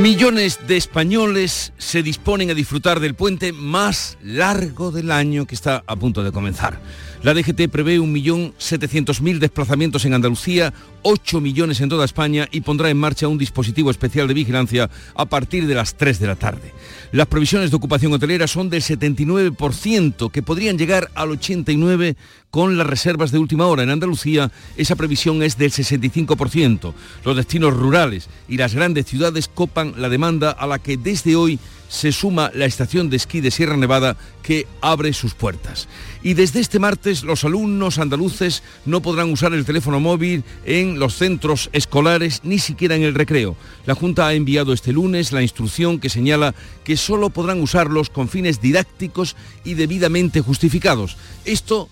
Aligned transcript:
Millones 0.00 0.60
de 0.68 0.76
españoles 0.76 1.72
se 1.78 2.02
disponen 2.02 2.50
a 2.50 2.54
disfrutar 2.54 3.00
del 3.00 3.14
puente 3.14 3.52
más 3.52 4.18
largo 4.22 4.92
del 4.92 5.10
año 5.10 5.46
que 5.46 5.54
está 5.54 5.84
a 5.86 5.96
punto 5.96 6.22
de 6.22 6.32
comenzar. 6.32 6.80
La 7.22 7.32
DGT 7.32 7.68
prevé 7.70 7.98
1.700.000 7.98 9.38
desplazamientos 9.38 10.04
en 10.04 10.12
Andalucía, 10.12 10.74
8 11.02 11.40
millones 11.40 11.80
en 11.80 11.88
toda 11.88 12.04
España 12.04 12.46
y 12.52 12.60
pondrá 12.60 12.90
en 12.90 12.98
marcha 12.98 13.26
un 13.26 13.38
dispositivo 13.38 13.90
especial 13.90 14.28
de 14.28 14.34
vigilancia 14.34 14.90
a 15.14 15.24
partir 15.24 15.66
de 15.66 15.74
las 15.74 15.96
3 15.96 16.20
de 16.20 16.26
la 16.26 16.36
tarde. 16.36 16.72
Las 17.10 17.26
previsiones 17.26 17.70
de 17.70 17.76
ocupación 17.76 18.12
hotelera 18.12 18.46
son 18.46 18.68
del 18.68 18.82
79%, 18.82 20.30
que 20.30 20.42
podrían 20.42 20.76
llegar 20.76 21.10
al 21.14 21.30
89% 21.30 22.16
con 22.50 22.78
las 22.78 22.86
reservas 22.86 23.32
de 23.32 23.38
última 23.38 23.66
hora. 23.66 23.82
En 23.82 23.90
Andalucía 23.90 24.50
esa 24.76 24.96
previsión 24.96 25.42
es 25.42 25.58
del 25.58 25.72
65%. 25.72 26.94
Los 27.24 27.36
destinos 27.36 27.74
rurales 27.74 28.28
y 28.48 28.56
las 28.56 28.74
grandes 28.74 29.06
ciudades 29.06 29.48
copan 29.48 29.94
la 29.96 30.08
demanda 30.08 30.50
a 30.50 30.66
la 30.66 30.78
que 30.78 30.96
desde 30.96 31.36
hoy 31.36 31.58
se 31.88 32.12
suma 32.12 32.50
la 32.54 32.66
estación 32.66 33.10
de 33.10 33.16
esquí 33.16 33.40
de 33.40 33.50
Sierra 33.50 33.76
Nevada 33.76 34.16
que 34.42 34.66
abre 34.80 35.12
sus 35.12 35.34
puertas. 35.34 35.88
Y 36.22 36.34
desde 36.34 36.60
este 36.60 36.78
martes 36.78 37.22
los 37.22 37.44
alumnos 37.44 37.98
andaluces 37.98 38.62
no 38.84 39.00
podrán 39.00 39.32
usar 39.32 39.52
el 39.52 39.64
teléfono 39.64 40.00
móvil 40.00 40.44
en 40.64 40.98
los 40.98 41.14
centros 41.14 41.70
escolares 41.72 42.40
ni 42.44 42.58
siquiera 42.58 42.96
en 42.96 43.02
el 43.02 43.14
recreo. 43.14 43.56
La 43.86 43.94
Junta 43.94 44.26
ha 44.26 44.34
enviado 44.34 44.72
este 44.72 44.92
lunes 44.92 45.32
la 45.32 45.42
instrucción 45.42 46.00
que 46.00 46.08
señala 46.08 46.54
que 46.84 46.96
solo 46.96 47.30
podrán 47.30 47.60
usarlos 47.60 48.10
con 48.10 48.28
fines 48.28 48.60
didácticos 48.60 49.36
y 49.64 49.74
debidamente 49.74 50.40
justificados. 50.40 51.16
Esto 51.44 51.88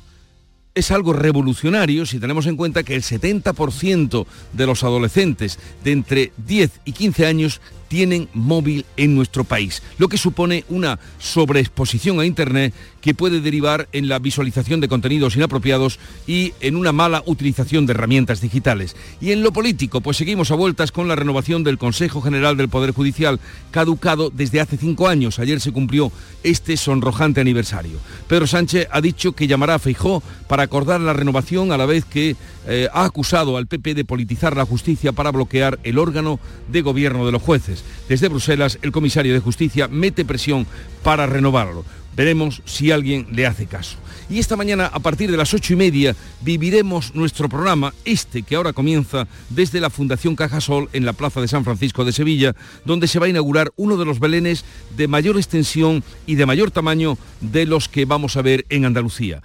es 0.74 0.90
algo 0.90 1.12
revolucionario 1.12 2.04
si 2.04 2.18
tenemos 2.18 2.46
en 2.46 2.56
cuenta 2.56 2.82
que 2.82 2.94
el 2.94 3.02
70% 3.02 4.26
de 4.52 4.66
los 4.66 4.82
adolescentes 4.82 5.58
de 5.84 5.92
entre 5.92 6.32
10 6.46 6.80
y 6.84 6.92
15 6.92 7.26
años 7.26 7.60
tienen 7.94 8.28
móvil 8.34 8.84
en 8.96 9.14
nuestro 9.14 9.44
país, 9.44 9.80
lo 9.98 10.08
que 10.08 10.18
supone 10.18 10.64
una 10.68 10.98
sobreexposición 11.20 12.18
a 12.18 12.26
Internet 12.26 12.74
que 13.00 13.14
puede 13.14 13.40
derivar 13.40 13.86
en 13.92 14.08
la 14.08 14.18
visualización 14.18 14.80
de 14.80 14.88
contenidos 14.88 15.36
inapropiados 15.36 16.00
y 16.26 16.54
en 16.60 16.74
una 16.74 16.90
mala 16.90 17.22
utilización 17.24 17.86
de 17.86 17.92
herramientas 17.92 18.40
digitales. 18.40 18.96
Y 19.20 19.30
en 19.30 19.44
lo 19.44 19.52
político, 19.52 20.00
pues 20.00 20.16
seguimos 20.16 20.50
a 20.50 20.56
vueltas 20.56 20.90
con 20.90 21.06
la 21.06 21.14
renovación 21.14 21.62
del 21.62 21.78
Consejo 21.78 22.20
General 22.20 22.56
del 22.56 22.68
Poder 22.68 22.90
Judicial, 22.90 23.38
caducado 23.70 24.28
desde 24.30 24.60
hace 24.60 24.76
cinco 24.76 25.06
años. 25.06 25.38
Ayer 25.38 25.60
se 25.60 25.70
cumplió 25.70 26.10
este 26.42 26.76
sonrojante 26.76 27.42
aniversario. 27.42 27.98
Pedro 28.26 28.48
Sánchez 28.48 28.88
ha 28.90 29.00
dicho 29.00 29.34
que 29.34 29.46
llamará 29.46 29.74
a 29.76 29.78
Feijó 29.78 30.20
para 30.48 30.64
acordar 30.64 31.00
la 31.00 31.12
renovación 31.12 31.70
a 31.70 31.76
la 31.76 31.86
vez 31.86 32.04
que 32.04 32.34
eh, 32.66 32.88
ha 32.92 33.04
acusado 33.04 33.56
al 33.56 33.66
PP 33.66 33.94
de 33.94 34.04
politizar 34.04 34.56
la 34.56 34.64
justicia 34.64 35.12
para 35.12 35.30
bloquear 35.30 35.78
el 35.84 35.98
órgano 35.98 36.40
de 36.68 36.82
gobierno 36.82 37.26
de 37.26 37.32
los 37.32 37.42
jueces. 37.42 37.83
Desde 38.08 38.28
Bruselas, 38.28 38.78
el 38.82 38.92
comisario 38.92 39.32
de 39.32 39.40
Justicia 39.40 39.88
mete 39.88 40.24
presión 40.24 40.66
para 41.02 41.26
renovarlo. 41.26 41.84
Veremos 42.16 42.62
si 42.64 42.92
alguien 42.92 43.26
le 43.32 43.46
hace 43.46 43.66
caso. 43.66 43.96
Y 44.30 44.38
esta 44.38 44.56
mañana, 44.56 44.86
a 44.86 45.00
partir 45.00 45.30
de 45.30 45.36
las 45.36 45.52
ocho 45.52 45.72
y 45.74 45.76
media, 45.76 46.16
viviremos 46.40 47.14
nuestro 47.14 47.48
programa, 47.48 47.92
este 48.04 48.42
que 48.42 48.56
ahora 48.56 48.72
comienza 48.72 49.26
desde 49.50 49.80
la 49.80 49.90
Fundación 49.90 50.36
Cajasol 50.36 50.88
en 50.92 51.04
la 51.04 51.12
Plaza 51.12 51.40
de 51.40 51.48
San 51.48 51.64
Francisco 51.64 52.04
de 52.04 52.12
Sevilla, 52.12 52.54
donde 52.84 53.08
se 53.08 53.18
va 53.18 53.26
a 53.26 53.28
inaugurar 53.28 53.72
uno 53.76 53.96
de 53.96 54.04
los 54.04 54.20
belenes 54.20 54.64
de 54.96 55.08
mayor 55.08 55.36
extensión 55.36 56.02
y 56.26 56.36
de 56.36 56.46
mayor 56.46 56.70
tamaño 56.70 57.18
de 57.40 57.66
los 57.66 57.88
que 57.88 58.06
vamos 58.06 58.36
a 58.36 58.42
ver 58.42 58.64
en 58.70 58.84
Andalucía. 58.86 59.42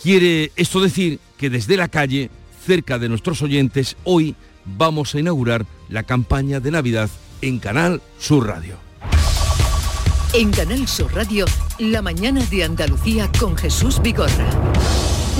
Quiere 0.00 0.52
esto 0.56 0.80
decir 0.80 1.18
que 1.36 1.50
desde 1.50 1.76
la 1.76 1.88
calle, 1.88 2.30
cerca 2.64 2.98
de 2.98 3.08
nuestros 3.08 3.42
oyentes, 3.42 3.96
hoy 4.04 4.34
vamos 4.64 5.14
a 5.14 5.20
inaugurar 5.20 5.66
la 5.88 6.04
campaña 6.04 6.60
de 6.60 6.70
Navidad 6.70 7.10
en 7.42 7.58
Canal 7.58 8.00
Sur 8.18 8.46
Radio. 8.46 8.76
En 10.32 10.50
Canal 10.50 10.86
Sur 10.88 11.14
Radio, 11.14 11.44
la 11.78 12.02
mañana 12.02 12.44
de 12.50 12.64
Andalucía 12.64 13.30
con 13.38 13.56
Jesús 13.56 14.00
Vigorra. 14.02 14.46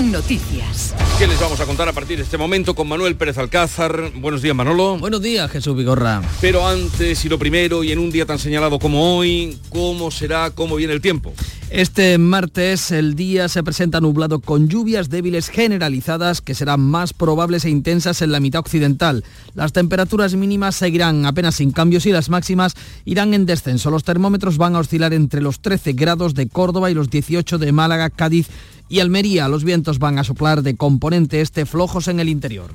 Noticias. 0.03 0.93
¿Qué 1.17 1.25
les 1.25 1.39
vamos 1.39 1.59
a 1.59 1.65
contar 1.65 1.89
a 1.89 1.93
partir 1.93 2.17
de 2.17 2.23
este 2.23 2.37
momento 2.37 2.75
con 2.75 2.87
Manuel 2.87 3.15
Pérez 3.15 3.39
Alcázar? 3.39 4.11
Buenos 4.15 4.43
días, 4.43 4.55
Manolo. 4.55 4.99
Buenos 4.99 5.23
días, 5.23 5.49
Jesús 5.49 5.75
Vigorra. 5.75 6.21
Pero 6.39 6.67
antes 6.67 7.25
y 7.25 7.29
lo 7.29 7.39
primero, 7.39 7.83
y 7.83 7.91
en 7.91 7.97
un 7.97 8.11
día 8.11 8.27
tan 8.27 8.37
señalado 8.37 8.77
como 8.77 9.17
hoy, 9.17 9.57
¿cómo 9.69 10.11
será, 10.11 10.51
cómo 10.51 10.75
viene 10.75 10.93
el 10.93 11.01
tiempo? 11.01 11.33
Este 11.71 12.17
martes 12.17 12.91
el 12.91 13.15
día 13.15 13.49
se 13.49 13.61
presenta 13.63 13.99
nublado 13.99 14.39
con 14.39 14.69
lluvias 14.69 15.09
débiles 15.09 15.49
generalizadas 15.49 16.41
que 16.41 16.55
serán 16.55 16.79
más 16.79 17.11
probables 17.11 17.65
e 17.65 17.69
intensas 17.69 18.21
en 18.21 18.31
la 18.31 18.39
mitad 18.39 18.59
occidental. 18.59 19.25
Las 19.53 19.73
temperaturas 19.73 20.35
mínimas 20.35 20.75
seguirán 20.75 21.25
apenas 21.25 21.55
sin 21.55 21.71
cambios 21.71 22.05
y 22.05 22.11
las 22.11 22.29
máximas 22.29 22.75
irán 23.03 23.33
en 23.33 23.45
descenso. 23.45 23.89
Los 23.89 24.05
termómetros 24.05 24.57
van 24.57 24.75
a 24.75 24.79
oscilar 24.79 25.11
entre 25.13 25.41
los 25.41 25.59
13 25.59 25.91
grados 25.93 26.35
de 26.35 26.47
Córdoba 26.47 26.89
y 26.89 26.93
los 26.93 27.09
18 27.09 27.57
de 27.57 27.71
Málaga, 27.73 28.11
Cádiz 28.11 28.47
y 28.89 28.99
Almería. 28.99 29.47
Los 29.47 29.63
vientos 29.63 29.99
van 29.99 30.19
a 30.19 30.23
soplar 30.23 30.61
de 30.61 30.75
componente 30.75 31.41
este 31.41 31.65
flojos 31.65 32.07
en 32.07 32.19
el 32.19 32.29
interior. 32.29 32.71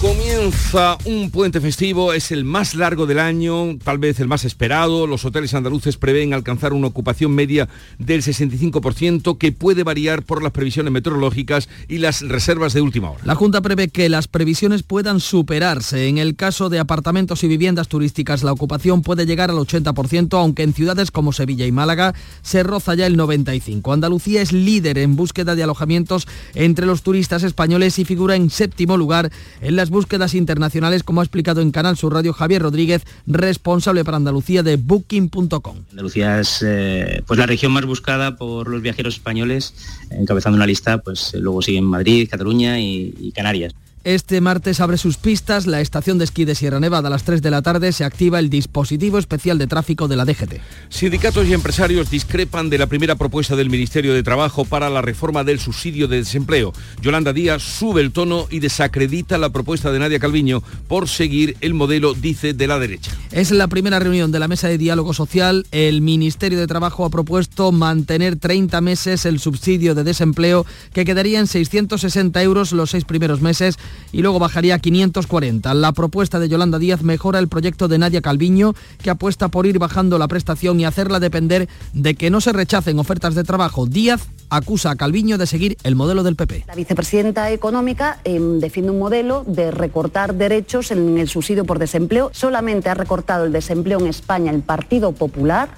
Comienza 0.00 0.96
un 1.06 1.28
puente 1.32 1.60
festivo, 1.60 2.12
es 2.12 2.30
el 2.30 2.44
más 2.44 2.76
largo 2.76 3.04
del 3.04 3.18
año, 3.18 3.76
tal 3.82 3.98
vez 3.98 4.20
el 4.20 4.28
más 4.28 4.44
esperado. 4.44 5.08
Los 5.08 5.24
hoteles 5.24 5.54
andaluces 5.54 5.96
prevén 5.96 6.32
alcanzar 6.32 6.72
una 6.72 6.86
ocupación 6.86 7.32
media 7.32 7.68
del 7.98 8.22
65% 8.22 9.38
que 9.38 9.50
puede 9.50 9.82
variar 9.82 10.22
por 10.22 10.40
las 10.40 10.52
previsiones 10.52 10.92
meteorológicas 10.92 11.68
y 11.88 11.98
las 11.98 12.20
reservas 12.20 12.74
de 12.74 12.80
última 12.80 13.10
hora. 13.10 13.22
La 13.24 13.34
Junta 13.34 13.60
prevé 13.60 13.88
que 13.88 14.08
las 14.08 14.28
previsiones 14.28 14.84
puedan 14.84 15.18
superarse. 15.18 16.06
En 16.06 16.18
el 16.18 16.36
caso 16.36 16.68
de 16.68 16.78
apartamentos 16.78 17.42
y 17.42 17.48
viviendas 17.48 17.88
turísticas, 17.88 18.44
la 18.44 18.52
ocupación 18.52 19.02
puede 19.02 19.26
llegar 19.26 19.50
al 19.50 19.56
80%, 19.56 20.38
aunque 20.38 20.62
en 20.62 20.74
ciudades 20.74 21.10
como 21.10 21.32
Sevilla 21.32 21.66
y 21.66 21.72
Málaga 21.72 22.14
se 22.42 22.62
roza 22.62 22.94
ya 22.94 23.06
el 23.06 23.16
95%. 23.16 23.92
Andalucía 23.92 24.42
es 24.42 24.52
líder 24.52 24.96
en 24.98 25.16
búsqueda 25.16 25.56
de 25.56 25.64
alojamientos 25.64 26.28
entre 26.54 26.86
los 26.86 27.02
turistas 27.02 27.42
españoles 27.42 27.98
y 27.98 28.04
figura 28.04 28.36
en 28.36 28.48
séptimo 28.50 28.96
lugar 28.96 29.32
en 29.60 29.74
las 29.74 29.87
búsquedas 29.90 30.34
internacionales, 30.34 31.02
como 31.02 31.20
ha 31.20 31.24
explicado 31.24 31.60
en 31.60 31.70
Canal 31.70 31.96
Sur 31.96 32.14
Radio 32.14 32.32
Javier 32.32 32.62
Rodríguez, 32.62 33.04
responsable 33.26 34.04
para 34.04 34.16
Andalucía 34.16 34.62
de 34.62 34.76
Booking.com. 34.76 35.76
Andalucía 35.90 36.40
es 36.40 36.64
eh, 36.66 37.22
pues 37.26 37.38
la 37.38 37.46
región 37.46 37.72
más 37.72 37.84
buscada 37.84 38.36
por 38.36 38.68
los 38.68 38.82
viajeros 38.82 39.14
españoles, 39.14 39.74
encabezando 40.10 40.56
una 40.56 40.66
lista, 40.66 40.98
pues 40.98 41.34
luego 41.34 41.62
siguen 41.62 41.84
Madrid, 41.84 42.28
Cataluña 42.30 42.80
y 42.80 43.32
Canarias. 43.34 43.74
Este 44.08 44.40
martes 44.40 44.80
abre 44.80 44.96
sus 44.96 45.18
pistas 45.18 45.66
la 45.66 45.82
estación 45.82 46.16
de 46.16 46.24
esquí 46.24 46.46
de 46.46 46.54
Sierra 46.54 46.80
Nevada. 46.80 47.08
A 47.08 47.10
las 47.10 47.24
3 47.24 47.42
de 47.42 47.50
la 47.50 47.60
tarde 47.60 47.92
se 47.92 48.04
activa 48.04 48.38
el 48.38 48.48
dispositivo 48.48 49.18
especial 49.18 49.58
de 49.58 49.66
tráfico 49.66 50.08
de 50.08 50.16
la 50.16 50.24
DGT. 50.24 50.62
Sindicatos 50.88 51.46
y 51.46 51.52
empresarios 51.52 52.08
discrepan 52.08 52.70
de 52.70 52.78
la 52.78 52.86
primera 52.86 53.16
propuesta 53.16 53.54
del 53.54 53.68
Ministerio 53.68 54.14
de 54.14 54.22
Trabajo 54.22 54.64
para 54.64 54.88
la 54.88 55.02
reforma 55.02 55.44
del 55.44 55.60
subsidio 55.60 56.08
de 56.08 56.16
desempleo. 56.16 56.72
Yolanda 57.02 57.34
Díaz 57.34 57.62
sube 57.62 58.00
el 58.00 58.12
tono 58.12 58.46
y 58.48 58.60
desacredita 58.60 59.36
la 59.36 59.50
propuesta 59.50 59.92
de 59.92 59.98
Nadia 59.98 60.18
Calviño 60.18 60.62
por 60.88 61.06
seguir 61.06 61.58
el 61.60 61.74
modelo, 61.74 62.14
dice, 62.14 62.54
de 62.54 62.66
la 62.66 62.78
derecha. 62.78 63.10
Es 63.30 63.50
la 63.50 63.68
primera 63.68 63.98
reunión 63.98 64.32
de 64.32 64.38
la 64.38 64.48
mesa 64.48 64.68
de 64.68 64.78
diálogo 64.78 65.12
social. 65.12 65.66
El 65.70 66.00
Ministerio 66.00 66.58
de 66.58 66.66
Trabajo 66.66 67.04
ha 67.04 67.10
propuesto 67.10 67.72
mantener 67.72 68.36
30 68.36 68.80
meses 68.80 69.26
el 69.26 69.38
subsidio 69.38 69.94
de 69.94 70.04
desempleo 70.04 70.64
que 70.94 71.04
quedaría 71.04 71.40
en 71.40 71.46
660 71.46 72.42
euros 72.42 72.72
los 72.72 72.88
seis 72.88 73.04
primeros 73.04 73.42
meses 73.42 73.76
y 74.12 74.22
luego 74.22 74.38
bajaría 74.38 74.74
a 74.74 74.78
540. 74.78 75.74
La 75.74 75.92
propuesta 75.92 76.38
de 76.38 76.48
Yolanda 76.48 76.78
Díaz 76.78 77.02
mejora 77.02 77.38
el 77.38 77.48
proyecto 77.48 77.88
de 77.88 77.98
Nadia 77.98 78.20
Calviño, 78.20 78.74
que 79.02 79.10
apuesta 79.10 79.48
por 79.48 79.66
ir 79.66 79.78
bajando 79.78 80.18
la 80.18 80.28
prestación 80.28 80.80
y 80.80 80.84
hacerla 80.84 81.20
depender 81.20 81.68
de 81.92 82.14
que 82.14 82.30
no 82.30 82.40
se 82.40 82.52
rechacen 82.52 82.98
ofertas 82.98 83.34
de 83.34 83.44
trabajo. 83.44 83.86
Díaz 83.86 84.28
acusa 84.50 84.90
a 84.90 84.96
Calviño 84.96 85.38
de 85.38 85.46
seguir 85.46 85.76
el 85.82 85.94
modelo 85.94 86.22
del 86.22 86.36
PP. 86.36 86.64
La 86.66 86.74
vicepresidenta 86.74 87.50
económica 87.50 88.20
em, 88.24 88.60
defiende 88.60 88.92
un 88.92 88.98
modelo 88.98 89.44
de 89.46 89.70
recortar 89.70 90.34
derechos 90.34 90.90
en 90.90 91.18
el 91.18 91.28
subsidio 91.28 91.64
por 91.64 91.78
desempleo. 91.78 92.30
Solamente 92.32 92.88
ha 92.88 92.94
recortado 92.94 93.44
el 93.44 93.52
desempleo 93.52 94.00
en 94.00 94.06
España 94.06 94.50
el 94.50 94.62
Partido 94.62 95.12
Popular 95.12 95.68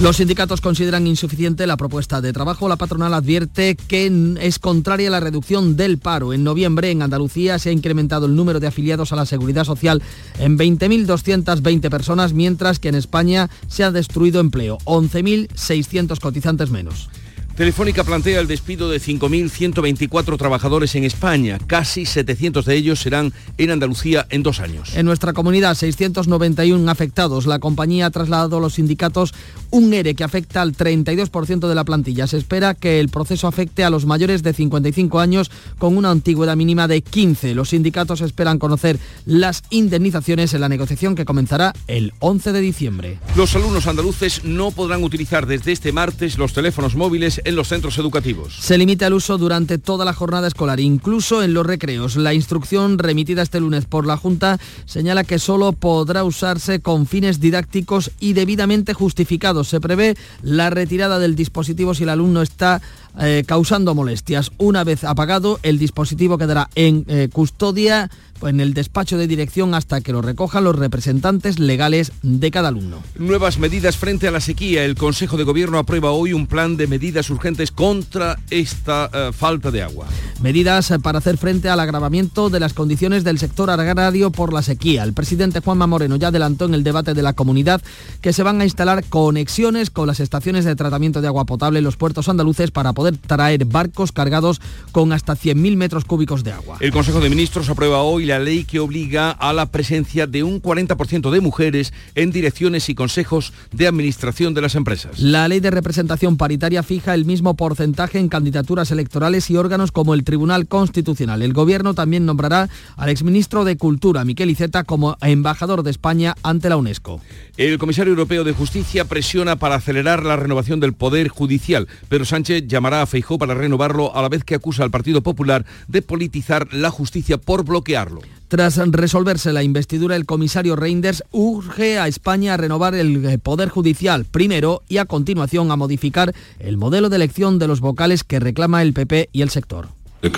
Los 0.00 0.18
sindicatos 0.18 0.60
consideran 0.60 1.08
insuficiente 1.08 1.66
la 1.66 1.76
propuesta 1.76 2.20
de 2.20 2.32
trabajo. 2.32 2.68
La 2.68 2.76
patronal 2.76 3.14
advierte 3.14 3.74
que 3.74 4.36
es 4.40 4.60
contraria 4.60 5.08
a 5.08 5.10
la 5.10 5.18
reducción 5.18 5.76
del 5.76 5.98
paro. 5.98 6.32
En 6.32 6.44
noviembre 6.44 6.92
en 6.92 7.02
Andalucía 7.02 7.58
se 7.58 7.70
ha 7.70 7.72
incrementado 7.72 8.26
el 8.26 8.36
número 8.36 8.60
de 8.60 8.68
afiliados 8.68 9.12
a 9.12 9.16
la 9.16 9.26
seguridad 9.26 9.64
social 9.64 10.00
en 10.38 10.56
20.220 10.56 11.90
personas, 11.90 12.32
mientras 12.32 12.78
que 12.78 12.88
en 12.88 12.94
España 12.94 13.50
se 13.66 13.82
ha 13.82 13.90
destruido 13.90 14.38
empleo, 14.38 14.78
11.600 14.84 16.20
cotizantes 16.20 16.70
menos. 16.70 17.10
Telefónica 17.58 18.04
plantea 18.04 18.38
el 18.38 18.46
despido 18.46 18.88
de 18.88 19.00
5.124 19.00 20.38
trabajadores 20.38 20.94
en 20.94 21.02
España. 21.02 21.58
Casi 21.66 22.06
700 22.06 22.64
de 22.64 22.76
ellos 22.76 23.00
serán 23.00 23.32
en 23.56 23.72
Andalucía 23.72 24.28
en 24.30 24.44
dos 24.44 24.60
años. 24.60 24.94
En 24.94 25.04
nuestra 25.04 25.32
comunidad, 25.32 25.74
691 25.74 26.88
afectados. 26.88 27.46
La 27.46 27.58
compañía 27.58 28.06
ha 28.06 28.10
trasladado 28.12 28.58
a 28.58 28.60
los 28.60 28.74
sindicatos 28.74 29.34
un 29.70 29.92
ERE 29.92 30.14
que 30.14 30.22
afecta 30.22 30.62
al 30.62 30.72
32% 30.72 31.68
de 31.68 31.74
la 31.74 31.82
plantilla. 31.82 32.28
Se 32.28 32.36
espera 32.36 32.74
que 32.74 33.00
el 33.00 33.08
proceso 33.08 33.48
afecte 33.48 33.82
a 33.82 33.90
los 33.90 34.06
mayores 34.06 34.44
de 34.44 34.52
55 34.54 35.18
años 35.18 35.50
con 35.78 35.96
una 35.96 36.12
antigüedad 36.12 36.54
mínima 36.54 36.86
de 36.86 37.02
15. 37.02 37.56
Los 37.56 37.70
sindicatos 37.70 38.20
esperan 38.20 38.60
conocer 38.60 39.00
las 39.26 39.64
indemnizaciones 39.70 40.54
en 40.54 40.60
la 40.60 40.68
negociación 40.68 41.16
que 41.16 41.24
comenzará 41.24 41.74
el 41.88 42.12
11 42.20 42.52
de 42.52 42.60
diciembre. 42.60 43.18
Los 43.34 43.56
alumnos 43.56 43.88
andaluces 43.88 44.44
no 44.44 44.70
podrán 44.70 45.02
utilizar 45.02 45.46
desde 45.46 45.72
este 45.72 45.90
martes 45.90 46.38
los 46.38 46.52
teléfonos 46.52 46.94
móviles 46.94 47.42
en 47.48 47.56
los 47.56 47.68
centros 47.68 47.96
educativos. 47.96 48.54
Se 48.60 48.76
limita 48.76 49.06
el 49.06 49.14
uso 49.14 49.38
durante 49.38 49.78
toda 49.78 50.04
la 50.04 50.12
jornada 50.12 50.46
escolar, 50.46 50.80
incluso 50.80 51.42
en 51.42 51.54
los 51.54 51.66
recreos. 51.66 52.16
La 52.16 52.34
instrucción 52.34 52.98
remitida 52.98 53.40
este 53.40 53.58
lunes 53.58 53.86
por 53.86 54.06
la 54.06 54.18
Junta 54.18 54.58
señala 54.84 55.24
que 55.24 55.38
solo 55.38 55.72
podrá 55.72 56.24
usarse 56.24 56.80
con 56.80 57.06
fines 57.06 57.40
didácticos 57.40 58.10
y 58.20 58.34
debidamente 58.34 58.92
justificados. 58.92 59.68
Se 59.68 59.80
prevé 59.80 60.14
la 60.42 60.68
retirada 60.68 61.18
del 61.18 61.36
dispositivo 61.36 61.94
si 61.94 62.02
el 62.02 62.10
alumno 62.10 62.42
está 62.42 62.82
eh, 63.18 63.44
causando 63.46 63.94
molestias. 63.94 64.52
Una 64.58 64.84
vez 64.84 65.02
apagado, 65.02 65.58
el 65.62 65.78
dispositivo 65.78 66.36
quedará 66.36 66.68
en 66.74 67.06
eh, 67.08 67.30
custodia 67.32 68.10
en 68.42 68.60
el 68.60 68.74
despacho 68.74 69.18
de 69.18 69.26
dirección 69.26 69.74
hasta 69.74 70.00
que 70.00 70.12
lo 70.12 70.22
recojan 70.22 70.64
los 70.64 70.76
representantes 70.76 71.58
legales 71.58 72.12
de 72.22 72.50
cada 72.50 72.68
alumno. 72.68 73.02
Nuevas 73.16 73.58
medidas 73.58 73.96
frente 73.96 74.28
a 74.28 74.30
la 74.30 74.40
sequía. 74.40 74.84
El 74.84 74.94
Consejo 74.94 75.36
de 75.36 75.44
Gobierno 75.44 75.78
aprueba 75.78 76.12
hoy 76.12 76.32
un 76.32 76.46
plan 76.46 76.76
de 76.76 76.86
medidas 76.86 77.30
urgentes 77.30 77.72
contra 77.72 78.38
esta 78.50 79.10
eh, 79.12 79.30
falta 79.32 79.70
de 79.70 79.82
agua. 79.82 80.06
Medidas 80.40 80.92
para 81.02 81.18
hacer 81.18 81.36
frente 81.36 81.68
al 81.68 81.80
agravamiento 81.80 82.50
de 82.50 82.60
las 82.60 82.74
condiciones 82.74 83.24
del 83.24 83.38
sector 83.38 83.70
agrario 83.70 84.30
por 84.30 84.52
la 84.52 84.62
sequía. 84.62 85.02
El 85.02 85.12
presidente 85.12 85.60
Juanma 85.60 85.86
Moreno 85.86 86.16
ya 86.16 86.28
adelantó 86.28 86.66
en 86.66 86.74
el 86.74 86.84
debate 86.84 87.14
de 87.14 87.22
la 87.22 87.32
comunidad 87.32 87.82
que 88.20 88.32
se 88.32 88.42
van 88.42 88.60
a 88.60 88.64
instalar 88.64 89.04
conexiones 89.04 89.90
con 89.90 90.06
las 90.06 90.20
estaciones 90.20 90.64
de 90.64 90.76
tratamiento 90.76 91.20
de 91.20 91.26
agua 91.26 91.44
potable 91.44 91.78
en 91.78 91.84
los 91.84 91.96
puertos 91.96 92.28
andaluces 92.28 92.70
para 92.70 92.92
poder 92.92 93.16
traer 93.16 93.64
barcos 93.64 94.12
cargados 94.12 94.60
con 94.92 95.12
hasta 95.12 95.34
100.000 95.34 95.76
metros 95.76 96.04
cúbicos 96.04 96.44
de 96.44 96.52
agua. 96.52 96.76
El 96.80 96.92
Consejo 96.92 97.20
de 97.20 97.30
Ministros 97.30 97.68
aprueba 97.68 98.02
hoy 98.02 98.27
la 98.28 98.38
ley 98.38 98.64
que 98.64 98.78
obliga 98.78 99.30
a 99.30 99.52
la 99.54 99.66
presencia 99.66 100.26
de 100.26 100.42
un 100.42 100.60
40% 100.60 101.30
de 101.30 101.40
mujeres 101.40 101.94
en 102.14 102.30
direcciones 102.30 102.88
y 102.90 102.94
consejos 102.94 103.54
de 103.72 103.86
administración 103.86 104.52
de 104.52 104.60
las 104.60 104.74
empresas. 104.74 105.18
La 105.18 105.48
ley 105.48 105.60
de 105.60 105.70
representación 105.70 106.36
paritaria 106.36 106.82
fija 106.82 107.14
el 107.14 107.24
mismo 107.24 107.56
porcentaje 107.56 108.18
en 108.18 108.28
candidaturas 108.28 108.90
electorales 108.90 109.50
y 109.50 109.56
órganos 109.56 109.92
como 109.92 110.12
el 110.12 110.24
Tribunal 110.24 110.68
Constitucional. 110.68 111.40
El 111.40 111.54
Gobierno 111.54 111.94
también 111.94 112.26
nombrará 112.26 112.68
al 112.96 113.08
exministro 113.08 113.64
de 113.64 113.78
Cultura, 113.78 114.24
Miquel 114.24 114.50
Iceta, 114.50 114.84
como 114.84 115.16
embajador 115.22 115.82
de 115.82 115.90
España 115.90 116.34
ante 116.42 116.68
la 116.68 116.76
UNESCO. 116.76 117.22
El 117.56 117.78
comisario 117.78 118.12
europeo 118.12 118.44
de 118.44 118.52
Justicia 118.52 119.06
presiona 119.06 119.56
para 119.56 119.76
acelerar 119.76 120.22
la 120.22 120.36
renovación 120.36 120.80
del 120.80 120.92
Poder 120.92 121.28
Judicial. 121.28 121.88
Pedro 122.08 122.26
Sánchez 122.26 122.64
llamará 122.66 123.00
a 123.00 123.06
Feijó 123.06 123.38
para 123.38 123.54
renovarlo 123.54 124.14
a 124.14 124.20
la 124.20 124.28
vez 124.28 124.44
que 124.44 124.54
acusa 124.54 124.84
al 124.84 124.90
Partido 124.90 125.22
Popular 125.22 125.64
de 125.88 126.02
politizar 126.02 126.68
la 126.72 126.90
justicia 126.90 127.38
por 127.38 127.64
bloquearlo. 127.64 128.17
Tras 128.48 128.78
resolverse 128.78 129.52
la 129.52 129.62
investidura, 129.62 130.16
el 130.16 130.24
comisario 130.24 130.74
Reinders 130.74 131.22
urge 131.32 131.98
a 131.98 132.08
España 132.08 132.54
a 132.54 132.56
renovar 132.56 132.94
el 132.94 133.24
eh, 133.26 133.38
Poder 133.38 133.68
Judicial 133.68 134.24
primero 134.24 134.82
y 134.88 134.96
a 134.96 135.04
continuación 135.04 135.70
a 135.70 135.76
modificar 135.76 136.34
el 136.58 136.78
modelo 136.78 137.10
de 137.10 137.16
elección 137.16 137.58
de 137.58 137.68
los 137.68 137.80
vocales 137.80 138.24
que 138.24 138.40
reclama 138.40 138.80
el 138.82 138.94
PP 138.94 139.28
y 139.32 139.42
el 139.42 139.50
sector. 139.50 139.88
La 140.20 140.32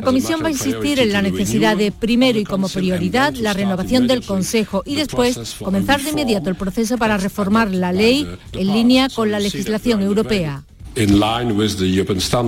Comisión 0.00 0.42
va 0.42 0.46
a 0.46 0.50
insistir 0.50 0.98
en 0.98 1.12
la 1.12 1.20
necesidad 1.20 1.76
de, 1.76 1.92
primero 1.92 2.38
y 2.38 2.44
como 2.44 2.70
prioridad, 2.70 3.34
la 3.34 3.52
renovación 3.52 4.06
del 4.06 4.24
Consejo 4.24 4.82
y 4.86 4.94
después 4.94 5.56
comenzar 5.62 6.00
de 6.00 6.08
inmediato 6.10 6.48
el 6.48 6.56
proceso 6.56 6.96
para 6.96 7.18
reformar 7.18 7.70
la 7.70 7.92
ley 7.92 8.26
en 8.52 8.66
línea 8.68 9.10
con 9.10 9.30
la 9.30 9.40
legislación 9.40 10.00
europea. 10.00 10.64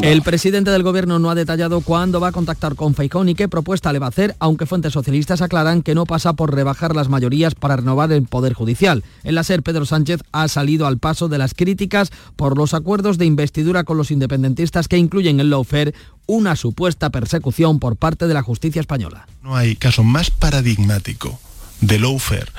El 0.02 0.22
presidente 0.22 0.72
del 0.72 0.82
gobierno 0.82 1.20
no 1.20 1.30
ha 1.30 1.36
detallado 1.36 1.82
cuándo 1.82 2.18
va 2.18 2.28
a 2.28 2.32
contactar 2.32 2.74
con 2.74 2.96
Feijón 2.96 3.28
y 3.28 3.36
qué 3.36 3.48
propuesta 3.48 3.92
le 3.92 4.00
va 4.00 4.06
a 4.06 4.08
hacer, 4.08 4.34
aunque 4.40 4.66
fuentes 4.66 4.92
socialistas 4.92 5.40
aclaran 5.40 5.82
que 5.82 5.94
no 5.94 6.04
pasa 6.04 6.32
por 6.32 6.52
rebajar 6.52 6.96
las 6.96 7.08
mayorías 7.08 7.54
para 7.54 7.76
renovar 7.76 8.10
el 8.10 8.24
Poder 8.24 8.54
Judicial. 8.54 9.04
En 9.22 9.36
la 9.36 9.44
SER, 9.44 9.62
Pedro 9.62 9.86
Sánchez 9.86 10.22
ha 10.32 10.48
salido 10.48 10.88
al 10.88 10.98
paso 10.98 11.28
de 11.28 11.38
las 11.38 11.54
críticas 11.54 12.10
por 12.34 12.58
los 12.58 12.74
acuerdos 12.74 13.18
de 13.18 13.26
investidura 13.26 13.84
con 13.84 13.96
los 13.96 14.10
independentistas 14.10 14.88
que 14.88 14.98
incluyen 14.98 15.38
el 15.38 15.50
lawfare, 15.50 15.94
una 16.26 16.56
supuesta 16.56 17.10
persecución 17.10 17.78
por 17.78 17.94
parte 17.94 18.26
de 18.26 18.34
la 18.34 18.42
justicia 18.42 18.80
española. 18.80 19.28
No 19.44 19.54
hay 19.54 19.76
caso 19.76 20.02
más 20.02 20.30
paradigmático 20.30 21.38
de 21.80 22.00
lawfare 22.00 22.50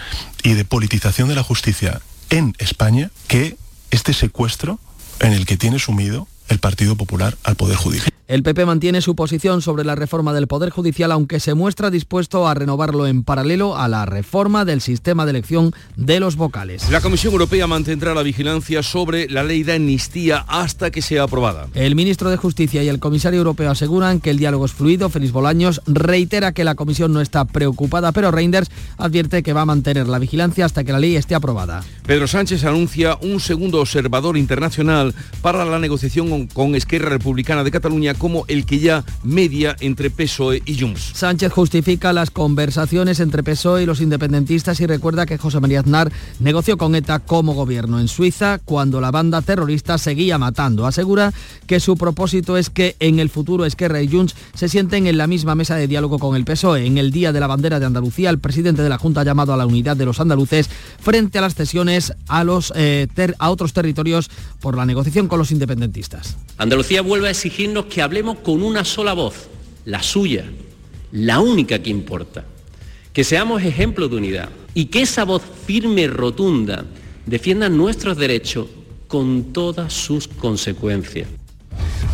y 0.42 0.54
de 0.54 0.64
politización 0.64 1.28
de 1.28 1.36
la 1.36 1.44
justicia 1.44 2.02
en 2.30 2.56
España 2.60 3.12
que 3.28 3.58
este 3.92 4.14
secuestro 4.14 4.80
en 5.22 5.34
el 5.34 5.46
que 5.46 5.58
tiene 5.58 5.80
sumido 5.80 6.28
el 6.50 6.60
Partido 6.60 6.96
Popular 6.96 7.38
al 7.44 7.56
Poder 7.56 7.78
Judicial. 7.78 8.12
El 8.32 8.44
PP 8.44 8.66
mantiene 8.66 9.02
su 9.02 9.14
posición 9.14 9.62
sobre 9.62 9.84
la 9.84 9.94
reforma 9.94 10.32
del 10.32 10.48
Poder 10.48 10.70
Judicial, 10.70 11.12
aunque 11.12 11.42
se 11.42 11.54
muestra 11.54 11.92
dispuesto 11.92 12.48
a 12.48 12.54
renovarlo 12.54 13.06
en 13.06 13.26
paralelo 13.26 13.76
a 13.76 13.90
la 13.90 14.06
reforma 14.06 14.64
del 14.64 14.80
sistema 14.80 15.26
de 15.26 15.32
elección 15.32 15.74
de 15.98 16.22
los 16.22 16.38
vocales. 16.38 16.90
La 16.90 17.02
Comisión 17.02 17.34
Europea 17.34 17.68
mantendrá 17.68 18.14
la 18.14 18.24
vigilancia 18.24 18.84
sobre 18.84 19.28
la 19.28 19.44
ley 19.44 19.64
de 19.64 19.74
amnistía 19.74 20.46
hasta 20.48 20.92
que 20.92 21.02
sea 21.02 21.24
aprobada. 21.24 21.68
El 21.74 21.94
ministro 21.96 22.30
de 22.30 22.38
Justicia 22.38 22.82
y 22.82 22.88
el 22.88 23.00
comisario 23.00 23.40
europeo 23.40 23.70
aseguran 23.70 24.22
que 24.22 24.30
el 24.30 24.38
diálogo 24.38 24.64
es 24.64 24.72
fluido. 24.72 25.10
Félix 25.10 25.34
Bolaños 25.34 25.82
reitera 25.86 26.54
que 26.54 26.64
la 26.64 26.76
Comisión 26.76 27.12
no 27.12 27.20
está 27.20 27.44
preocupada, 27.44 28.14
pero 28.14 28.32
Reinders 28.32 28.72
advierte 28.98 29.44
que 29.44 29.52
va 29.52 29.64
a 29.64 29.66
mantener 29.66 30.08
la 30.08 30.20
vigilancia 30.20 30.64
hasta 30.64 30.86
que 30.86 30.94
la 30.94 31.00
ley 31.00 31.18
esté 31.18 31.36
aprobada. 31.36 31.84
Pedro 32.06 32.30
Sánchez 32.30 32.64
anuncia 32.64 33.18
un 33.22 33.42
segundo 33.42 33.82
observador 33.82 34.38
internacional 34.38 35.14
para 35.42 35.66
la 35.66 35.80
negociación 35.80 36.48
con 36.48 36.76
Esquerra 36.76 37.10
Republicana 37.10 37.66
de 37.66 37.72
Cataluña 37.72 38.14
como 38.22 38.46
el 38.48 38.68
que 38.68 38.78
ya 38.78 39.04
media 39.24 39.76
entre 39.80 40.12
PSOE 40.12 40.62
y 40.68 40.80
Junts. 40.80 41.14
Sánchez 41.16 41.52
justifica 41.52 42.14
las 42.14 42.30
conversaciones 42.30 43.20
entre 43.20 43.42
PSOE 43.42 43.82
y 43.82 43.86
los 43.88 44.00
independentistas 44.00 44.80
y 44.80 44.86
recuerda 44.86 45.26
que 45.26 45.40
José 45.40 45.60
María 45.60 45.80
Aznar 45.80 46.12
negoció 46.40 46.78
con 46.78 46.94
ETA 46.94 47.18
como 47.18 47.56
gobierno 47.56 48.00
en 48.00 48.08
Suiza 48.08 48.60
cuando 48.64 49.02
la 49.02 49.10
banda 49.10 49.42
terrorista 49.42 49.98
seguía 49.98 50.38
matando. 50.38 50.86
Asegura 50.86 51.34
que 51.66 51.80
su 51.80 51.98
propósito 51.98 52.58
es 52.58 52.70
que 52.70 52.96
en 53.00 53.18
el 53.18 53.32
futuro 53.32 53.66
Esquerra 53.66 54.04
y 54.04 54.08
Junts 54.08 54.36
se 54.54 54.70
sienten 54.70 55.08
en 55.08 55.18
la 55.18 55.26
misma 55.26 55.56
mesa 55.56 55.76
de 55.76 55.88
diálogo 55.88 56.20
con 56.20 56.36
el 56.36 56.46
PSOE. 56.46 56.86
En 56.86 57.00
el 57.00 57.10
Día 57.10 57.32
de 57.32 57.40
la 57.40 57.48
Bandera 57.48 57.80
de 57.80 57.88
Andalucía, 57.88 58.30
el 58.30 58.38
presidente 58.38 58.84
de 58.84 58.90
la 58.90 59.00
Junta 59.00 59.22
ha 59.22 59.26
llamado 59.26 59.52
a 59.52 59.58
la 59.58 59.66
unidad 59.66 59.98
de 59.98 60.06
los 60.06 60.20
andaluces 60.20 60.70
frente 61.00 61.40
a 61.40 61.42
las 61.42 61.56
cesiones 61.56 62.14
a, 62.28 62.44
los, 62.44 62.72
eh, 62.76 63.08
a 63.40 63.50
otros 63.50 63.74
territorios 63.74 64.30
por 64.60 64.78
la 64.78 64.86
negociación 64.86 65.28
con 65.28 65.40
los 65.40 65.50
independentistas. 65.50 66.38
Andalucía 66.60 67.02
vuelve 67.02 67.30
a 67.30 67.32
exigirnos 67.32 67.86
que 67.86 68.04
hablemos 68.12 68.40
con 68.40 68.62
una 68.62 68.84
sola 68.84 69.14
voz, 69.14 69.48
la 69.86 70.04
suya, 70.04 70.44
la 71.14 71.40
única 71.40 71.82
que 71.82 71.90
importa. 71.90 72.44
Que 73.14 73.24
seamos 73.24 73.64
ejemplo 73.64 74.10
de 74.10 74.18
unidad 74.18 74.50
y 74.74 74.88
que 74.88 75.04
esa 75.04 75.24
voz 75.24 75.42
firme 75.66 76.02
y 76.02 76.08
rotunda 76.08 76.84
defienda 77.26 77.70
nuestros 77.70 78.18
derechos 78.18 78.68
con 79.08 79.54
todas 79.54 79.94
sus 79.94 80.28
consecuencias. 80.28 81.30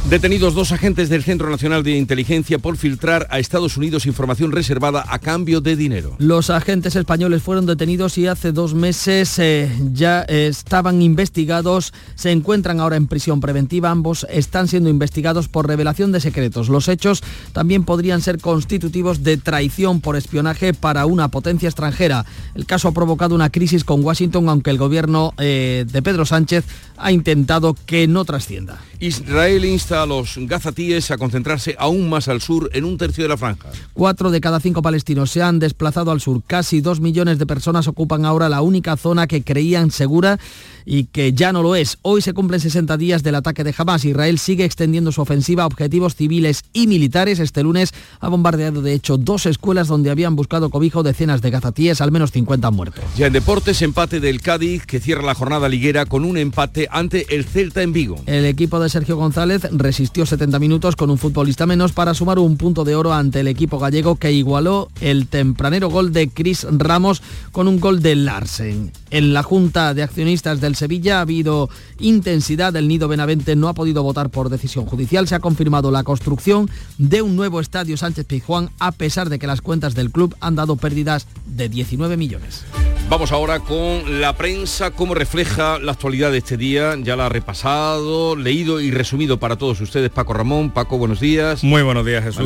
Detenidos 0.10 0.53
dos 0.53 0.72
agentes 0.72 1.10
del 1.10 1.24
Centro 1.24 1.50
Nacional 1.50 1.84
de 1.84 1.98
Inteligencia 1.98 2.60
por 2.60 2.77
filtrar 2.77 3.27
a 3.29 3.39
Estados 3.39 3.75
Unidos 3.75 4.06
información 4.06 4.53
reservada 4.53 5.03
a 5.10 5.20
cambio 5.20 5.60
de 5.60 5.75
dinero. 5.75 6.15
Los 6.17 6.50
agentes 6.50 6.96
españoles 6.96 7.44
fueron 7.44 7.65
detenidos 7.65 8.17
y 8.17 8.27
hace 8.27 8.53
dos 8.53 8.74
meses 8.74 9.38
eh, 9.38 9.70
ya 9.91 10.22
estaban 10.22 11.01
investigados. 11.01 11.94
Se 12.15 12.32
encuentran 12.32 12.79
ahora 12.79 12.96
en 12.96 13.08
prisión 13.08 13.41
preventiva. 13.41 13.91
Ambos 13.91 14.25
están 14.29 14.70
siendo 14.70 14.89
investigados 14.89 15.50
por 15.50 15.67
revelación 15.67 16.13
de 16.13 16.22
secretos. 16.22 16.70
Los 16.70 16.88
hechos 16.88 17.22
también 17.51 17.84
podrían 17.84 18.22
ser 18.22 18.39
constitutivos 18.39 19.24
de 19.24 19.36
traición 19.36 20.00
por 20.00 20.15
espionaje 20.15 20.74
para 20.74 21.06
una 21.06 21.27
potencia 21.27 21.67
extranjera. 21.67 22.25
El 22.56 22.65
caso 22.65 22.88
ha 22.88 22.94
provocado 22.94 23.36
una 23.36 23.50
crisis 23.50 23.84
con 23.84 24.03
Washington, 24.06 24.48
aunque 24.48 24.70
el 24.70 24.77
gobierno 24.77 25.34
eh, 25.38 25.86
de 25.86 26.01
Pedro 26.01 26.25
Sánchez 26.25 26.65
ha 26.98 27.12
intentado 27.12 27.75
que 27.86 28.08
no 28.08 28.25
trascienda. 28.25 28.79
Israel 29.00 29.63
insta 29.77 30.01
a 30.01 30.07
los 30.07 30.39
gazatíes 30.39 31.12
a 31.12 31.19
concentrarse 31.19 31.75
aún 31.77 32.10
más 32.10 32.27
al 32.27 32.41
sur 32.41 32.67
en 32.74 32.84
un 32.84 32.98
tercio 32.98 33.24
de 33.24 33.27
la 33.27 33.38
franja. 33.38 33.69
Cuatro 33.93 34.31
de 34.31 34.41
cada 34.41 34.60
cinco 34.60 34.81
palestinos 34.81 35.29
se 35.29 35.43
han 35.43 35.60
desplazado 35.60 36.10
al 36.10 36.19
sur. 36.19 36.41
Casi 36.48 36.81
dos 36.81 37.00
millones 37.00 37.38
de 37.38 37.46
personas 37.46 37.88
ocupan 37.88 38.25
ahora 38.25 38.50
la 38.50 38.62
única 38.62 38.98
zona 38.98 39.27
que 39.27 39.43
creían 39.43 39.91
segura 39.91 40.39
y 40.84 41.03
que 41.03 41.34
ya 41.34 41.51
no 41.51 41.62
lo 41.62 41.75
es. 41.75 42.00
Hoy 42.01 42.22
se 42.22 42.34
cumplen 42.34 42.60
60 42.60 42.98
días 42.98 43.22
del 43.22 43.36
ataque 43.36 43.63
de 43.63 43.75
Hamas. 43.77 44.05
Israel 44.05 44.39
sigue 44.39 44.63
extendiendo 44.65 45.12
su 45.12 45.22
ofensiva 45.22 45.63
a 45.63 45.67
objetivos 45.67 46.15
civiles 46.15 46.63
y 46.74 46.88
militares. 46.88 47.39
Este 47.39 47.62
lunes 47.62 47.93
ha 48.19 48.29
bombardeado 48.29 48.81
de 48.81 48.93
hecho 48.93 49.17
dos 49.17 49.46
escuelas 49.46 49.89
donde 49.89 50.10
habían 50.10 50.36
buscado 50.36 50.72
cobijo 50.72 51.03
decenas 51.03 51.41
de 51.41 51.51
gazatíes, 51.51 52.01
al 52.01 52.12
menos 52.12 52.31
50 52.31 52.72
muertos. 52.72 53.03
Ya 53.15 53.27
en 53.27 53.34
deportes, 53.34 53.81
empate 53.81 54.19
del 54.19 54.41
Cádiz 54.41 54.86
que 54.86 55.00
cierra 55.00 55.24
la 55.24 55.36
jornada 55.36 55.69
liguera 55.69 56.05
con 56.05 56.24
un 56.24 56.38
empate 56.38 56.88
ante 56.89 57.36
el 57.36 57.46
Celta 57.46 57.84
en 57.84 57.91
Vigo. 57.93 58.24
El 58.25 58.46
equipo 58.46 58.79
de 58.79 58.89
Sergio 58.89 59.17
González 59.17 59.66
resistió 59.71 60.25
70 60.25 60.59
minutos 60.59 60.95
con 60.95 61.09
un 61.09 61.17
futbolista 61.17 61.65
menos 61.65 61.91
para 61.91 62.13
sumar 62.13 62.39
un 62.39 62.57
punto 62.57 62.83
de 62.83 62.95
oro 62.95 63.13
ante 63.13 63.39
el 63.39 63.47
equipo 63.47 63.79
gallego 63.79 64.15
que 64.15 64.31
igualó 64.31 64.89
el 65.01 65.27
tempranero 65.27 65.89
gol 65.89 66.13
de 66.13 66.29
Cris 66.29 66.65
Ramos 66.69 67.21
con 67.51 67.67
un 67.67 67.79
gol 67.79 68.01
de 68.01 68.15
Larsen. 68.15 68.91
En 69.09 69.33
la 69.33 69.43
Junta 69.43 69.93
de 69.93 70.03
Accionistas 70.03 70.62
del 70.62 70.75
Sevilla 70.75 71.19
ha 71.19 71.21
habido 71.21 71.69
intensidad. 72.00 72.75
El 72.75 72.88
Nido 72.88 73.07
Benavente 73.07 73.55
no 73.55 73.67
ha 73.67 73.74
podido 73.74 74.03
votar 74.03 74.29
por 74.29 74.50
decisión 74.50 74.86
judicial. 74.86 75.27
Se 75.27 75.36
ha 75.36 75.39
confirmado 75.39 75.91
la 75.91 76.03
construcción 76.03 76.69
de 76.97 77.21
un 77.21 77.36
nuevo 77.36 77.59
estadio 77.59 77.97
Sánchez 77.97 78.25
Pizjuán 78.25 78.69
a 78.79 78.91
pesar 78.91 79.29
de 79.29 79.39
que 79.39 79.47
las 79.47 79.62
cuentas 79.62 79.95
del 79.95 80.12
club 80.12 80.36
han 80.39 80.55
dado 80.55 80.75
pérdidas 80.75 81.27
de 81.45 81.69
19 81.69 82.17
millones. 82.17 82.65
Vamos 83.09 83.31
ahora 83.31 83.61
con 83.61 84.19
la 84.19 84.33
prensa, 84.35 84.91
cómo 84.91 85.15
refleja 85.15 85.79
la 85.79 85.93
actualidad 85.93 86.29
de 86.29 86.39
este 86.39 86.57
día. 86.57 86.93
Ya 87.01 87.15
la 87.15 87.27
ha 87.27 87.29
repasado, 87.29 88.35
leído 88.35 88.81
y 88.81 88.91
resumido 88.91 89.39
para 89.39 89.55
todos 89.55 89.79
ustedes. 89.79 90.09
Paco 90.09 90.33
Ramón, 90.33 90.71
Paco, 90.71 90.97
buenos 90.97 91.21
días. 91.21 91.63
Muy 91.63 91.83
buenos 91.83 92.05
días, 92.05 92.21
Jesús. 92.25 92.45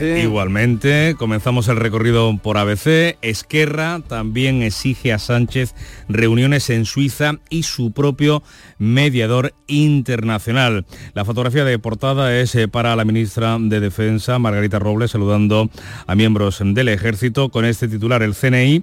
Igualmente, 0.00 1.16
comenzamos 1.18 1.68
el 1.68 1.76
recorrido 1.76 2.34
por 2.42 2.56
ABC. 2.56 3.18
Esquerra 3.20 4.00
también 4.00 4.62
exige 4.62 5.12
a 5.12 5.18
Sánchez 5.18 5.74
reuniones 6.08 6.70
en 6.70 6.86
Suiza 6.86 7.34
y 7.50 7.64
su 7.64 7.92
propio 7.92 8.42
mediador 8.78 9.52
internacional. 9.66 10.86
La 11.12 11.26
fotografía 11.26 11.66
de 11.66 11.78
portada 11.78 12.34
es 12.38 12.54
eh, 12.54 12.68
para 12.68 12.96
la 12.96 13.04
ministra 13.04 13.58
de 13.60 13.80
Defensa, 13.80 14.38
Margarita 14.38 14.78
Robles, 14.78 15.10
saludando 15.10 15.68
a 16.06 16.14
miembros 16.14 16.62
del 16.64 16.88
ejército 16.88 17.50
con 17.50 17.66
este 17.66 17.86
titular, 17.86 18.22
el 18.22 18.34
CNI 18.34 18.82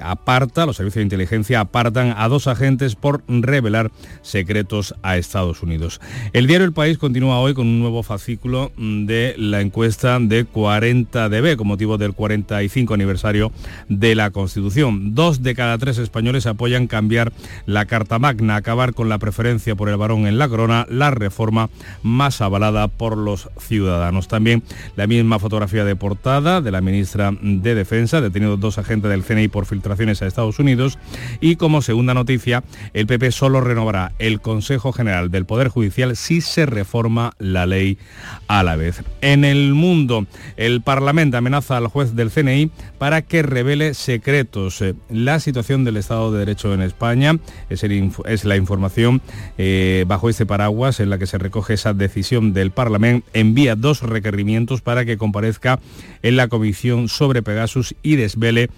aparta, 0.00 0.66
los 0.66 0.76
servicios 0.76 1.00
de 1.00 1.04
inteligencia 1.04 1.60
apartan 1.60 2.14
a 2.16 2.28
dos 2.28 2.46
agentes 2.46 2.94
por 2.94 3.22
revelar 3.28 3.90
secretos 4.22 4.94
a 5.02 5.16
Estados 5.16 5.62
Unidos. 5.62 6.00
El 6.32 6.46
diario 6.46 6.66
El 6.66 6.72
País 6.72 6.98
continúa 6.98 7.40
hoy 7.40 7.54
con 7.54 7.66
un 7.66 7.80
nuevo 7.80 8.02
fascículo 8.02 8.72
mm, 8.76 9.06
de 9.06 9.34
la 9.36 9.60
encuesta 9.60 10.18
de 10.20 10.46
40DB 10.46 11.56
con 11.56 11.66
motivo 11.66 11.98
del 11.98 12.12
45 12.12 12.94
aniversario 12.94 13.52
de 13.88 14.14
la 14.14 14.30
Constitución. 14.30 15.14
Dos 15.14 15.42
de 15.42 15.54
cada 15.54 15.78
tres 15.78 15.98
españoles 15.98 16.46
apoyan 16.46 16.86
cambiar 16.86 17.32
la 17.66 17.86
Carta 17.86 18.18
Magna, 18.18 18.56
acabar 18.56 18.94
con 18.94 19.08
la 19.08 19.18
preferencia 19.18 19.74
por 19.74 19.88
el 19.88 19.96
varón 19.96 20.26
en 20.26 20.38
la 20.38 20.48
corona, 20.48 20.86
la 20.88 21.10
reforma 21.10 21.70
más 22.02 22.40
avalada 22.40 22.88
por 22.88 23.16
los 23.16 23.48
ciudadanos. 23.58 24.28
También 24.28 24.62
la 24.96 25.06
misma 25.06 25.38
fotografía 25.38 25.84
de 25.84 25.96
portada 25.96 26.60
de 26.60 26.70
la 26.70 26.80
ministra 26.80 27.32
de 27.40 27.74
Defensa, 27.74 28.20
detenidos 28.20 28.60
dos 28.60 28.78
agentes 28.78 29.10
del 29.10 29.24
CNI 29.24 29.48
por 29.48 29.66
a 29.88 30.26
Estados 30.26 30.58
Unidos 30.58 30.98
y 31.40 31.56
como 31.56 31.82
segunda 31.82 32.14
noticia, 32.14 32.62
el 32.94 33.06
PP 33.06 33.32
solo 33.32 33.60
renovará 33.60 34.12
el 34.18 34.40
Consejo 34.40 34.92
General 34.92 35.30
del 35.30 35.46
Poder 35.46 35.68
Judicial 35.68 36.16
si 36.16 36.40
se 36.40 36.66
reforma 36.66 37.32
la 37.38 37.66
ley 37.66 37.98
a 38.46 38.62
la 38.62 38.76
vez. 38.76 39.02
En 39.20 39.44
el 39.44 39.74
mundo, 39.74 40.26
el 40.56 40.82
Parlamento 40.82 41.36
amenaza 41.36 41.76
al 41.76 41.86
juez 41.86 42.14
del 42.14 42.30
CNI 42.30 42.70
para 42.98 43.22
que 43.22 43.42
revele 43.42 43.94
secretos. 43.94 44.84
La 45.08 45.40
situación 45.40 45.84
del 45.84 45.96
Estado 45.96 46.32
de 46.32 46.40
Derecho 46.40 46.72
en 46.74 46.82
España 46.82 47.38
es, 47.68 47.82
es 47.82 48.44
la 48.44 48.56
información 48.56 49.22
eh, 49.58 50.04
bajo 50.06 50.28
este 50.28 50.46
paraguas 50.46 51.00
en 51.00 51.10
la 51.10 51.18
que 51.18 51.26
se 51.26 51.38
recoge 51.38 51.74
esa 51.74 51.94
decisión 51.94 52.52
del 52.52 52.70
Parlamento. 52.70 53.26
Envía 53.32 53.76
dos 53.76 54.02
requerimientos 54.02 54.80
para 54.82 55.04
que 55.04 55.18
comparezca 55.18 55.80
en 56.22 56.36
la 56.36 56.48
comisión 56.48 57.08
sobre 57.08 57.42
Pegasus 57.42 57.94
y 58.02 58.16
desvele 58.16 58.70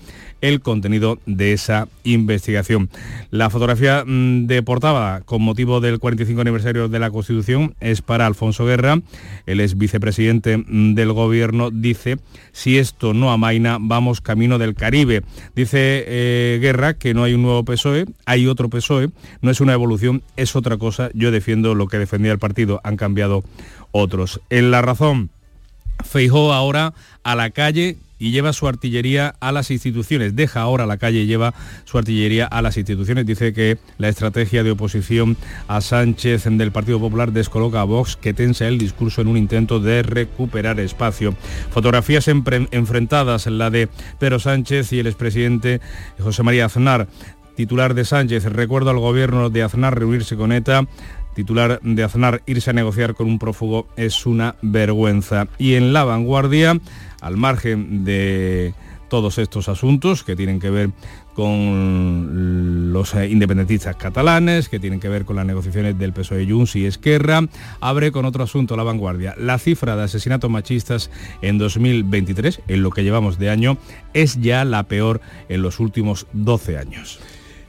el 0.43 0.61
contenido 0.61 1.19
de 1.25 1.55
esa 1.55 1.89
investigación. 2.05 2.91
La 3.31 3.49
fotografía 3.49 4.05
mm, 4.05 4.47
de 4.47 4.63
portada 4.63 5.23
con 5.23 5.41
motivo 5.41 5.81
del 5.81 5.99
45 5.99 6.41
aniversario 6.43 6.89
de 6.89 6.99
la 6.99 7.11
Constitución 7.11 7.75
es 7.81 8.03
para 8.03 8.27
Alfonso 8.27 8.67
Guerra, 8.67 9.01
el 9.47 9.61
ex 9.61 9.79
vicepresidente 9.79 10.59
mm, 10.59 10.95
del 10.95 11.13
gobierno, 11.13 11.71
dice, 11.71 12.19
si 12.53 12.77
esto 12.77 13.15
no 13.15 13.33
amaina, 13.33 13.79
vamos 13.81 14.21
camino 14.21 14.59
del 14.59 14.75
Caribe. 14.75 15.23
Dice 15.55 16.05
eh, 16.07 16.59
Guerra 16.61 16.95
que 16.95 17.15
no 17.15 17.25
hay 17.25 17.33
un 17.33 17.43
nuevo 17.43 17.65
PSOE, 17.65 18.05
hay 18.27 18.47
otro 18.47 18.69
PSOE, 18.69 19.09
no 19.41 19.51
es 19.51 19.61
una 19.61 19.73
evolución, 19.73 20.23
es 20.37 20.57
otra 20.57 20.77
cosa, 20.77 21.11
yo 21.15 21.31
defiendo 21.31 21.75
lo 21.75 21.87
que 21.87 21.99
defendía 21.99 22.33
el 22.33 22.39
partido, 22.39 22.81
han 22.85 22.97
cambiado 22.97 23.45
otros. 23.93 24.41
En 24.51 24.71
la 24.71 24.83
razón, 24.83 25.31
Feijó 26.05 26.53
ahora 26.53 26.95
a 27.23 27.37
la 27.37 27.51
calle 27.51 27.97
y 28.23 28.31
lleva 28.31 28.53
su 28.53 28.69
artillería 28.69 29.35
a 29.41 29.51
las 29.51 29.73
instituciones. 29.73 30.37
Deja 30.37 30.61
ahora 30.61 30.87
la 30.87 30.97
calle 30.97 31.23
y 31.23 31.27
lleva 31.27 31.55
su 31.85 31.99
artillería 31.99 32.47
a 32.47 32.63
las 32.63 32.77
instituciones. 32.77 33.27
Dice 33.27 33.53
que 33.53 33.79
la 33.99 34.09
estrategia 34.09 34.63
de 34.63 34.71
oposición 34.71 35.37
a 35.67 35.81
Sánchez 35.81 36.45
del 36.45 36.71
Partido 36.71 37.01
Popular 37.01 37.33
descoloca 37.33 37.81
a 37.81 37.85
Vox, 37.85 38.17
que 38.17 38.33
tensa 38.33 38.69
el 38.69 38.79
discurso 38.79 39.23
en 39.23 39.27
un 39.27 39.37
intento 39.37 39.81
de 39.81 40.05
recuperar 40.05 40.79
espacio. 40.79 41.35
Fotografías 41.73 42.29
enfrentadas, 42.29 43.49
la 43.49 43.71
de 43.71 43.89
Pedro 44.21 44.39
Sánchez 44.39 44.93
y 44.93 45.01
el 45.01 45.09
expresidente 45.09 45.81
José 46.21 46.45
María 46.45 46.67
Aznar 46.67 47.09
titular 47.57 47.93
de 47.93 48.07
Sánchez, 48.07 48.45
recuerdo 48.47 48.91
al 48.91 48.99
gobierno 48.99 49.51
de 49.51 49.63
Aznar 49.63 49.99
reunirse 49.99 50.37
con 50.37 50.53
ETA, 50.53 50.87
titular 51.35 51.81
de 51.83 52.03
Aznar 52.03 52.43
irse 52.47 52.71
a 52.71 52.73
negociar 52.73 53.15
con 53.15 53.27
un 53.29 53.39
prófugo 53.39 53.89
es 53.97 54.27
una 54.27 54.57
vergüenza. 54.63 55.49
Y 55.59 55.75
en 55.75 55.93
la 55.93 56.05
vanguardia, 56.05 56.81
al 57.23 57.39
margen 57.39 58.05
de 58.05 58.75
todos 59.09 59.37
estos 59.37 59.69
asuntos 59.69 60.25
que 60.25 60.37
tienen 60.37 60.59
que 60.59 60.71
ver 60.71 60.91
con 61.35 62.93
los 62.93 63.15
independentistas 63.15 63.97
catalanes, 63.97 64.69
que 64.69 64.79
tienen 64.79 65.01
que 65.01 65.09
ver 65.09 65.25
con 65.27 65.37
las 65.37 65.45
negociaciones 65.45 65.99
del 65.99 66.15
PSOE 66.15 66.47
Junts 66.49 66.77
y 66.77 66.87
Esquerra. 66.87 67.47
Abre 67.81 68.11
con 68.11 68.25
otro 68.25 68.43
asunto 68.43 68.75
la 68.75 68.85
vanguardia. 68.85 69.35
La 69.39 69.59
cifra 69.59 69.97
de 69.97 70.05
asesinatos 70.05 70.51
machistas 70.51 71.11
en 71.43 71.59
2023, 71.59 72.63
en 72.69 72.83
lo 72.83 72.91
que 72.91 73.05
llevamos 73.05 73.39
de 73.39 73.51
año, 73.51 73.77
es 74.15 74.41
ya 74.41 74.65
la 74.65 74.85
peor 74.85 75.21
en 75.51 75.61
los 75.63 75.79
últimos 75.79 76.27
12 76.33 76.79
años. 76.79 77.21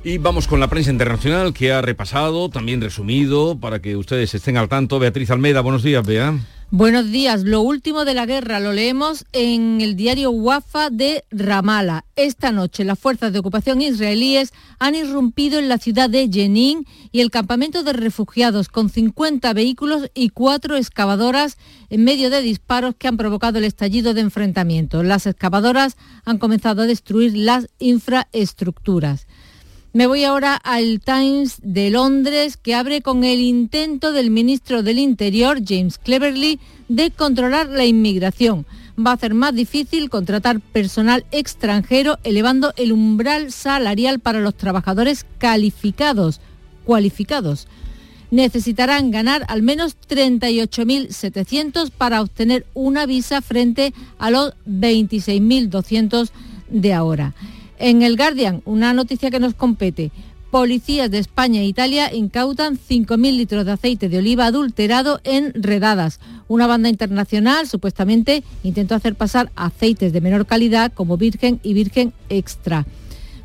Y 0.06 0.18
vamos 0.18 0.48
con 0.48 0.62
la 0.62 0.68
prensa 0.68 0.92
internacional 0.92 1.54
que 1.54 1.74
ha 1.74 1.82
repasado, 1.82 2.50
también 2.50 2.80
resumido, 2.80 3.58
para 3.58 3.80
que 3.80 3.98
ustedes 3.98 4.34
estén 4.34 4.56
al 4.56 4.70
tanto. 4.70 5.00
Beatriz 5.00 5.30
Almeida, 5.30 5.60
buenos 5.60 5.84
días, 5.84 6.06
Bea. 6.06 6.34
Buenos 6.72 7.12
días. 7.12 7.44
Lo 7.44 7.62
último 7.62 8.04
de 8.04 8.16
la 8.16 8.26
guerra 8.26 8.60
lo 8.60 8.74
leemos 8.74 9.26
en 9.32 9.80
el 9.80 9.96
diario 9.96 10.32
Wafa 10.32 10.90
de 10.90 11.24
Ramala. 11.30 12.06
Esta 12.16 12.52
noche 12.52 12.84
las 12.84 12.98
fuerzas 12.98 13.32
de 13.32 13.40
ocupación 13.40 13.82
israelíes 13.82 14.54
han 14.80 14.96
irrumpido 14.96 15.60
en 15.60 15.70
la 15.70 15.78
ciudad 15.78 16.10
de 16.10 16.28
Jenin 16.32 16.88
y 17.12 17.22
el 17.22 17.30
campamento 17.30 17.84
de 17.84 17.94
refugiados 17.94 18.70
con 18.70 18.90
50 18.90 19.54
vehículos 19.54 20.10
y 20.16 20.30
cuatro 20.30 20.76
excavadoras 20.76 21.58
en 21.90 22.04
medio 22.04 22.32
de 22.32 22.42
disparos 22.42 22.96
que 22.96 23.08
han 23.08 23.18
provocado 23.18 23.60
el 23.60 23.66
estallido 23.66 24.16
de 24.16 24.22
enfrentamientos. 24.22 25.06
Las 25.06 25.28
excavadoras 25.28 25.96
han 26.26 26.40
comenzado 26.40 26.82
a 26.82 26.88
destruir 26.88 27.38
las 27.38 27.68
infraestructuras. 27.78 29.28
Me 29.96 30.08
voy 30.08 30.24
ahora 30.24 30.56
al 30.56 31.02
Times 31.02 31.58
de 31.62 31.92
Londres, 31.92 32.58
que 32.58 32.74
abre 32.74 33.04
con 33.04 33.24
el 33.24 33.40
intento 33.42 34.12
del 34.12 34.32
ministro 34.32 34.82
del 34.82 34.98
Interior, 34.98 35.60
James 35.64 36.00
Cleverly, 36.00 36.60
de 36.90 37.12
controlar 37.12 37.70
la 37.70 37.86
inmigración. 37.86 38.66
Va 38.98 39.12
a 39.12 39.14
hacer 39.14 39.36
más 39.36 39.54
difícil 39.54 40.10
contratar 40.10 40.62
personal 40.62 41.28
extranjero, 41.30 42.18
elevando 42.24 42.74
el 42.76 42.92
umbral 42.92 43.52
salarial 43.52 44.18
para 44.18 44.40
los 44.40 44.56
trabajadores 44.56 45.28
calificados, 45.38 46.42
cualificados. 46.86 47.68
Necesitarán 48.32 49.12
ganar 49.12 49.46
al 49.48 49.62
menos 49.62 49.96
38.700 50.10 51.92
para 51.92 52.24
obtener 52.24 52.66
una 52.74 53.06
visa 53.06 53.44
frente 53.44 53.94
a 54.18 54.32
los 54.32 54.54
26.200 54.66 56.32
de 56.72 56.94
ahora. 56.94 57.36
En 57.80 58.02
el 58.02 58.18
Guardian, 58.18 58.62
una 58.66 58.94
noticia 58.94 59.32
que 59.32 59.40
nos 59.40 59.54
compete. 59.54 60.12
Policías 60.52 61.10
de 61.10 61.18
España 61.18 61.62
e 61.62 61.66
Italia 61.66 62.14
incautan 62.14 62.78
5.000 62.78 63.36
litros 63.36 63.66
de 63.66 63.72
aceite 63.72 64.08
de 64.08 64.20
oliva 64.20 64.46
adulterado 64.46 65.20
en 65.24 65.52
Redadas. 65.56 66.20
Una 66.48 66.68
banda 66.68 66.90
internacional 66.90 67.68
supuestamente 67.68 68.44
intentó 68.64 68.94
hacer 68.94 69.16
pasar 69.16 69.52
aceites 69.56 70.14
de 70.14 70.22
menor 70.22 70.46
calidad 70.46 70.94
como 70.94 71.18
virgen 71.18 71.60
y 71.64 71.74
virgen 71.74 72.14
extra. 72.30 72.86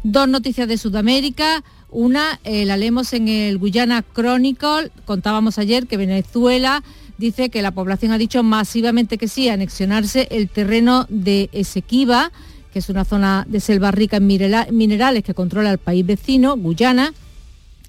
Dos 0.02 0.28
noticias 0.28 0.68
de 0.68 0.76
Sudamérica. 0.76 1.64
Una 1.90 2.38
eh, 2.44 2.66
la 2.66 2.76
leemos 2.76 3.14
en 3.14 3.28
el 3.28 3.56
Guyana 3.56 4.04
Chronicle. 4.14 4.90
Contábamos 5.06 5.58
ayer 5.58 5.86
que 5.86 5.96
Venezuela 5.96 6.82
dice 7.16 7.50
que 7.50 7.62
la 7.62 7.72
población 7.72 8.12
ha 8.12 8.18
dicho 8.18 8.42
masivamente 8.42 9.18
que 9.18 9.28
sí 9.28 9.48
a 9.48 9.54
anexionarse 9.54 10.28
el 10.30 10.48
terreno 10.48 11.06
de 11.08 11.48
Esequiba, 11.52 12.32
que 12.72 12.78
es 12.80 12.88
una 12.88 13.04
zona 13.04 13.46
de 13.48 13.60
selva 13.60 13.90
rica 13.90 14.18
en 14.18 14.26
minerales 14.26 15.22
que 15.22 15.34
controla 15.34 15.70
el 15.70 15.78
país 15.78 16.04
vecino, 16.04 16.56
Guyana, 16.56 17.12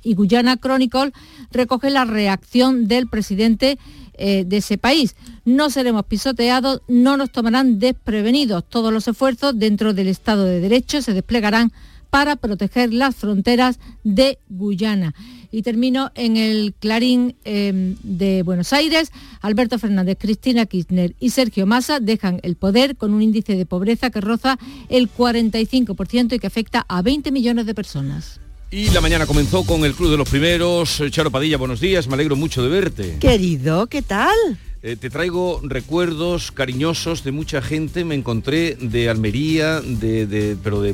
y 0.04 0.16
Guyana 0.16 0.58
Chronicle 0.58 1.12
recoge 1.52 1.90
la 1.90 2.06
reacción 2.06 2.88
del 2.88 3.08
presidente 3.08 3.78
eh, 4.14 4.44
de 4.46 4.58
ese 4.58 4.78
país. 4.78 5.16
No 5.46 5.70
seremos 5.70 6.06
pisoteados, 6.06 6.82
no 6.88 7.18
nos 7.18 7.32
tomarán 7.32 7.80
desprevenidos. 7.80 8.64
Todos 8.68 8.94
los 8.94 9.08
esfuerzos 9.08 9.58
dentro 9.58 9.94
del 9.94 10.08
Estado 10.08 10.46
de 10.46 10.60
Derecho 10.60 11.02
se 11.02 11.14
desplegarán 11.14 11.72
para 12.10 12.36
proteger 12.36 12.94
las 12.94 13.16
fronteras 13.16 13.80
de 14.04 14.40
Guyana. 14.50 15.14
Y 15.52 15.64
termino 15.64 16.12
en 16.16 16.38
el 16.38 16.76
Clarín 16.80 17.36
em, 17.44 17.96
de 18.04 18.44
Buenos 18.44 18.72
Aires. 18.72 19.12
Alberto 19.42 19.80
Fernández, 19.80 20.18
Cristina 20.20 20.66
Kirchner 20.66 21.16
y 21.20 21.32
Sergio 21.32 21.66
Massa 21.66 22.00
dejan 22.00 22.40
el 22.44 22.56
poder 22.56 22.96
con 22.96 23.14
un 23.14 23.22
índice 23.22 23.56
de 23.56 23.66
pobreza 23.66 24.12
que 24.12 24.22
roza 24.22 24.60
el 24.90 25.12
45% 25.12 26.34
y 26.34 26.40
que 26.40 26.48
afecta 26.48 26.86
a 26.88 27.02
20 27.02 27.32
millones 27.32 27.66
de 27.66 27.74
personas. 27.74 28.40
Y 28.72 28.92
la 28.92 29.02
mañana 29.02 29.26
comenzó 29.26 29.64
con 29.64 29.84
el 29.84 29.96
Club 29.96 30.12
de 30.12 30.18
los 30.18 30.30
Primeros. 30.30 31.02
Charo 31.10 31.32
Padilla, 31.32 31.58
buenos 31.58 31.80
días, 31.80 32.08
me 32.08 32.14
alegro 32.14 32.36
mucho 32.36 32.62
de 32.62 32.70
verte. 32.70 33.18
Querido, 33.20 33.88
¿qué 33.88 34.04
tal? 34.04 34.36
Eh, 34.82 34.96
te 34.96 35.10
traigo 35.10 35.60
recuerdos 35.62 36.54
cariñosos 36.54 37.26
de 37.26 37.32
mucha 37.32 37.62
gente. 37.62 38.06
Me 38.06 38.16
encontré 38.16 38.78
de 38.80 39.10
Almería, 39.10 39.82
de, 39.82 40.56
pero 40.64 40.82
de, 40.82 40.94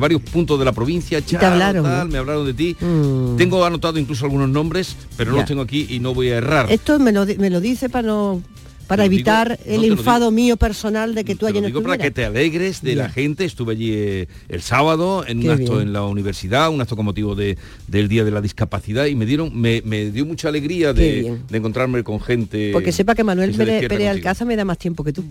varios 0.00 0.22
puntos 0.22 0.58
de 0.58 0.64
la 0.64 0.72
provincia. 0.72 1.22
Charo, 1.22 1.40
¿Te 1.40 1.46
hablaron? 1.46 2.08
Me 2.08 2.16
hablaron 2.16 2.46
de 2.46 2.54
ti. 2.54 2.76
Mm. 2.80 3.36
Tengo 3.36 3.64
anotado 3.66 3.98
incluso 3.98 4.24
algunos 4.24 4.48
nombres, 4.48 4.96
pero 5.18 5.32
no 5.32 5.38
los 5.38 5.46
tengo 5.46 5.60
aquí 5.60 5.88
y 5.90 5.98
no 5.98 6.14
voy 6.14 6.30
a 6.30 6.38
errar. 6.38 6.72
Esto 6.72 6.98
me 6.98 7.12
lo, 7.12 7.26
me 7.26 7.50
lo 7.50 7.60
dice 7.60 7.90
para 7.90 8.08
no 8.08 8.42
para 8.90 9.04
evitar 9.04 9.56
el 9.66 9.84
enfado 9.84 10.32
mío 10.32 10.56
personal 10.56 11.14
de 11.14 11.22
que 11.22 11.36
tú 11.36 11.46
hayas 11.46 11.64
digo 11.64 11.80
para 11.80 11.96
que 11.96 12.10
te 12.10 12.24
alegres 12.24 12.82
de 12.82 12.96
la 12.96 13.08
gente. 13.08 13.44
Estuve 13.44 13.74
allí 13.74 13.92
eh, 13.92 14.26
el 14.48 14.62
sábado 14.62 15.24
en 15.24 15.38
un 15.44 15.50
acto 15.50 15.80
en 15.80 15.92
la 15.92 16.02
universidad, 16.02 16.70
un 16.70 16.80
acto 16.80 16.96
con 16.96 17.04
motivo 17.04 17.36
de, 17.36 17.56
del 17.86 18.08
Día 18.08 18.24
de 18.24 18.32
la 18.32 18.40
Discapacidad 18.40 19.06
y 19.06 19.14
me 19.14 19.26
dieron, 19.26 19.52
me, 19.54 19.80
dio 20.10 20.26
mucha 20.26 20.48
alegría 20.48 20.92
de, 20.92 21.38
encontrarme 21.52 22.02
con 22.02 22.20
gente. 22.20 22.70
Porque 22.72 22.90
sepa 22.90 23.14
que 23.14 23.22
Manuel 23.22 23.54
Pérez 23.54 24.08
Alcázar 24.08 24.48
me 24.48 24.56
da 24.56 24.64
más 24.64 24.78
tiempo 24.78 25.04
que 25.04 25.12
tú 25.12 25.22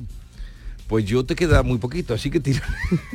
pues 0.90 1.06
yo 1.06 1.24
te 1.24 1.36
queda 1.36 1.62
muy 1.62 1.78
poquito, 1.78 2.16
así 2.16 2.32
que 2.32 2.40
tira. 2.40 2.64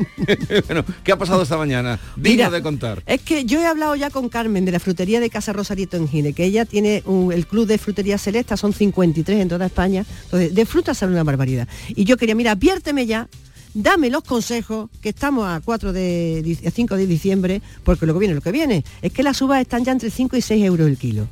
bueno, 0.69 0.85
¿qué 1.03 1.11
ha 1.11 1.19
pasado 1.19 1.43
esta 1.43 1.57
mañana? 1.57 1.99
Digno 2.15 2.49
de 2.49 2.63
contar. 2.63 3.03
Es 3.05 3.21
que 3.21 3.45
yo 3.45 3.61
he 3.61 3.67
hablado 3.67 3.97
ya 3.97 4.11
con 4.11 4.29
Carmen 4.29 4.65
de 4.65 4.71
la 4.71 4.79
frutería 4.79 5.19
de 5.19 5.29
Casa 5.29 5.53
Rosarito 5.53 5.97
en 5.97 6.07
Gine, 6.07 6.35
que 6.35 6.45
ella 6.45 6.65
tiene 6.67 7.03
el 7.33 7.47
club 7.49 7.67
de 7.67 7.77
frutería 7.79 8.17
Celesta, 8.17 8.57
son 8.57 8.73
53 8.73 9.41
en 9.41 9.49
toda 9.49 9.67
España. 9.67 10.07
Entonces, 10.23 10.55
de 10.55 10.67
frutas 10.67 10.99
sale 10.99 11.11
una 11.11 11.25
barbaridad. 11.25 11.67
Y 11.89 12.05
yo 12.05 12.17
quería, 12.17 12.37
mira, 12.37 12.53
adviérteme 12.53 13.07
ya 13.07 13.29
dame 13.75 14.09
los 14.09 14.23
consejos, 14.23 14.89
que 15.03 15.09
estamos 15.09 15.49
a 15.49 15.61
4 15.61 15.93
de 15.93 16.57
a 16.65 16.71
5 16.71 16.97
de 16.97 17.07
diciembre, 17.09 17.61
porque 17.83 18.07
luego 18.07 18.21
viene 18.21 18.37
lo 18.37 18.41
que 18.41 18.53
viene. 18.53 18.85
Es 19.03 19.13
que 19.13 19.25
las 19.25 19.43
uvas 19.43 19.61
están 19.61 19.85
ya 19.85 19.91
entre 19.91 20.11
5 20.11 20.37
y 20.37 20.43
6 20.43 20.65
euros 20.65 20.87
el 20.87 20.97
kilo. 20.97 21.27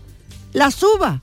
Las 0.52 0.82
uvas. 0.82 1.20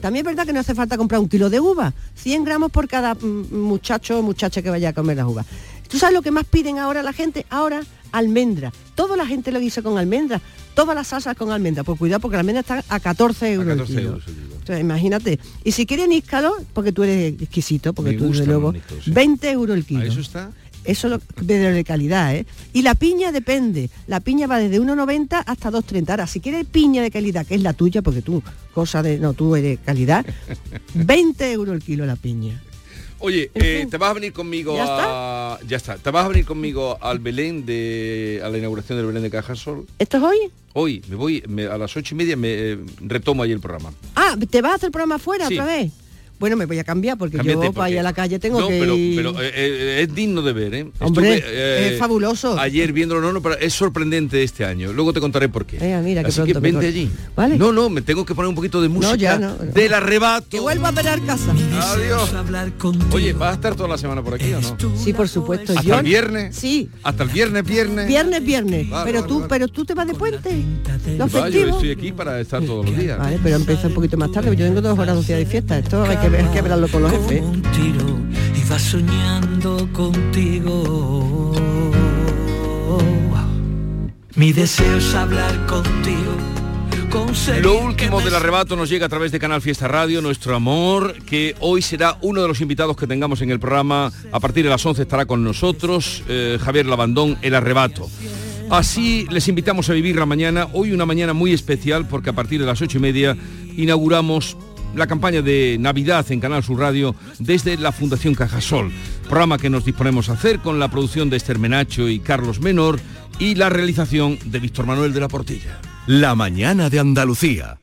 También 0.00 0.24
es 0.24 0.30
verdad 0.30 0.46
que 0.46 0.52
no 0.52 0.60
hace 0.60 0.74
falta 0.74 0.96
comprar 0.96 1.20
un 1.20 1.28
kilo 1.28 1.50
de 1.50 1.60
uva. 1.60 1.92
100 2.14 2.44
gramos 2.44 2.70
por 2.70 2.88
cada 2.88 3.14
mm, 3.14 3.52
muchacho 3.52 4.18
o 4.18 4.22
muchacha 4.22 4.62
que 4.62 4.70
vaya 4.70 4.90
a 4.90 4.92
comer 4.92 5.16
las 5.18 5.26
uvas. 5.26 5.46
¿Tú 5.88 5.98
sabes 5.98 6.14
lo 6.14 6.22
que 6.22 6.30
más 6.30 6.44
piden 6.44 6.78
ahora 6.78 7.02
la 7.02 7.12
gente? 7.12 7.46
Ahora 7.50 7.82
almendra. 8.12 8.72
Toda 8.94 9.16
la 9.16 9.26
gente 9.26 9.52
lo 9.52 9.58
dice 9.58 9.82
con 9.82 9.98
almendra. 9.98 10.40
Todas 10.74 10.94
las 10.94 11.08
salsas 11.08 11.36
con 11.36 11.50
almendra. 11.50 11.84
Pues 11.84 11.98
cuidado 11.98 12.20
porque 12.20 12.36
la 12.36 12.40
almendra 12.40 12.60
está 12.60 12.84
a 12.88 13.00
14 13.00 13.52
euros. 13.52 13.80
el 13.80 13.86
kilo. 13.86 14.20
Entonces, 14.60 14.80
imagínate. 14.80 15.38
Y 15.64 15.72
si 15.72 15.86
quieres 15.86 16.08
níscalo, 16.08 16.54
porque 16.72 16.92
tú 16.92 17.02
eres 17.02 17.34
exquisito, 17.40 17.92
porque 17.92 18.12
tú 18.12 18.28
desde 18.28 18.46
luego, 18.46 18.72
20 19.06 19.50
euros 19.50 19.76
el 19.76 19.84
kilo. 19.84 20.02
eso 20.02 20.20
está 20.20 20.52
eso 20.84 21.08
lo, 21.08 21.20
de 21.40 21.84
calidad, 21.84 22.34
¿eh? 22.34 22.46
Y 22.72 22.82
la 22.82 22.94
piña 22.94 23.32
depende. 23.32 23.90
La 24.06 24.20
piña 24.20 24.46
va 24.46 24.58
desde 24.58 24.80
1,90 24.80 25.42
hasta 25.46 25.70
2,30. 25.70 26.10
Ahora, 26.10 26.26
si 26.26 26.40
quieres 26.40 26.66
piña 26.66 27.02
de 27.02 27.10
calidad, 27.10 27.46
que 27.46 27.54
es 27.54 27.62
la 27.62 27.72
tuya, 27.72 28.02
porque 28.02 28.22
tú, 28.22 28.42
cosa 28.72 29.02
de, 29.02 29.18
no, 29.18 29.34
tú 29.34 29.56
eres 29.56 29.78
calidad, 29.84 30.24
20 30.94 31.52
euros 31.52 31.74
el 31.74 31.82
kilo 31.82 32.06
la 32.06 32.16
piña. 32.16 32.60
Oye, 33.22 33.50
eh, 33.54 33.86
te 33.90 33.98
vas 33.98 34.10
a 34.10 34.14
venir 34.14 34.32
conmigo 34.32 34.74
¿Ya 34.74 34.86
a... 34.88 35.58
Ya 35.68 35.76
está. 35.76 35.98
¿Te 35.98 36.10
vas 36.10 36.24
a 36.24 36.28
venir 36.28 36.46
conmigo 36.46 36.96
al 37.02 37.18
Belén 37.18 37.66
de... 37.66 38.40
a 38.42 38.48
la 38.48 38.56
inauguración 38.56 38.96
del 38.96 39.06
Belén 39.06 39.22
de 39.22 39.30
Cajasol? 39.30 39.86
¿Esto 39.98 40.16
es 40.16 40.22
hoy? 40.22 40.38
Hoy, 40.72 41.04
me 41.08 41.16
voy, 41.16 41.42
a 41.70 41.76
las 41.76 41.96
ocho 41.96 42.14
y 42.14 42.18
media 42.18 42.36
me 42.36 42.48
eh, 42.48 42.78
retomo 43.00 43.42
ahí 43.42 43.52
el 43.52 43.60
programa. 43.60 43.92
Ah, 44.16 44.36
¿te 44.48 44.62
vas 44.62 44.72
a 44.72 44.74
hacer 44.76 44.86
el 44.86 44.92
programa 44.92 45.16
afuera 45.16 45.46
otra 45.46 45.66
vez? 45.66 45.92
Bueno, 46.40 46.56
me 46.56 46.64
voy 46.64 46.78
a 46.78 46.84
cambiar 46.84 47.18
porque 47.18 47.38
yo 47.44 47.72
para 47.74 47.90
ir 47.90 47.98
a 47.98 48.02
la 48.02 48.14
calle 48.14 48.38
tengo 48.38 48.66
que 48.66 48.80
pero, 48.80 48.94
pero 49.14 49.42
eh, 49.42 49.52
eh, 49.54 50.02
es 50.02 50.14
digno 50.14 50.40
de 50.40 50.54
ver, 50.54 50.74
¿eh? 50.74 50.90
Hombre, 50.98 51.34
es 51.34 51.44
eh, 51.44 51.96
fabuloso. 51.98 52.58
Ayer 52.58 52.94
viéndolo, 52.94 53.20
no, 53.20 53.30
no, 53.30 53.42
pero 53.42 53.58
es 53.58 53.74
sorprendente 53.74 54.42
este 54.42 54.64
año. 54.64 54.90
Luego 54.94 55.12
te 55.12 55.20
contaré 55.20 55.50
por 55.50 55.66
qué. 55.66 55.78
mira, 56.02 56.22
Así 56.22 56.42
que 56.44 56.54
vente 56.54 56.86
allí. 56.86 57.10
¿Vale? 57.36 57.58
No, 57.58 57.72
no, 57.72 57.90
me 57.90 58.00
tengo 58.00 58.24
que 58.24 58.34
poner 58.34 58.48
un 58.48 58.54
poquito 58.54 58.80
de 58.80 58.88
música 58.88 59.12
no, 59.12 59.16
ya 59.16 59.38
no, 59.38 59.54
del 59.56 59.92
arrebato. 59.92 60.46
Que 60.48 60.60
vuelva 60.60 60.88
a 60.88 60.92
ver 60.92 61.20
casa. 61.26 61.52
Adiós. 61.52 62.32
Oye, 63.12 63.34
¿vas 63.34 63.50
a 63.50 63.54
estar 63.56 63.74
toda 63.74 63.90
la 63.90 63.98
semana 63.98 64.22
por 64.22 64.32
aquí 64.32 64.50
o 64.54 64.62
no? 64.62 64.78
Sí, 64.96 65.12
por 65.12 65.28
supuesto. 65.28 65.74
¿Hasta 65.76 65.98
el 65.98 66.06
viernes? 66.06 66.56
Sí. 66.56 66.88
¿Hasta 67.02 67.24
el 67.24 67.28
viernes, 67.28 67.64
viernes? 67.64 68.08
Viernes, 68.08 68.42
viernes. 68.42 68.86
pero 69.04 69.24
tú, 69.24 69.44
pero 69.46 69.68
tú 69.68 69.84
te 69.84 69.92
vas 69.92 70.06
de 70.06 70.14
puente. 70.14 70.64
Los 71.18 71.30
yo 71.32 71.46
estoy 71.46 71.90
aquí 71.90 72.12
para 72.12 72.40
estar 72.40 72.62
todos 72.62 72.86
los 72.86 72.96
días. 72.96 73.18
Vale, 73.18 73.38
pero 73.42 73.56
empieza 73.56 73.88
un 73.88 73.94
poquito 73.94 74.16
más 74.16 74.32
tarde. 74.32 74.56
Yo 74.56 74.64
tengo 74.64 74.80
dos 74.80 74.98
horas 74.98 75.26
de 75.26 75.44
fiesta. 75.44 75.78
Esto 75.78 76.02
hay 76.04 76.16
que, 76.16 76.29
hay 76.36 76.46
que 76.52 76.62
verlo 76.62 76.88
con 76.88 77.02
los 77.02 77.12
un 77.12 77.62
tiro 77.62 78.18
y 78.54 78.70
va 78.70 78.78
soñando 78.78 79.88
contigo. 79.92 81.52
Mi 84.36 84.52
deseo 84.52 84.96
es 84.96 85.14
hablar 85.14 85.66
contigo. 85.66 86.32
Lo 87.60 87.80
último 87.80 88.20
del 88.20 88.34
arrebato 88.34 88.76
nos 88.76 88.88
llega 88.88 89.06
a 89.06 89.08
través 89.08 89.32
de 89.32 89.40
Canal 89.40 89.60
Fiesta 89.60 89.88
Radio, 89.88 90.22
nuestro 90.22 90.54
amor, 90.54 91.14
que 91.24 91.56
hoy 91.58 91.82
será 91.82 92.16
uno 92.22 92.40
de 92.40 92.46
los 92.46 92.60
invitados 92.60 92.96
que 92.96 93.08
tengamos 93.08 93.42
en 93.42 93.50
el 93.50 93.58
programa. 93.58 94.12
A 94.30 94.38
partir 94.38 94.62
de 94.62 94.70
las 94.70 94.86
11 94.86 95.02
estará 95.02 95.26
con 95.26 95.42
nosotros 95.42 96.22
eh, 96.28 96.58
Javier 96.60 96.86
Labandón, 96.86 97.36
el 97.42 97.56
arrebato. 97.56 98.08
Así 98.70 99.26
les 99.30 99.48
invitamos 99.48 99.90
a 99.90 99.92
vivir 99.92 100.14
la 100.14 100.26
mañana, 100.26 100.68
hoy 100.72 100.92
una 100.92 101.04
mañana 101.04 101.32
muy 101.32 101.52
especial 101.52 102.06
porque 102.06 102.30
a 102.30 102.32
partir 102.32 102.60
de 102.60 102.66
las 102.66 102.80
ocho 102.80 102.98
y 102.98 103.00
media 103.00 103.36
inauguramos 103.76 104.56
la 104.94 105.06
campaña 105.06 105.42
de 105.42 105.76
Navidad 105.78 106.24
en 106.30 106.40
Canal 106.40 106.62
Sur 106.62 106.78
Radio 106.78 107.14
desde 107.38 107.76
la 107.76 107.92
Fundación 107.92 108.34
Cajasol, 108.34 108.92
programa 109.28 109.58
que 109.58 109.70
nos 109.70 109.84
disponemos 109.84 110.28
a 110.28 110.34
hacer 110.34 110.60
con 110.60 110.78
la 110.78 110.88
producción 110.88 111.30
de 111.30 111.36
Esther 111.36 111.58
Menacho 111.58 112.08
y 112.08 112.20
Carlos 112.20 112.60
Menor 112.60 113.00
y 113.38 113.54
la 113.54 113.68
realización 113.68 114.38
de 114.44 114.58
Víctor 114.58 114.86
Manuel 114.86 115.12
de 115.12 115.20
la 115.20 115.28
Portilla. 115.28 115.80
La 116.06 116.34
mañana 116.34 116.90
de 116.90 116.98
Andalucía. 116.98 117.78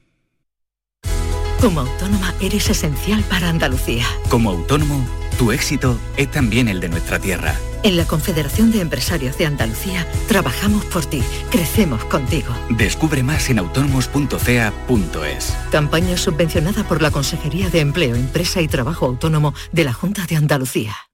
Como 1.61 1.79
autónoma 1.79 2.33
eres 2.39 2.69
esencial 2.69 3.23
para 3.29 3.49
Andalucía. 3.49 4.05
Como 4.29 4.51
autónomo, 4.51 5.03
tu 5.37 5.51
éxito 5.51 5.99
es 6.17 6.31
también 6.31 6.67
el 6.67 6.79
de 6.79 6.89
nuestra 6.89 7.19
tierra. 7.19 7.55
En 7.83 7.95
la 7.95 8.05
Confederación 8.05 8.71
de 8.71 8.81
Empresarios 8.81 9.37
de 9.37 9.45
Andalucía 9.45 10.07
trabajamos 10.27 10.83
por 10.85 11.05
ti, 11.05 11.21
crecemos 11.51 12.03
contigo. 12.05 12.53
Descubre 12.69 13.23
más 13.23 13.49
en 13.49 13.59
autónomos.ca.es. 13.59 15.57
Campaña 15.71 16.17
subvencionada 16.17 16.83
por 16.87 17.01
la 17.01 17.11
Consejería 17.11 17.69
de 17.69 17.79
Empleo, 17.81 18.15
Empresa 18.15 18.61
y 18.61 18.67
Trabajo 18.67 19.05
Autónomo 19.05 19.53
de 19.71 19.83
la 19.83 19.93
Junta 19.93 20.25
de 20.25 20.35
Andalucía. 20.35 21.06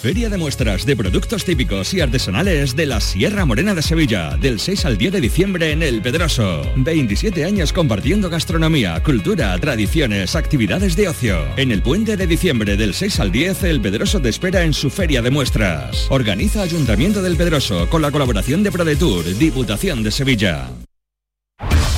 Feria 0.00 0.28
de 0.28 0.36
muestras 0.36 0.84
de 0.84 0.94
productos 0.94 1.46
típicos 1.46 1.94
y 1.94 2.02
artesanales 2.02 2.76
de 2.76 2.84
la 2.84 3.00
Sierra 3.00 3.46
Morena 3.46 3.74
de 3.74 3.80
Sevilla, 3.80 4.36
del 4.36 4.60
6 4.60 4.84
al 4.84 4.98
10 4.98 5.14
de 5.14 5.20
diciembre 5.22 5.72
en 5.72 5.82
El 5.82 6.02
Pedroso. 6.02 6.70
27 6.76 7.46
años 7.46 7.72
compartiendo 7.72 8.28
gastronomía, 8.28 9.02
cultura, 9.02 9.58
tradiciones, 9.58 10.36
actividades 10.36 10.96
de 10.96 11.08
ocio. 11.08 11.38
En 11.56 11.72
el 11.72 11.80
puente 11.80 12.18
de 12.18 12.26
diciembre 12.26 12.76
del 12.76 12.92
6 12.92 13.20
al 13.20 13.32
10, 13.32 13.64
El 13.64 13.80
Pedroso 13.80 14.20
te 14.20 14.28
espera 14.28 14.64
en 14.64 14.74
su 14.74 14.90
Feria 14.90 15.22
de 15.22 15.30
muestras. 15.30 16.06
Organiza 16.10 16.60
Ayuntamiento 16.60 17.22
del 17.22 17.36
Pedroso 17.36 17.88
con 17.88 18.02
la 18.02 18.10
colaboración 18.10 18.62
de 18.62 18.70
ProDetour, 18.70 19.24
Diputación 19.38 20.02
de 20.02 20.10
Sevilla. 20.10 20.68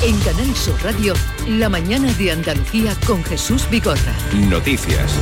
En 0.01 0.17
Canal 0.19 0.55
Sur 0.55 0.81
Radio, 0.83 1.13
la 1.49 1.67
mañana 1.67 2.13
de 2.13 2.31
Andalucía 2.31 2.95
con 3.05 3.21
Jesús 3.25 3.69
Bigorra. 3.69 4.15
Noticias. 4.49 5.13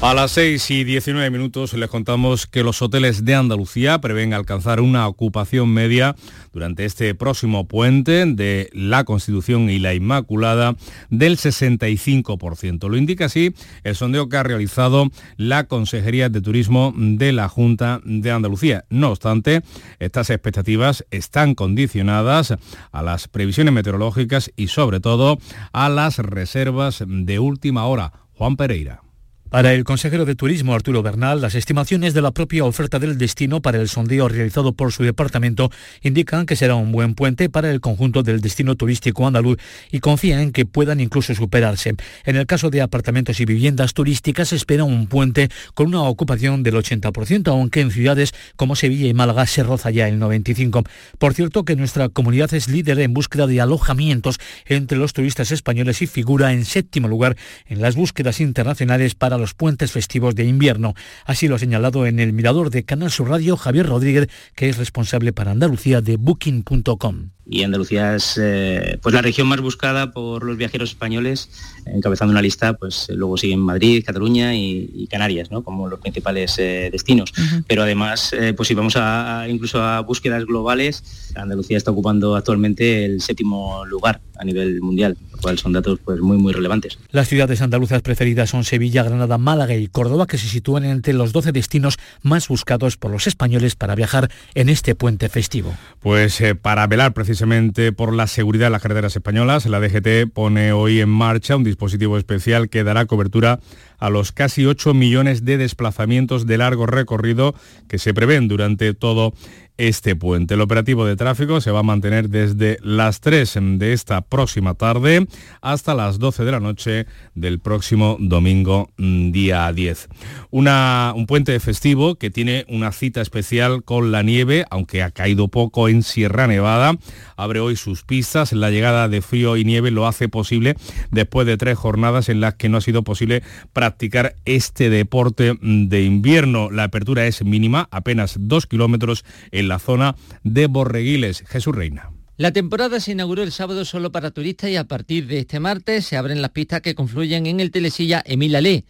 A 0.00 0.14
las 0.14 0.30
6 0.30 0.70
y 0.70 0.84
19 0.84 1.28
minutos 1.28 1.74
les 1.74 1.90
contamos 1.90 2.46
que 2.46 2.62
los 2.62 2.80
hoteles 2.82 3.24
de 3.24 3.34
Andalucía 3.34 4.00
prevén 4.00 4.32
alcanzar 4.32 4.80
una 4.80 5.08
ocupación 5.08 5.70
media 5.70 6.14
durante 6.52 6.84
este 6.84 7.16
próximo 7.16 7.66
puente 7.66 8.24
de 8.24 8.70
la 8.72 9.02
Constitución 9.02 9.68
y 9.68 9.80
la 9.80 9.94
Inmaculada 9.94 10.76
del 11.10 11.36
65%. 11.36 12.88
Lo 12.88 12.96
indica 12.96 13.24
así 13.24 13.52
el 13.82 13.96
sondeo 13.96 14.28
que 14.28 14.36
ha 14.36 14.44
realizado 14.44 15.10
la 15.36 15.64
Consejería 15.64 16.28
de 16.28 16.42
Turismo 16.42 16.94
de 16.96 17.32
la 17.32 17.48
Junta 17.48 18.00
de 18.04 18.30
Andalucía. 18.30 18.84
No 18.90 19.10
obstante, 19.10 19.62
estas 19.98 20.30
expectativas 20.30 21.04
están 21.10 21.56
condicionadas 21.56 22.54
a 22.92 23.02
las 23.02 23.26
previsiones 23.26 23.74
meteorológicas 23.74 24.52
y 24.54 24.68
sobre 24.68 25.00
todo 25.00 25.38
a 25.72 25.88
las 25.88 26.18
reservas 26.18 27.02
de 27.04 27.40
última 27.40 27.84
hora. 27.86 28.12
Juan 28.34 28.56
Pereira. 28.56 29.02
Para 29.50 29.72
el 29.72 29.84
consejero 29.84 30.26
de 30.26 30.34
Turismo 30.34 30.74
Arturo 30.74 31.02
Bernal, 31.02 31.40
las 31.40 31.54
estimaciones 31.54 32.12
de 32.12 32.20
la 32.20 32.32
propia 32.32 32.66
oferta 32.66 32.98
del 32.98 33.16
destino 33.16 33.62
para 33.62 33.80
el 33.80 33.88
sondeo 33.88 34.28
realizado 34.28 34.74
por 34.74 34.92
su 34.92 35.04
departamento 35.04 35.70
indican 36.02 36.44
que 36.44 36.54
será 36.54 36.74
un 36.74 36.92
buen 36.92 37.14
puente 37.14 37.48
para 37.48 37.70
el 37.70 37.80
conjunto 37.80 38.22
del 38.22 38.42
destino 38.42 38.74
turístico 38.74 39.26
andaluz 39.26 39.56
y 39.90 40.00
confía 40.00 40.42
en 40.42 40.52
que 40.52 40.66
puedan 40.66 41.00
incluso 41.00 41.34
superarse. 41.34 41.94
En 42.26 42.36
el 42.36 42.44
caso 42.44 42.68
de 42.68 42.82
apartamentos 42.82 43.40
y 43.40 43.46
viviendas 43.46 43.94
turísticas 43.94 44.48
se 44.48 44.56
espera 44.56 44.84
un 44.84 45.06
puente 45.06 45.48
con 45.72 45.86
una 45.86 46.02
ocupación 46.02 46.62
del 46.62 46.74
80%, 46.74 47.48
aunque 47.48 47.80
en 47.80 47.90
ciudades 47.90 48.34
como 48.56 48.76
Sevilla 48.76 49.06
y 49.06 49.14
Málaga 49.14 49.46
se 49.46 49.62
roza 49.62 49.90
ya 49.90 50.08
el 50.08 50.20
95%. 50.20 50.86
Por 51.18 51.32
cierto 51.32 51.64
que 51.64 51.74
nuestra 51.74 52.10
comunidad 52.10 52.52
es 52.52 52.68
líder 52.68 53.00
en 53.00 53.14
búsqueda 53.14 53.46
de 53.46 53.62
alojamientos 53.62 54.38
entre 54.66 54.98
los 54.98 55.14
turistas 55.14 55.52
españoles 55.52 56.02
y 56.02 56.06
figura 56.06 56.52
en 56.52 56.66
séptimo 56.66 57.08
lugar 57.08 57.34
en 57.66 57.80
las 57.80 57.96
búsquedas 57.96 58.42
internacionales 58.42 59.14
para 59.14 59.37
los 59.38 59.54
puentes 59.54 59.92
festivos 59.92 60.34
de 60.34 60.44
invierno. 60.44 60.94
Así 61.24 61.48
lo 61.48 61.56
ha 61.56 61.58
señalado 61.58 62.06
en 62.06 62.20
el 62.20 62.32
mirador 62.32 62.70
de 62.70 62.84
Canal 62.84 63.10
Sur 63.10 63.30
Radio 63.30 63.56
Javier 63.56 63.86
Rodríguez, 63.86 64.28
que 64.54 64.68
es 64.68 64.78
responsable 64.78 65.32
para 65.32 65.52
Andalucía 65.52 66.00
de 66.00 66.16
Booking.com 66.16 67.30
y 67.50 67.62
Andalucía 67.62 68.14
es 68.14 68.38
eh, 68.40 68.98
pues 69.02 69.14
la 69.14 69.22
región 69.22 69.46
más 69.46 69.60
buscada 69.60 70.10
por 70.12 70.44
los 70.44 70.56
viajeros 70.56 70.90
españoles, 70.90 71.48
encabezando 71.86 72.32
una 72.32 72.42
lista, 72.42 72.74
pues 72.74 73.08
luego 73.08 73.38
siguen 73.38 73.60
Madrid, 73.60 74.04
Cataluña 74.04 74.54
y, 74.54 75.06
Canarias, 75.10 75.50
¿no? 75.50 75.62
como 75.62 75.88
los 75.88 76.00
principales 76.00 76.58
eh, 76.58 76.90
destinos. 76.92 77.32
Pero 77.66 77.82
además, 77.82 78.34
eh, 78.34 78.52
pues 78.52 78.68
si 78.68 78.74
vamos 78.74 78.94
a, 78.96 79.46
incluso 79.48 79.82
a 79.82 80.00
búsquedas 80.00 80.44
globales, 80.44 81.32
Andalucía 81.34 81.78
está 81.78 81.90
ocupando 81.90 82.36
actualmente 82.36 83.06
el 83.06 83.22
séptimo 83.22 83.86
lugar 83.86 84.20
a 84.38 84.44
nivel 84.44 84.80
mundial, 84.82 85.16
lo 85.32 85.38
cual 85.38 85.58
son 85.58 85.72
datos 85.72 85.98
pues 86.04 86.20
muy 86.20 86.36
muy 86.36 86.52
relevantes. 86.52 86.98
Las 87.10 87.28
ciudades 87.28 87.62
andaluzas 87.62 88.02
preferidas 88.02 88.50
son 88.50 88.64
Sevilla, 88.64 89.02
Granada, 89.02 89.38
Málaga 89.38 89.74
y 89.74 89.88
Córdoba, 89.88 90.26
que 90.26 90.38
se 90.38 90.46
sitúan 90.46 90.84
entre 90.84 91.14
los 91.14 91.32
12 91.32 91.52
destinos 91.52 91.96
más 92.22 92.48
buscados 92.48 92.96
por 92.96 93.10
los 93.10 93.26
españoles 93.26 93.74
para 93.74 93.94
viajar 93.94 94.30
en 94.54 94.68
este 94.68 94.94
puente 94.94 95.28
festivo. 95.28 95.74
Pues 96.00 96.42
para 96.60 96.86
velar 96.86 97.14
precisamente 97.14 97.37
precisamente 97.38 97.92
por 97.92 98.12
la 98.14 98.26
seguridad 98.26 98.66
de 98.66 98.70
las 98.70 98.82
carreteras 98.82 99.14
españolas, 99.14 99.64
la 99.66 99.78
DGT 99.78 100.28
pone 100.34 100.72
hoy 100.72 100.98
en 100.98 101.08
marcha 101.08 101.54
un 101.54 101.62
dispositivo 101.62 102.18
especial 102.18 102.68
que 102.68 102.82
dará 102.82 103.06
cobertura 103.06 103.60
a 103.98 104.10
los 104.10 104.32
casi 104.32 104.66
8 104.66 104.92
millones 104.92 105.44
de 105.44 105.56
desplazamientos 105.56 106.46
de 106.46 106.58
largo 106.58 106.86
recorrido 106.86 107.54
que 107.86 107.98
se 107.98 108.12
prevén 108.12 108.48
durante 108.48 108.92
todo 108.92 109.34
este 109.78 110.16
puente. 110.16 110.54
El 110.54 110.60
operativo 110.60 111.06
de 111.06 111.16
tráfico 111.16 111.60
se 111.60 111.70
va 111.70 111.80
a 111.80 111.84
mantener 111.84 112.28
desde 112.28 112.78
las 112.82 113.20
3 113.20 113.58
de 113.78 113.92
esta 113.92 114.20
próxima 114.20 114.74
tarde 114.74 115.26
hasta 115.62 115.94
las 115.94 116.18
12 116.18 116.44
de 116.44 116.52
la 116.52 116.60
noche 116.60 117.06
del 117.34 117.60
próximo 117.60 118.16
domingo 118.18 118.90
mm, 118.98 119.30
día 119.30 119.72
10. 119.72 120.08
Una, 120.50 121.12
un 121.14 121.26
puente 121.26 121.58
festivo 121.60 122.16
que 122.16 122.30
tiene 122.30 122.66
una 122.68 122.90
cita 122.90 123.20
especial 123.20 123.84
con 123.84 124.10
la 124.10 124.22
nieve, 124.22 124.64
aunque 124.70 125.02
ha 125.02 125.12
caído 125.12 125.48
poco 125.48 125.88
en 125.88 126.02
Sierra 126.02 126.48
Nevada. 126.48 126.96
Abre 127.36 127.60
hoy 127.60 127.76
sus 127.76 128.02
pistas. 128.02 128.52
La 128.52 128.70
llegada 128.70 129.08
de 129.08 129.22
frío 129.22 129.56
y 129.56 129.64
nieve 129.64 129.92
lo 129.92 130.08
hace 130.08 130.28
posible 130.28 130.74
después 131.12 131.46
de 131.46 131.56
tres 131.56 131.78
jornadas 131.78 132.28
en 132.28 132.40
las 132.40 132.54
que 132.54 132.68
no 132.68 132.78
ha 132.78 132.80
sido 132.80 133.04
posible 133.04 133.44
practicar 133.72 134.34
este 134.44 134.90
deporte 134.90 135.54
mm, 135.54 135.86
de 135.86 136.02
invierno. 136.02 136.68
La 136.72 136.84
apertura 136.84 137.26
es 137.26 137.44
mínima, 137.44 137.88
apenas 137.92 138.36
dos 138.40 138.66
kilómetros 138.66 139.24
en 139.52 139.67
la 139.68 139.78
zona 139.78 140.16
de 140.42 140.66
Borreguiles. 140.66 141.44
Jesús 141.46 141.74
Reina. 141.74 142.10
La 142.38 142.52
temporada 142.52 143.00
se 143.00 143.12
inauguró 143.12 143.42
el 143.42 143.50
sábado 143.50 143.84
solo 143.84 144.12
para 144.12 144.30
turistas 144.30 144.70
y 144.70 144.76
a 144.76 144.84
partir 144.84 145.26
de 145.26 145.40
este 145.40 145.58
martes 145.58 146.06
se 146.06 146.16
abren 146.16 146.40
las 146.40 146.52
pistas 146.52 146.82
que 146.82 146.94
confluyen 146.94 147.46
en 147.46 147.58
el 147.58 147.72
telesilla 147.72 148.22
Emil 148.24 148.54
Alé 148.54 148.84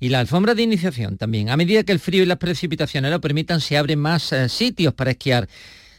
y 0.00 0.08
la 0.08 0.20
alfombra 0.20 0.54
de 0.54 0.62
iniciación 0.62 1.18
también. 1.18 1.50
A 1.50 1.56
medida 1.58 1.82
que 1.82 1.92
el 1.92 2.00
frío 2.00 2.22
y 2.22 2.26
las 2.26 2.38
precipitaciones 2.38 3.10
lo 3.10 3.20
permitan, 3.20 3.60
se 3.60 3.76
abren 3.76 3.98
más 3.98 4.32
eh, 4.32 4.48
sitios 4.48 4.94
para 4.94 5.10
esquiar. 5.10 5.48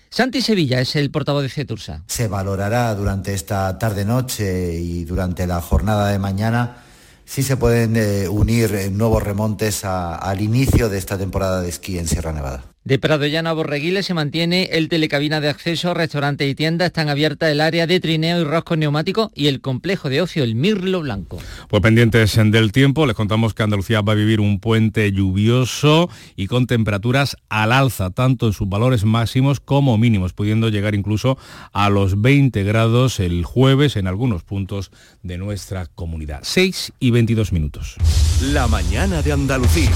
Santi 0.09 0.41
Sevilla 0.41 0.81
es 0.81 0.95
el 0.95 1.11
portavoz 1.11 1.43
de 1.43 1.49
Cetursa. 1.49 2.03
Se 2.07 2.27
valorará 2.27 2.95
durante 2.95 3.35
esta 3.35 3.77
tarde-noche 3.77 4.73
y 4.73 5.05
durante 5.05 5.45
la 5.45 5.61
jornada 5.61 6.09
de 6.09 6.17
mañana 6.17 6.77
si 7.25 7.43
se 7.43 7.55
pueden 7.57 7.97
eh, 7.97 8.27
unir 8.27 8.73
eh, 8.73 8.89
nuevos 8.89 9.21
remontes 9.21 9.83
al 9.85 10.41
inicio 10.41 10.89
de 10.89 10.97
esta 10.97 11.17
temporada 11.17 11.61
de 11.61 11.69
esquí 11.69 11.99
en 11.99 12.07
Sierra 12.07 12.33
Nevada. 12.33 12.74
De 12.85 12.99
Prado 12.99 13.25
Llano 13.25 13.49
a 13.49 13.53
Borreguiles 13.53 14.05
se 14.05 14.13
mantiene 14.13 14.69
el 14.73 14.89
telecabina 14.89 15.41
de 15.41 15.49
acceso, 15.49 15.95
restaurante 15.95 16.47
y 16.47 16.53
tienda. 16.53 16.85
Están 16.85 17.09
abiertas 17.09 17.49
el 17.49 17.59
área 17.59 17.87
de 17.87 17.99
trineo 17.99 18.39
y 18.39 18.43
rosco 18.43 18.75
neumático 18.75 19.31
y 19.33 19.47
el 19.47 19.59
complejo 19.59 20.07
de 20.07 20.21
ocio 20.21 20.43
El 20.43 20.53
Mirlo 20.53 21.01
Blanco. 21.01 21.39
Pues 21.67 21.81
pendientes 21.81 22.35
del 22.35 22.71
tiempo, 22.71 23.07
les 23.07 23.15
contamos 23.15 23.55
que 23.55 23.63
Andalucía 23.63 24.01
va 24.01 24.11
a 24.11 24.15
vivir 24.15 24.39
un 24.39 24.59
puente 24.59 25.11
lluvioso 25.11 26.11
y 26.35 26.45
con 26.45 26.67
temperaturas 26.67 27.37
al 27.49 27.71
alza, 27.71 28.11
tanto 28.11 28.45
en 28.45 28.53
sus 28.53 28.69
valores 28.69 29.03
máximos 29.03 29.59
como 29.59 29.97
mínimos, 29.97 30.33
pudiendo 30.33 30.69
llegar 30.69 30.93
incluso 30.93 31.39
a 31.73 31.89
los 31.89 32.21
20 32.21 32.63
grados 32.65 33.19
el 33.19 33.45
jueves 33.45 33.95
en 33.95 34.05
algunos 34.05 34.43
puntos 34.43 34.91
de 35.23 35.39
nuestra 35.39 35.87
comunidad. 35.87 36.41
6 36.43 36.93
y 36.99 37.09
22 37.09 37.51
minutos. 37.51 37.95
La 38.53 38.67
mañana 38.67 39.23
de 39.23 39.31
Andalucía. 39.31 39.89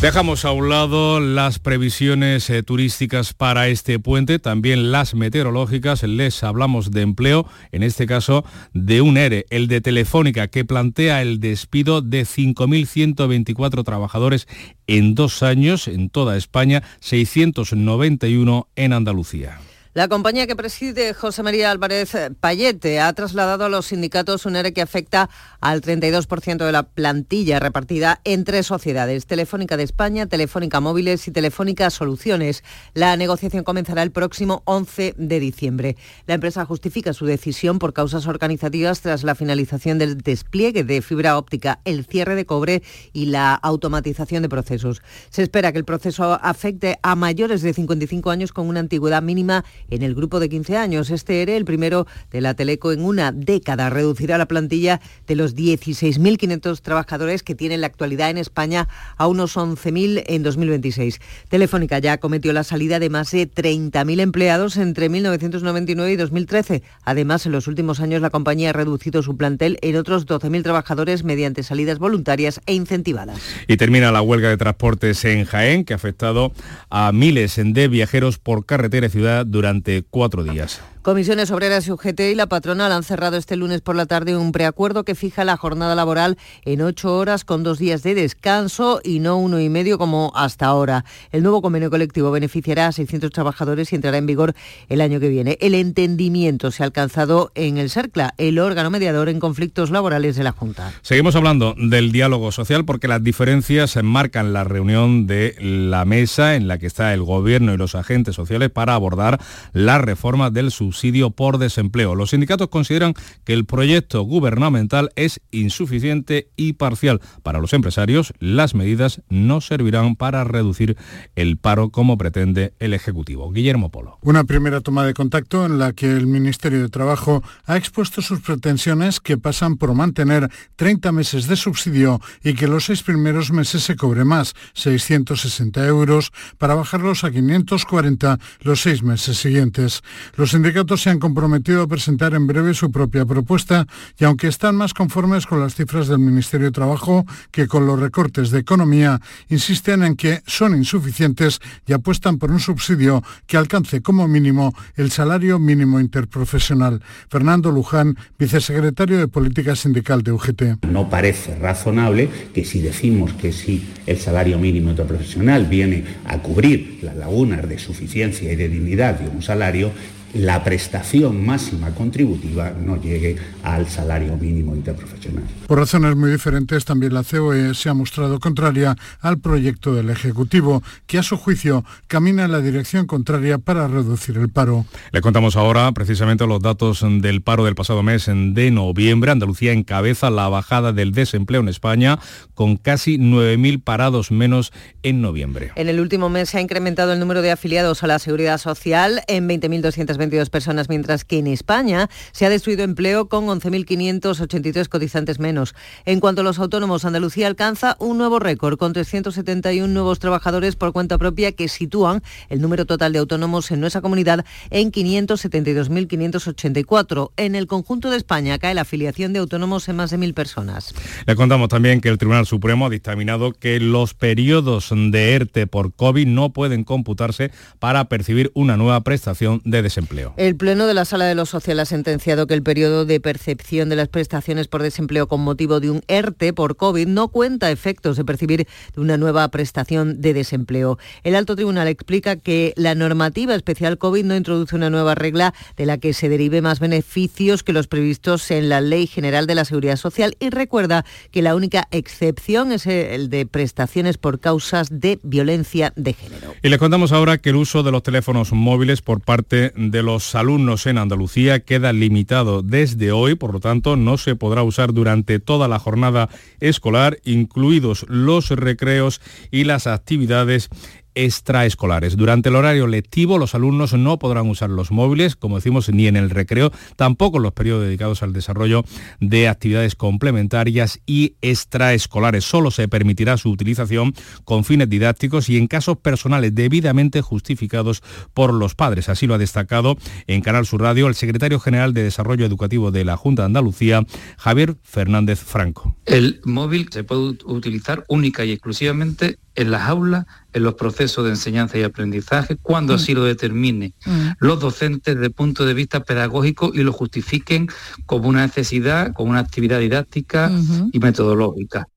Dejamos 0.00 0.44
a 0.44 0.52
un 0.52 0.68
lado 0.68 1.20
las 1.20 1.58
previsiones 1.58 2.50
eh, 2.50 2.62
turísticas 2.62 3.32
para 3.32 3.68
este 3.68 3.98
puente, 3.98 4.38
también 4.38 4.92
las 4.92 5.14
meteorológicas. 5.14 6.02
Les 6.02 6.42
hablamos 6.42 6.90
de 6.90 7.00
empleo, 7.00 7.46
en 7.72 7.82
este 7.82 8.06
caso 8.06 8.44
de 8.74 9.00
un 9.00 9.16
ERE, 9.16 9.46
el 9.48 9.68
de 9.68 9.80
Telefónica, 9.80 10.48
que 10.48 10.66
plantea 10.66 11.22
el 11.22 11.40
despido 11.40 12.02
de 12.02 12.26
5.124 12.26 13.84
trabajadores 13.84 14.46
en 14.86 15.14
dos 15.14 15.42
años 15.42 15.88
en 15.88 16.10
toda 16.10 16.36
España, 16.36 16.82
691 17.00 18.68
en 18.76 18.92
Andalucía. 18.92 19.58
La 19.96 20.08
compañía 20.08 20.46
que 20.46 20.54
preside 20.54 21.14
José 21.14 21.42
María 21.42 21.70
Álvarez 21.70 22.14
Payete 22.38 23.00
ha 23.00 23.10
trasladado 23.14 23.64
a 23.64 23.70
los 23.70 23.86
sindicatos 23.86 24.44
un 24.44 24.54
ERE 24.54 24.74
que 24.74 24.82
afecta 24.82 25.30
al 25.62 25.80
32% 25.80 26.66
de 26.66 26.70
la 26.70 26.82
plantilla 26.82 27.60
repartida 27.60 28.20
en 28.24 28.44
tres 28.44 28.66
sociedades, 28.66 29.24
Telefónica 29.24 29.78
de 29.78 29.84
España, 29.84 30.26
Telefónica 30.26 30.80
Móviles 30.80 31.26
y 31.28 31.30
Telefónica 31.30 31.88
Soluciones. 31.88 32.62
La 32.92 33.16
negociación 33.16 33.64
comenzará 33.64 34.02
el 34.02 34.10
próximo 34.10 34.60
11 34.66 35.14
de 35.16 35.40
diciembre. 35.40 35.96
La 36.26 36.34
empresa 36.34 36.66
justifica 36.66 37.14
su 37.14 37.24
decisión 37.24 37.78
por 37.78 37.94
causas 37.94 38.26
organizativas 38.26 39.00
tras 39.00 39.24
la 39.24 39.34
finalización 39.34 39.96
del 39.96 40.18
despliegue 40.18 40.84
de 40.84 41.00
fibra 41.00 41.38
óptica, 41.38 41.80
el 41.86 42.04
cierre 42.04 42.34
de 42.34 42.44
cobre 42.44 42.82
y 43.14 43.26
la 43.26 43.54
automatización 43.54 44.42
de 44.42 44.50
procesos. 44.50 45.00
Se 45.30 45.42
espera 45.42 45.72
que 45.72 45.78
el 45.78 45.86
proceso 45.86 46.38
afecte 46.42 46.98
a 47.02 47.14
mayores 47.14 47.62
de 47.62 47.72
55 47.72 48.28
años 48.28 48.52
con 48.52 48.68
una 48.68 48.80
antigüedad 48.80 49.22
mínima 49.22 49.64
en 49.90 50.02
el 50.02 50.14
grupo 50.14 50.40
de 50.40 50.48
15 50.48 50.76
años. 50.76 51.10
Este 51.10 51.42
ERE, 51.42 51.56
el 51.56 51.64
primero 51.64 52.06
de 52.30 52.40
la 52.40 52.54
Teleco 52.54 52.92
en 52.92 53.04
una 53.04 53.32
década, 53.32 53.90
reducirá 53.90 54.38
la 54.38 54.46
plantilla 54.46 55.00
de 55.26 55.36
los 55.36 55.54
16.500 55.54 56.80
trabajadores 56.80 57.42
que 57.42 57.54
tiene 57.54 57.76
en 57.76 57.80
la 57.80 57.86
actualidad 57.86 58.30
en 58.30 58.38
España 58.38 58.88
a 59.16 59.26
unos 59.26 59.56
11.000 59.56 60.24
en 60.26 60.42
2026. 60.42 61.20
Telefónica 61.48 61.98
ya 61.98 62.18
cometió 62.18 62.52
la 62.52 62.64
salida 62.64 62.98
de 62.98 63.10
más 63.10 63.30
de 63.30 63.50
30.000 63.50 64.20
empleados 64.20 64.76
entre 64.76 65.08
1999 65.08 66.12
y 66.12 66.16
2013. 66.16 66.82
Además, 67.04 67.46
en 67.46 67.52
los 67.52 67.66
últimos 67.66 68.00
años 68.00 68.20
la 68.20 68.30
compañía 68.30 68.70
ha 68.70 68.72
reducido 68.72 69.22
su 69.22 69.36
plantel 69.36 69.78
en 69.82 69.96
otros 69.96 70.26
12.000 70.26 70.62
trabajadores 70.62 71.24
mediante 71.24 71.62
salidas 71.62 71.98
voluntarias 71.98 72.60
e 72.66 72.74
incentivadas. 72.74 73.40
Y 73.68 73.76
termina 73.76 74.12
la 74.12 74.22
huelga 74.22 74.48
de 74.48 74.56
transportes 74.56 75.24
en 75.24 75.44
Jaén, 75.44 75.84
que 75.84 75.92
ha 75.92 75.96
afectado 75.96 76.52
a 76.90 77.12
miles 77.12 77.56
de 77.62 77.88
viajeros 77.88 78.38
por 78.38 78.66
carretera 78.66 79.06
y 79.06 79.10
ciudad 79.10 79.46
durante 79.46 79.75
cuatro 80.08 80.44
días. 80.44 80.80
Comisiones 81.06 81.52
Obreras 81.52 81.86
y 81.86 81.92
UGT 81.92 82.18
y 82.32 82.34
la 82.34 82.48
patronal 82.48 82.90
han 82.90 83.04
cerrado 83.04 83.36
este 83.36 83.54
lunes 83.54 83.80
por 83.80 83.94
la 83.94 84.06
tarde 84.06 84.36
un 84.36 84.50
preacuerdo 84.50 85.04
que 85.04 85.14
fija 85.14 85.44
la 85.44 85.56
jornada 85.56 85.94
laboral 85.94 86.36
en 86.64 86.82
ocho 86.82 87.16
horas 87.16 87.44
con 87.44 87.62
dos 87.62 87.78
días 87.78 88.02
de 88.02 88.16
descanso 88.16 89.00
y 89.04 89.20
no 89.20 89.36
uno 89.36 89.60
y 89.60 89.68
medio 89.68 89.98
como 89.98 90.32
hasta 90.34 90.66
ahora. 90.66 91.04
El 91.30 91.44
nuevo 91.44 91.62
convenio 91.62 91.90
colectivo 91.90 92.32
beneficiará 92.32 92.88
a 92.88 92.92
600 92.92 93.30
trabajadores 93.30 93.92
y 93.92 93.94
entrará 93.94 94.18
en 94.18 94.26
vigor 94.26 94.54
el 94.88 95.00
año 95.00 95.20
que 95.20 95.28
viene. 95.28 95.56
El 95.60 95.76
entendimiento 95.76 96.72
se 96.72 96.82
ha 96.82 96.86
alcanzado 96.86 97.52
en 97.54 97.78
el 97.78 97.88
CERCLA, 97.88 98.34
el 98.36 98.58
órgano 98.58 98.90
mediador 98.90 99.28
en 99.28 99.38
conflictos 99.38 99.90
laborales 99.90 100.34
de 100.34 100.42
la 100.42 100.50
Junta. 100.50 100.92
Seguimos 101.02 101.36
hablando 101.36 101.76
del 101.78 102.10
diálogo 102.10 102.50
social 102.50 102.84
porque 102.84 103.06
las 103.06 103.22
diferencias 103.22 103.96
marcan 104.02 104.52
la 104.52 104.64
reunión 104.64 105.28
de 105.28 105.54
la 105.60 106.04
mesa 106.04 106.56
en 106.56 106.66
la 106.66 106.78
que 106.78 106.88
está 106.88 107.14
el 107.14 107.22
gobierno 107.22 107.72
y 107.72 107.76
los 107.76 107.94
agentes 107.94 108.34
sociales 108.34 108.70
para 108.70 108.94
abordar 108.94 109.40
la 109.72 109.98
reforma 109.98 110.50
del 110.50 110.72
subsidio 110.72 110.95
subsidio 110.96 111.30
por 111.30 111.58
desempleo. 111.58 112.14
Los 112.14 112.30
sindicatos 112.30 112.68
consideran 112.68 113.12
que 113.44 113.52
el 113.52 113.66
proyecto 113.66 114.22
gubernamental 114.22 115.10
es 115.14 115.40
insuficiente 115.50 116.48
y 116.56 116.72
parcial. 116.72 117.20
Para 117.42 117.60
los 117.60 117.74
empresarios, 117.74 118.32
las 118.38 118.74
medidas 118.74 119.20
no 119.28 119.60
servirán 119.60 120.16
para 120.16 120.42
reducir 120.44 120.96
el 121.34 121.58
paro 121.58 121.90
como 121.90 122.16
pretende 122.16 122.72
el 122.78 122.94
Ejecutivo. 122.94 123.52
Guillermo 123.52 123.90
Polo. 123.90 124.18
Una 124.22 124.44
primera 124.44 124.80
toma 124.80 125.04
de 125.04 125.12
contacto 125.12 125.66
en 125.66 125.78
la 125.78 125.92
que 125.92 126.10
el 126.10 126.26
Ministerio 126.26 126.80
de 126.80 126.88
Trabajo 126.88 127.42
ha 127.66 127.76
expuesto 127.76 128.22
sus 128.22 128.40
pretensiones 128.40 129.20
que 129.20 129.36
pasan 129.36 129.76
por 129.76 129.92
mantener 129.92 130.50
30 130.76 131.12
meses 131.12 131.46
de 131.46 131.56
subsidio 131.56 132.22
y 132.42 132.54
que 132.54 132.68
los 132.68 132.86
seis 132.86 133.02
primeros 133.02 133.50
meses 133.50 133.82
se 133.82 133.96
cobre 133.96 134.24
más, 134.24 134.54
660 134.72 135.86
euros, 135.86 136.32
para 136.56 136.74
bajarlos 136.74 137.24
a 137.24 137.30
540 137.30 138.38
los 138.62 138.80
seis 138.80 139.02
meses 139.02 139.36
siguientes. 139.36 140.02
Los 140.36 140.52
sindicatos 140.52 140.85
se 140.94 141.10
han 141.10 141.18
comprometido 141.18 141.82
a 141.82 141.86
presentar 141.86 142.34
en 142.34 142.46
breve 142.46 142.74
su 142.74 142.90
propia 142.92 143.24
propuesta 143.24 143.86
y 144.18 144.24
aunque 144.24 144.48
están 144.48 144.76
más 144.76 144.94
conformes 144.94 145.46
con 145.46 145.60
las 145.60 145.74
cifras 145.74 146.06
del 146.06 146.18
Ministerio 146.18 146.66
de 146.66 146.72
Trabajo 146.72 147.24
que 147.50 147.66
con 147.66 147.86
los 147.86 147.98
recortes 147.98 148.50
de 148.50 148.58
economía, 148.58 149.20
insisten 149.48 150.02
en 150.02 150.16
que 150.16 150.42
son 150.46 150.74
insuficientes 150.76 151.60
y 151.86 151.94
apuestan 151.94 152.38
por 152.38 152.50
un 152.50 152.60
subsidio 152.60 153.22
que 153.46 153.56
alcance 153.56 154.02
como 154.02 154.28
mínimo 154.28 154.74
el 154.96 155.10
salario 155.10 155.58
mínimo 155.58 155.98
interprofesional. 155.98 157.02
Fernando 157.30 157.70
Luján, 157.70 158.16
vicesecretario 158.38 159.18
de 159.18 159.28
Política 159.28 159.74
Sindical 159.76 160.22
de 160.22 160.32
UGT. 160.32 160.62
No 160.88 161.08
parece 161.08 161.56
razonable 161.56 162.28
que 162.52 162.64
si 162.64 162.80
decimos 162.80 163.32
que 163.32 163.52
si 163.52 163.86
el 164.06 164.18
salario 164.18 164.58
mínimo 164.58 164.90
interprofesional 164.90 165.66
viene 165.66 166.04
a 166.26 166.38
cubrir 166.38 166.98
las 167.02 167.16
lagunas 167.16 167.68
de 167.68 167.78
suficiencia 167.78 168.52
y 168.52 168.56
de 168.56 168.68
dignidad 168.68 169.18
de 169.18 169.28
un 169.28 169.42
salario, 169.42 169.92
la 170.38 170.62
prestación 170.62 171.44
máxima 171.44 171.90
contributiva 171.94 172.70
no 172.70 173.00
llegue 173.00 173.36
al 173.62 173.88
salario 173.88 174.36
mínimo 174.36 174.74
interprofesional. 174.74 175.44
Por 175.66 175.78
razones 175.78 176.16
muy 176.16 176.30
diferentes, 176.30 176.84
también 176.84 177.14
la 177.14 177.22
COE 177.22 177.74
se 177.74 177.88
ha 177.88 177.94
mostrado 177.94 178.38
contraria 178.38 178.96
al 179.20 179.38
proyecto 179.38 179.94
del 179.94 180.10
Ejecutivo, 180.10 180.82
que 181.06 181.18
a 181.18 181.22
su 181.22 181.36
juicio 181.36 181.84
camina 182.06 182.44
en 182.44 182.52
la 182.52 182.60
dirección 182.60 183.06
contraria 183.06 183.58
para 183.58 183.88
reducir 183.88 184.36
el 184.38 184.48
paro. 184.48 184.86
Le 185.12 185.20
contamos 185.20 185.56
ahora 185.56 185.90
precisamente 185.92 186.46
los 186.46 186.60
datos 186.60 187.04
del 187.04 187.42
paro 187.42 187.64
del 187.64 187.74
pasado 187.74 188.02
mes 188.02 188.26
de 188.26 188.70
noviembre. 188.70 189.30
Andalucía 189.30 189.72
encabeza 189.72 190.30
la 190.30 190.48
bajada 190.48 190.92
del 190.92 191.12
desempleo 191.12 191.60
en 191.60 191.68
España 191.68 192.18
con 192.54 192.76
casi 192.76 193.18
9.000 193.18 193.82
parados 193.82 194.30
menos 194.30 194.72
en 195.02 195.20
noviembre. 195.20 195.72
En 195.76 195.88
el 195.88 196.00
último 196.00 196.28
mes 196.28 196.50
se 196.50 196.58
ha 196.58 196.60
incrementado 196.60 197.12
el 197.12 197.20
número 197.20 197.42
de 197.42 197.50
afiliados 197.50 198.02
a 198.02 198.06
la 198.06 198.18
Seguridad 198.18 198.58
Social 198.58 199.22
en 199.28 199.48
20.220 199.48 200.25
22 200.26 200.50
personas, 200.50 200.88
mientras 200.88 201.24
que 201.24 201.38
en 201.38 201.46
España 201.46 202.08
se 202.32 202.46
ha 202.46 202.50
destruido 202.50 202.84
empleo 202.84 203.28
con 203.28 203.46
11.583 203.46 204.88
cotizantes 204.88 205.38
menos. 205.38 205.74
En 206.04 206.20
cuanto 206.20 206.40
a 206.40 206.44
los 206.44 206.58
autónomos, 206.58 207.04
Andalucía 207.04 207.46
alcanza 207.46 207.96
un 208.00 208.18
nuevo 208.18 208.38
récord 208.38 208.78
con 208.78 208.92
371 208.92 209.92
nuevos 209.92 210.18
trabajadores 210.18 210.76
por 210.76 210.92
cuenta 210.92 211.18
propia 211.18 211.52
que 211.52 211.68
sitúan 211.68 212.22
el 212.48 212.60
número 212.60 212.86
total 212.86 213.12
de 213.12 213.20
autónomos 213.20 213.70
en 213.70 213.80
nuestra 213.80 214.00
comunidad 214.00 214.44
en 214.70 214.90
572.584. 214.90 217.30
En 217.36 217.54
el 217.54 217.66
conjunto 217.66 218.10
de 218.10 218.16
España 218.16 218.58
cae 218.58 218.74
la 218.74 218.82
afiliación 218.82 219.32
de 219.32 219.38
autónomos 219.38 219.88
en 219.88 219.96
más 219.96 220.10
de 220.10 220.18
mil 220.18 220.34
personas. 220.34 220.94
Le 221.26 221.36
contamos 221.36 221.68
también 221.68 222.00
que 222.00 222.08
el 222.08 222.18
Tribunal 222.18 222.46
Supremo 222.46 222.86
ha 222.86 222.90
dictaminado 222.90 223.52
que 223.52 223.78
los 223.80 224.14
periodos 224.14 224.90
de 224.90 225.34
ERTE 225.34 225.66
por 225.66 225.94
COVID 225.94 226.26
no 226.26 226.52
pueden 226.52 226.84
computarse 226.84 227.50
para 227.78 228.08
percibir 228.08 228.50
una 228.54 228.76
nueva 228.76 229.00
prestación 229.02 229.60
de 229.64 229.82
desempleo. 229.82 230.15
El 230.36 230.56
Pleno 230.56 230.86
de 230.86 230.94
la 230.94 231.04
Sala 231.04 231.26
de 231.26 231.34
lo 231.34 231.46
Social 231.46 231.80
ha 231.80 231.84
sentenciado 231.84 232.46
que 232.46 232.54
el 232.54 232.62
periodo 232.62 233.04
de 233.04 233.20
percepción 233.20 233.88
de 233.88 233.96
las 233.96 234.08
prestaciones 234.08 234.68
por 234.68 234.82
desempleo 234.82 235.28
con 235.28 235.40
motivo 235.40 235.80
de 235.80 235.90
un 235.90 236.02
ERTE 236.08 236.52
por 236.52 236.76
COVID 236.76 237.06
no 237.06 237.28
cuenta 237.28 237.70
efectos 237.70 238.16
de 238.16 238.24
percibir 238.24 238.66
una 238.96 239.16
nueva 239.16 239.48
prestación 239.48 240.20
de 240.20 240.34
desempleo. 240.34 240.98
El 241.22 241.34
alto 241.34 241.56
tribunal 241.56 241.88
explica 241.88 242.36
que 242.36 242.72
la 242.76 242.94
normativa 242.94 243.54
especial 243.54 243.98
COVID 243.98 244.24
no 244.24 244.36
introduce 244.36 244.74
una 244.74 244.90
nueva 244.90 245.14
regla 245.14 245.54
de 245.76 245.86
la 245.86 245.98
que 245.98 246.12
se 246.12 246.28
derive 246.28 246.62
más 246.62 246.80
beneficios 246.80 247.62
que 247.62 247.72
los 247.72 247.86
previstos 247.86 248.50
en 248.50 248.68
la 248.68 248.80
Ley 248.80 249.06
General 249.06 249.46
de 249.46 249.54
la 249.54 249.64
Seguridad 249.64 249.96
Social 249.96 250.36
y 250.40 250.50
recuerda 250.50 251.04
que 251.30 251.42
la 251.42 251.54
única 251.54 251.88
excepción 251.90 252.72
es 252.72 252.86
el 252.86 253.30
de 253.30 253.46
prestaciones 253.46 254.18
por 254.18 254.40
causas 254.40 254.88
de 254.90 255.18
violencia 255.22 255.92
de 255.96 256.12
género. 256.12 256.54
Y 256.62 256.68
les 256.68 256.78
contamos 256.78 257.12
ahora 257.12 257.38
que 257.38 257.50
el 257.50 257.56
uso 257.56 257.82
de 257.82 257.92
los 257.92 258.02
teléfonos 258.02 258.52
móviles 258.52 259.02
por 259.02 259.20
parte 259.20 259.72
de 259.76 259.95
de 259.96 260.02
los 260.02 260.34
alumnos 260.34 260.84
en 260.84 260.98
Andalucía 260.98 261.60
queda 261.60 261.94
limitado 261.94 262.60
desde 262.60 263.12
hoy, 263.12 263.34
por 263.34 263.54
lo 263.54 263.60
tanto 263.60 263.96
no 263.96 264.18
se 264.18 264.36
podrá 264.36 264.62
usar 264.62 264.92
durante 264.92 265.38
toda 265.38 265.68
la 265.68 265.78
jornada 265.78 266.28
escolar, 266.60 267.18
incluidos 267.24 268.04
los 268.06 268.50
recreos 268.50 269.22
y 269.50 269.64
las 269.64 269.86
actividades 269.86 270.68
extraescolares. 271.16 272.16
Durante 272.16 272.50
el 272.50 272.56
horario 272.56 272.86
lectivo 272.86 273.38
los 273.38 273.56
alumnos 273.56 273.94
no 273.94 274.18
podrán 274.18 274.48
usar 274.48 274.70
los 274.70 274.92
móviles, 274.92 275.34
como 275.34 275.56
decimos, 275.56 275.88
ni 275.88 276.06
en 276.06 276.14
el 276.14 276.30
recreo, 276.30 276.70
tampoco 276.94 277.38
en 277.38 277.42
los 277.42 277.52
periodos 277.52 277.84
dedicados 277.84 278.22
al 278.22 278.32
desarrollo 278.32 278.84
de 279.18 279.48
actividades 279.48 279.96
complementarias 279.96 281.00
y 281.06 281.34
extraescolares. 281.40 282.44
Solo 282.44 282.70
se 282.70 282.86
permitirá 282.86 283.36
su 283.38 283.50
utilización 283.50 284.14
con 284.44 284.64
fines 284.64 284.88
didácticos 284.88 285.48
y 285.48 285.56
en 285.56 285.66
casos 285.66 285.96
personales 285.96 286.54
debidamente 286.54 287.22
justificados 287.22 288.02
por 288.34 288.52
los 288.52 288.74
padres. 288.74 289.08
Así 289.08 289.26
lo 289.26 289.34
ha 289.34 289.38
destacado 289.38 289.96
en 290.26 290.42
Canal 290.42 290.66
Sur 290.66 290.82
Radio 290.82 291.08
el 291.08 291.14
secretario 291.14 291.58
general 291.58 291.94
de 291.94 292.02
Desarrollo 292.02 292.44
Educativo 292.44 292.90
de 292.90 293.04
la 293.04 293.16
Junta 293.16 293.42
de 293.42 293.46
Andalucía, 293.46 294.04
Javier 294.36 294.76
Fernández 294.82 295.40
Franco. 295.40 295.96
El 296.04 296.40
móvil 296.44 296.88
se 296.90 297.04
puede 297.04 297.38
utilizar 297.46 298.04
única 298.08 298.44
y 298.44 298.52
exclusivamente 298.52 299.38
en 299.56 299.70
las 299.70 299.88
aulas, 299.88 300.26
en 300.52 300.62
los 300.62 300.74
procesos 300.74 301.24
de 301.24 301.30
enseñanza 301.30 301.78
y 301.78 301.82
aprendizaje, 301.82 302.56
cuando 302.56 302.94
así 302.94 303.14
lo 303.14 303.24
determine 303.24 303.94
mm. 304.04 304.28
los 304.38 304.60
docentes 304.60 305.14
desde 305.14 305.26
el 305.26 305.32
punto 305.32 305.64
de 305.64 305.74
vista 305.74 306.00
pedagógico 306.00 306.70
y 306.72 306.82
lo 306.82 306.92
justifiquen 306.92 307.68
como 308.04 308.28
una 308.28 308.46
necesidad, 308.46 309.12
como 309.12 309.30
una 309.30 309.40
actividad 309.40 309.80
didáctica 309.80 310.50
y 310.92 310.98
metodológica. 310.98 311.88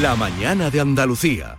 La 0.00 0.16
mañana 0.16 0.70
de 0.70 0.80
Andalucía. 0.80 1.58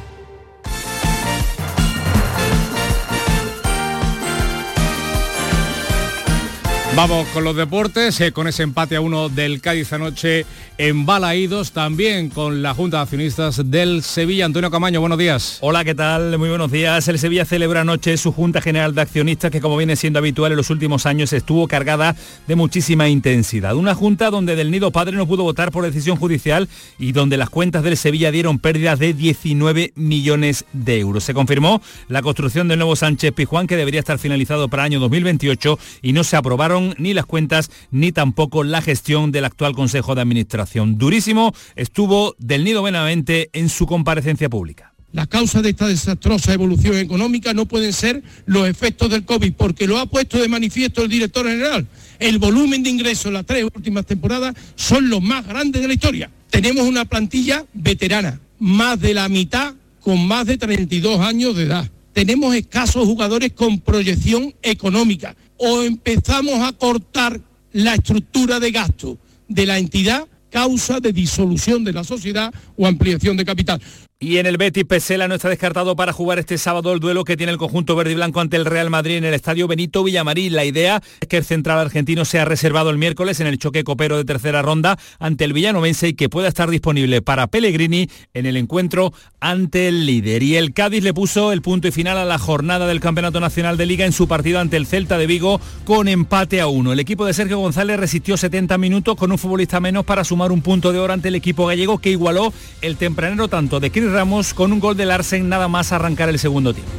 Vamos 6.93 7.25
con 7.29 7.45
los 7.45 7.55
deportes, 7.55 8.19
eh, 8.19 8.33
con 8.33 8.47
ese 8.47 8.63
empate 8.63 8.97
a 8.97 9.01
uno 9.01 9.29
del 9.29 9.61
Cádiz 9.61 9.93
anoche 9.93 10.45
en 10.77 11.05
Balaídos, 11.05 11.71
también 11.71 12.29
con 12.29 12.61
la 12.61 12.73
Junta 12.73 12.97
de 12.97 13.03
Accionistas 13.03 13.71
del 13.71 14.03
Sevilla. 14.03 14.45
Antonio 14.45 14.69
Camaño, 14.69 14.99
buenos 14.99 15.17
días. 15.17 15.57
Hola, 15.61 15.85
¿qué 15.85 15.95
tal? 15.95 16.37
Muy 16.37 16.49
buenos 16.49 16.69
días. 16.69 17.07
El 17.07 17.17
Sevilla 17.17 17.45
celebra 17.45 17.81
anoche 17.81 18.17
su 18.17 18.33
Junta 18.33 18.61
General 18.61 18.93
de 18.93 19.01
Accionistas, 19.01 19.51
que 19.51 19.61
como 19.61 19.77
viene 19.77 19.95
siendo 19.95 20.19
habitual 20.19 20.51
en 20.51 20.57
los 20.57 20.69
últimos 20.69 21.05
años, 21.05 21.31
estuvo 21.31 21.65
cargada 21.65 22.13
de 22.45 22.55
muchísima 22.55 23.07
intensidad. 23.07 23.75
Una 23.75 23.95
Junta 23.95 24.29
donde 24.29 24.57
Del 24.57 24.69
Nido 24.69 24.91
Padre 24.91 25.15
no 25.15 25.25
pudo 25.25 25.43
votar 25.43 25.71
por 25.71 25.85
decisión 25.85 26.17
judicial 26.17 26.67
y 26.99 27.13
donde 27.13 27.37
las 27.37 27.49
cuentas 27.49 27.83
del 27.83 27.95
Sevilla 27.95 28.31
dieron 28.31 28.59
pérdidas 28.59 28.99
de 28.99 29.13
19 29.13 29.93
millones 29.95 30.65
de 30.73 30.99
euros. 30.99 31.23
Se 31.23 31.33
confirmó 31.33 31.81
la 32.09 32.21
construcción 32.21 32.67
del 32.67 32.79
nuevo 32.79 32.97
Sánchez 32.97 33.31
Pijuán, 33.31 33.65
que 33.65 33.77
debería 33.77 34.01
estar 34.01 34.19
finalizado 34.19 34.67
para 34.67 34.83
año 34.83 34.99
2028 34.99 35.79
y 36.01 36.11
no 36.11 36.25
se 36.25 36.35
aprobaron 36.35 36.80
ni 36.97 37.13
las 37.13 37.25
cuentas 37.25 37.69
ni 37.91 38.11
tampoco 38.11 38.63
la 38.63 38.81
gestión 38.81 39.31
del 39.31 39.45
actual 39.45 39.73
Consejo 39.73 40.15
de 40.15 40.21
Administración. 40.21 40.97
Durísimo 40.97 41.53
estuvo 41.75 42.35
del 42.39 42.63
Nido 42.63 42.83
Benavente 42.83 43.49
en 43.53 43.69
su 43.69 43.85
comparecencia 43.85 44.49
pública. 44.49 44.91
La 45.13 45.27
causa 45.27 45.61
de 45.61 45.71
esta 45.71 45.87
desastrosa 45.87 46.53
evolución 46.53 46.95
económica 46.95 47.53
no 47.53 47.65
pueden 47.65 47.91
ser 47.91 48.23
los 48.45 48.67
efectos 48.67 49.09
del 49.09 49.25
COVID, 49.25 49.53
porque 49.53 49.85
lo 49.85 49.99
ha 49.99 50.05
puesto 50.05 50.39
de 50.39 50.47
manifiesto 50.47 51.03
el 51.03 51.09
director 51.09 51.45
general. 51.45 51.85
El 52.17 52.39
volumen 52.39 52.81
de 52.81 52.91
ingresos 52.91 53.25
en 53.25 53.33
las 53.33 53.45
tres 53.45 53.65
últimas 53.75 54.05
temporadas 54.05 54.55
son 54.75 55.09
los 55.09 55.21
más 55.21 55.45
grandes 55.45 55.81
de 55.81 55.87
la 55.89 55.95
historia. 55.95 56.31
Tenemos 56.49 56.87
una 56.87 57.03
plantilla 57.03 57.65
veterana, 57.73 58.39
más 58.59 59.01
de 59.01 59.13
la 59.13 59.27
mitad 59.27 59.73
con 59.99 60.25
más 60.25 60.45
de 60.45 60.57
32 60.57 61.19
años 61.19 61.57
de 61.57 61.63
edad. 61.63 61.91
Tenemos 62.13 62.55
escasos 62.55 63.05
jugadores 63.05 63.51
con 63.53 63.79
proyección 63.79 64.53
económica. 64.61 65.35
O 65.63 65.83
empezamos 65.83 66.59
a 66.67 66.73
cortar 66.73 67.39
la 67.71 67.93
estructura 67.93 68.59
de 68.59 68.71
gasto 68.71 69.19
de 69.47 69.67
la 69.67 69.77
entidad 69.77 70.27
causa 70.49 70.99
de 70.99 71.13
disolución 71.13 71.83
de 71.83 71.93
la 71.93 72.03
sociedad 72.03 72.51
o 72.75 72.87
ampliación 72.87 73.37
de 73.37 73.45
capital. 73.45 73.79
Y 74.23 74.37
en 74.37 74.45
el 74.45 74.57
Betis 74.57 74.85
Pesela 74.85 75.27
no 75.27 75.33
está 75.33 75.49
descartado 75.49 75.95
para 75.95 76.13
jugar 76.13 76.37
este 76.37 76.59
sábado 76.59 76.93
el 76.93 76.99
duelo 76.99 77.23
que 77.23 77.35
tiene 77.35 77.51
el 77.51 77.57
conjunto 77.57 77.95
verde 77.95 78.11
y 78.11 78.15
blanco 78.15 78.39
ante 78.39 78.55
el 78.55 78.65
Real 78.65 78.91
Madrid 78.91 79.15
en 79.15 79.23
el 79.23 79.33
estadio 79.33 79.67
Benito 79.67 80.03
Villamarín. 80.03 80.55
La 80.55 80.63
idea 80.63 81.01
es 81.19 81.27
que 81.27 81.37
el 81.37 81.43
central 81.43 81.79
argentino 81.79 82.23
sea 82.23 82.45
reservado 82.45 82.91
el 82.91 82.99
miércoles 82.99 83.39
en 83.39 83.47
el 83.47 83.57
choque 83.57 83.83
copero 83.83 84.17
de 84.17 84.23
tercera 84.23 84.61
ronda 84.61 84.99
ante 85.17 85.43
el 85.43 85.53
villanovense 85.53 86.09
y 86.09 86.13
que 86.13 86.29
pueda 86.29 86.49
estar 86.49 86.69
disponible 86.69 87.23
para 87.23 87.47
Pellegrini 87.47 88.11
en 88.35 88.45
el 88.45 88.57
encuentro 88.57 89.11
ante 89.39 89.87
el 89.87 90.05
líder. 90.05 90.43
Y 90.43 90.55
el 90.55 90.75
Cádiz 90.75 91.03
le 91.03 91.15
puso 91.15 91.51
el 91.51 91.63
punto 91.63 91.87
y 91.87 91.91
final 91.91 92.19
a 92.19 92.25
la 92.25 92.37
jornada 92.37 92.85
del 92.85 92.99
Campeonato 92.99 93.39
Nacional 93.39 93.75
de 93.75 93.87
Liga 93.87 94.05
en 94.05 94.13
su 94.13 94.27
partido 94.27 94.59
ante 94.59 94.77
el 94.77 94.85
Celta 94.85 95.17
de 95.17 95.25
Vigo 95.25 95.59
con 95.83 96.07
empate 96.07 96.61
a 96.61 96.67
uno. 96.67 96.93
El 96.93 96.99
equipo 96.99 97.25
de 97.25 97.33
Sergio 97.33 97.57
González 97.57 97.99
resistió 97.99 98.37
70 98.37 98.77
minutos 98.77 99.15
con 99.15 99.31
un 99.31 99.39
futbolista 99.39 99.79
menos 99.79 100.05
para 100.05 100.23
sumar 100.23 100.51
un 100.51 100.61
punto 100.61 100.93
de 100.93 100.99
oro 100.99 101.11
ante 101.11 101.29
el 101.29 101.35
equipo 101.35 101.65
gallego 101.65 101.97
que 101.97 102.11
igualó 102.11 102.53
el 102.83 102.97
tempranero 102.97 103.47
tanto 103.47 103.79
de 103.79 103.89
Chris 103.89 104.10
Ramos 104.11 104.53
con 104.53 104.73
un 104.73 104.79
gol 104.79 104.97
de 104.97 105.05
Larsen 105.05 105.47
nada 105.47 105.67
más 105.67 105.91
arrancar 105.91 106.29
el 106.29 106.37
segundo 106.37 106.73
tiempo. 106.73 106.91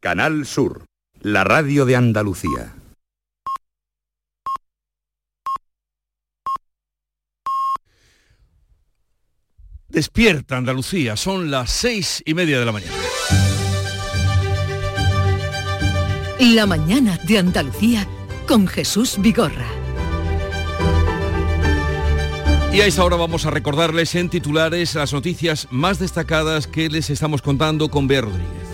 Canal 0.00 0.46
Sur, 0.46 0.84
la 1.20 1.42
radio 1.42 1.84
de 1.86 1.96
Andalucía. 1.96 2.74
Despierta 9.88 10.58
Andalucía, 10.58 11.16
son 11.16 11.50
las 11.50 11.70
seis 11.70 12.22
y 12.26 12.34
media 12.34 12.58
de 12.58 12.66
la 12.66 12.72
mañana. 12.72 12.92
La 16.38 16.66
mañana 16.66 17.18
de 17.26 17.38
Andalucía 17.38 18.06
con 18.46 18.66
Jesús 18.66 19.16
Vigorra. 19.18 19.85
Y 22.76 22.82
a 22.82 22.86
esta 22.86 23.02
hora 23.02 23.16
vamos 23.16 23.46
a 23.46 23.50
recordarles 23.50 24.14
en 24.16 24.28
titulares 24.28 24.94
las 24.96 25.14
noticias 25.14 25.66
más 25.70 25.98
destacadas 25.98 26.66
que 26.66 26.90
les 26.90 27.08
estamos 27.08 27.40
contando 27.40 27.88
con 27.88 28.06
Bea 28.06 28.20
Rodríguez. 28.20 28.65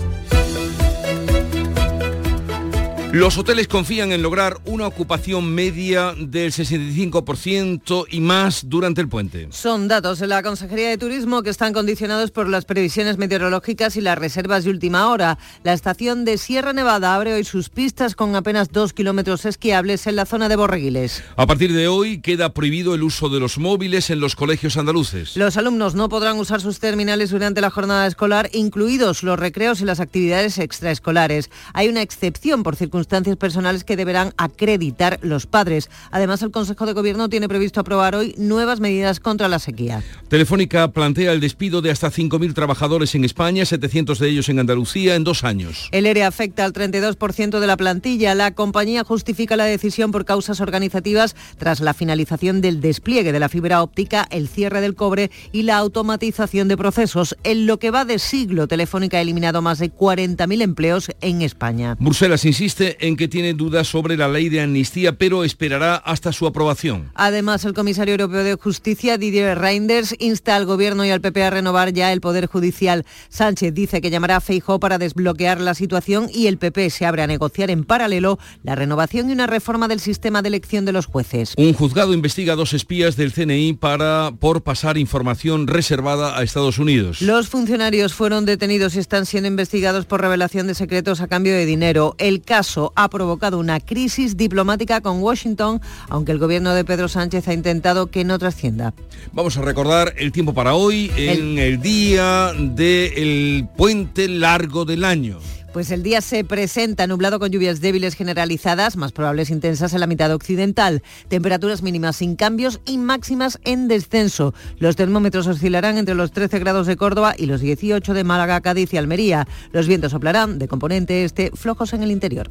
Los 3.13 3.37
hoteles 3.37 3.69
confían 3.69 4.11
en 4.11 4.23
lograr 4.23 4.57
una 4.65 4.87
ocupación 4.87 5.55
media 5.55 6.15
del 6.17 6.51
65% 6.51 8.07
y 8.09 8.21
más 8.21 8.71
durante 8.71 9.03
el 9.03 9.09
puente. 9.11 9.49
Son 9.51 9.87
datos 9.87 10.19
de 10.19 10.27
la 10.27 10.43
Consejería 10.43 10.89
de 10.89 10.97
Turismo 10.97 11.43
que 11.43 11.51
están 11.51 11.75
condicionados 11.75 12.31
por 12.31 12.49
las 12.49 12.65
previsiones 12.65 13.19
meteorológicas 13.19 13.97
y 13.97 14.01
las 14.01 14.17
reservas 14.17 14.65
de 14.65 14.71
última 14.71 15.11
hora. 15.11 15.37
La 15.63 15.75
estación 15.75 16.25
de 16.25 16.39
Sierra 16.39 16.73
Nevada 16.73 17.15
abre 17.15 17.35
hoy 17.35 17.45
sus 17.45 17.69
pistas 17.69 18.15
con 18.15 18.35
apenas 18.35 18.73
dos 18.73 18.95
kilómetros 18.95 19.45
esquiables 19.45 20.07
en 20.07 20.17
la 20.17 20.25
zona 20.25 20.49
de 20.49 20.57
Borreguiles. 20.57 21.23
A 21.37 21.47
partir 21.47 21.75
de 21.75 21.89
hoy 21.89 22.23
queda 22.23 22.55
prohibido 22.55 22.95
el 22.95 23.03
uso 23.03 23.29
de 23.29 23.41
los 23.41 23.59
móviles 23.59 24.09
en 24.09 24.21
los 24.21 24.37
colegios 24.37 24.79
andaluces. 24.79 25.37
Los 25.37 25.59
alumnos 25.59 25.95
no 25.95 26.09
podrán 26.09 26.39
usar 26.39 26.63
sus 26.63 26.79
terminales 26.79 27.29
durante 27.29 27.61
la 27.61 27.69
jornada 27.69 28.07
escolar, 28.07 28.49
incluidos 28.55 29.23
los 29.23 29.39
recreos 29.39 29.83
y 29.83 29.85
las 29.85 30.01
actividades 30.01 30.57
extraescolares. 30.57 31.51
Hay 31.75 31.89
una 31.89 32.01
excepción 32.01 32.63
por 32.63 32.75
circunstancias 32.75 33.02
circunstancias 33.03 33.37
personales 33.37 33.85
que 33.85 33.97
deberán 33.97 34.33
acreditar 34.37 35.19
los 35.23 35.47
padres. 35.47 35.91
Además, 36.11 36.41
el 36.43 36.51
Consejo 36.51 36.87
de 36.87 36.93
Gobierno 36.93 37.29
tiene 37.29 37.49
previsto 37.49 37.81
aprobar 37.81 38.15
hoy 38.15 38.35
nuevas 38.39 38.81
medidas 38.81 39.21
contra 39.21 39.49
la 39.49 39.59
sequía. 39.59 40.03
Telefónica 40.29 40.93
plantea 40.93 41.33
el 41.33 41.41
despido 41.41 41.83
de 41.83 41.91
hasta 41.91 42.11
5.000 42.11 42.55
trabajadores 42.55 43.15
en 43.15 43.25
España, 43.25 43.67
700 43.67 44.19
de 44.19 44.29
ellos 44.29 44.49
en 44.49 44.61
Andalucía, 44.61 45.15
en 45.15 45.25
dos 45.25 45.45
años. 45.45 45.89
El 45.93 46.07
ERE 46.07 46.25
afecta 46.25 46.65
al 46.65 46.73
32% 46.73 47.61
de 47.61 47.67
la 47.67 47.77
plantilla. 47.77 48.35
La 48.35 48.55
compañía 48.55 49.05
justifica 49.05 49.57
la 49.57 49.65
decisión 49.65 50.11
por 50.11 50.25
causas 50.25 50.61
organizativas 50.61 51.37
tras 51.59 51.81
la 51.81 51.93
finalización 51.93 52.61
del 52.61 52.81
despliegue 52.81 53.33
de 53.33 53.41
la 53.41 53.49
fibra 53.49 53.83
óptica, 53.83 54.27
el 54.31 54.49
cierre 54.49 54.81
del 54.81 54.95
cobre 54.95 55.31
y 55.53 55.63
la 55.63 55.77
automatización 55.77 56.69
de 56.69 56.77
procesos. 56.77 57.37
En 57.45 57.67
lo 57.67 57.79
que 57.79 57.91
va 57.91 58.05
de 58.05 58.19
siglo, 58.19 58.69
Telefónica 58.69 59.19
ha 59.19 59.21
eliminado 59.21 59.61
más 59.61 59.79
de 59.79 59.93
40.000 59.93 60.63
empleos 60.63 61.11
en 61.21 61.43
España. 61.43 61.97
Bruselas 61.99 62.45
insiste 62.45 62.92
en 63.01 63.17
que 63.17 63.29
tiene 63.29 63.55
dudas 63.55 63.89
sobre 63.89 64.17
la 64.17 64.29
ley 64.29 64.49
de 64.49 64.61
amnistía, 64.61 65.17
pero 65.17 65.45
esperará 65.45 65.97
hasta 65.97 66.33
su 66.33 66.47
aprobación. 66.47 67.11
Además, 67.15 67.65
el 67.65 67.75
comisario 67.75 68.13
europeo 68.13 68.45
de 68.45 68.55
Justicia, 68.55 69.19
Didier 69.19 69.59
Reinders, 69.59 70.15
insta 70.19 70.57
al 70.57 70.67
Gobierno 70.67 71.05
y 71.05 71.11
al 71.11 71.21
PP 71.21 71.43
a 71.43 71.51
renovar 71.51 71.93
ya 71.93 72.13
el 72.13 72.21
Poder 72.21 72.47
Judicial. 72.47 73.05
Sánchez 73.29 73.75
dice 73.75 74.01
que 74.01 74.11
llamará 74.11 74.37
a 74.37 74.41
Feijó 74.41 74.81
para 74.81 74.99
desbloquear 74.99 75.61
la 75.61 75.75
situación 75.75 76.29
y 76.33 76.47
el 76.47 76.59
PP 76.59 76.91
se 76.91 77.07
abre 77.07 77.23
a 77.23 77.27
negociar 77.27 77.71
en 77.71 77.85
paralelo 77.85 78.39
la 78.63 78.75
renovación 78.75 79.29
y 79.29 79.33
una 79.33 79.47
reforma 79.47 79.89
del 79.89 80.01
sistema 80.01 80.43
de 80.43 80.49
elección 80.49 80.85
de 80.85 80.93
los 80.93 81.07
jueces. 81.07 81.55
Un 81.57 81.73
juzgado 81.73 82.15
investiga 82.15 82.55
a 82.55 82.57
dos 82.57 82.73
espías 82.73 83.17
del 83.17 83.33
CNI 83.33 83.75
para, 83.75 84.33
por 84.39 84.63
pasar 84.63 84.99
información 84.99 85.67
reservada 85.67 86.37
a 86.37 86.43
Estados 86.43 86.79
Unidos. 86.79 87.23
Los 87.23 87.49
funcionarios 87.49 88.15
fueron 88.15 88.45
detenidos 88.45 88.97
y 88.97 88.99
están 88.99 89.27
siendo 89.27 89.49
investigados 89.49 90.07
por 90.07 90.21
revelación 90.21 90.67
de 90.67 90.75
secretos 90.75 91.21
a 91.21 91.29
cambio 91.29 91.53
de 91.53 91.67
dinero. 91.67 92.15
El 92.19 92.43
caso 92.43 92.82
ha 92.97 93.09
provocado 93.09 93.59
una 93.59 93.79
crisis 93.79 94.37
diplomática 94.37 95.01
con 95.01 95.23
Washington, 95.23 95.81
aunque 96.09 96.33
el 96.33 96.39
gobierno 96.39 96.75
de 96.75 96.85
Pedro 96.85 97.09
Sánchez 97.09 97.47
ha 97.49 97.53
intentado 97.53 98.09
que 98.09 98.25
no 98.25 98.39
trascienda. 98.39 98.95
Vamos 99.33 99.57
a 99.57 99.63
recordar 99.63 100.15
el 100.17 100.33
tiempo 100.33 100.55
para 100.55 100.75
hoy 100.75 101.13
en 101.17 101.59
el, 101.59 101.81
día 101.81 102.53
del 102.59 103.69
puente 103.77 104.29
largo 104.29 104.85
del 104.85 105.05
año. 105.05 105.39
Pues 105.73 105.91
el 105.91 106.03
día 106.03 106.21
se 106.21 106.45
presenta 106.45 107.07
nublado 107.07 107.39
con 107.39 107.51
lluvias 107.51 107.81
débiles 107.81 108.15
generalizadas, 108.15 108.97
más 108.97 109.13
probables 109.13 109.49
intensas 109.49 109.95
en 109.95 110.01
la 110.01 110.07
mitad 110.07 110.31
occidental, 110.33 111.03
temperaturas 111.29 111.83
mínimas 111.83 112.17
sin 112.17 112.37
cambios 112.37 112.81
y 112.85 112.99
máximas 112.99 113.59
en 113.65 113.89
descenso. 113.89 114.53
Los 114.79 114.97
termómetros 114.97 115.47
oscilarán 115.47 115.97
entre 115.97 116.15
los 116.15 116.31
13 116.33 116.59
grados 116.59 116.87
de 116.87 116.97
Córdoba 116.97 117.35
y 117.39 117.47
los 117.47 117.63
18 117.63 118.13
de 118.13 118.23
Málaga, 118.25 118.61
Cádiz 118.61 118.93
y 118.93 118.99
Almería. 118.99 119.49
Los 119.73 119.87
vientos 119.87 120.13
soplarán 120.13 120.59
de 120.59 120.69
componente 120.69 121.25
este, 121.25 121.51
flojos 121.55 121.95
en 121.95 122.03
el 122.03 122.11
interior. 122.11 122.51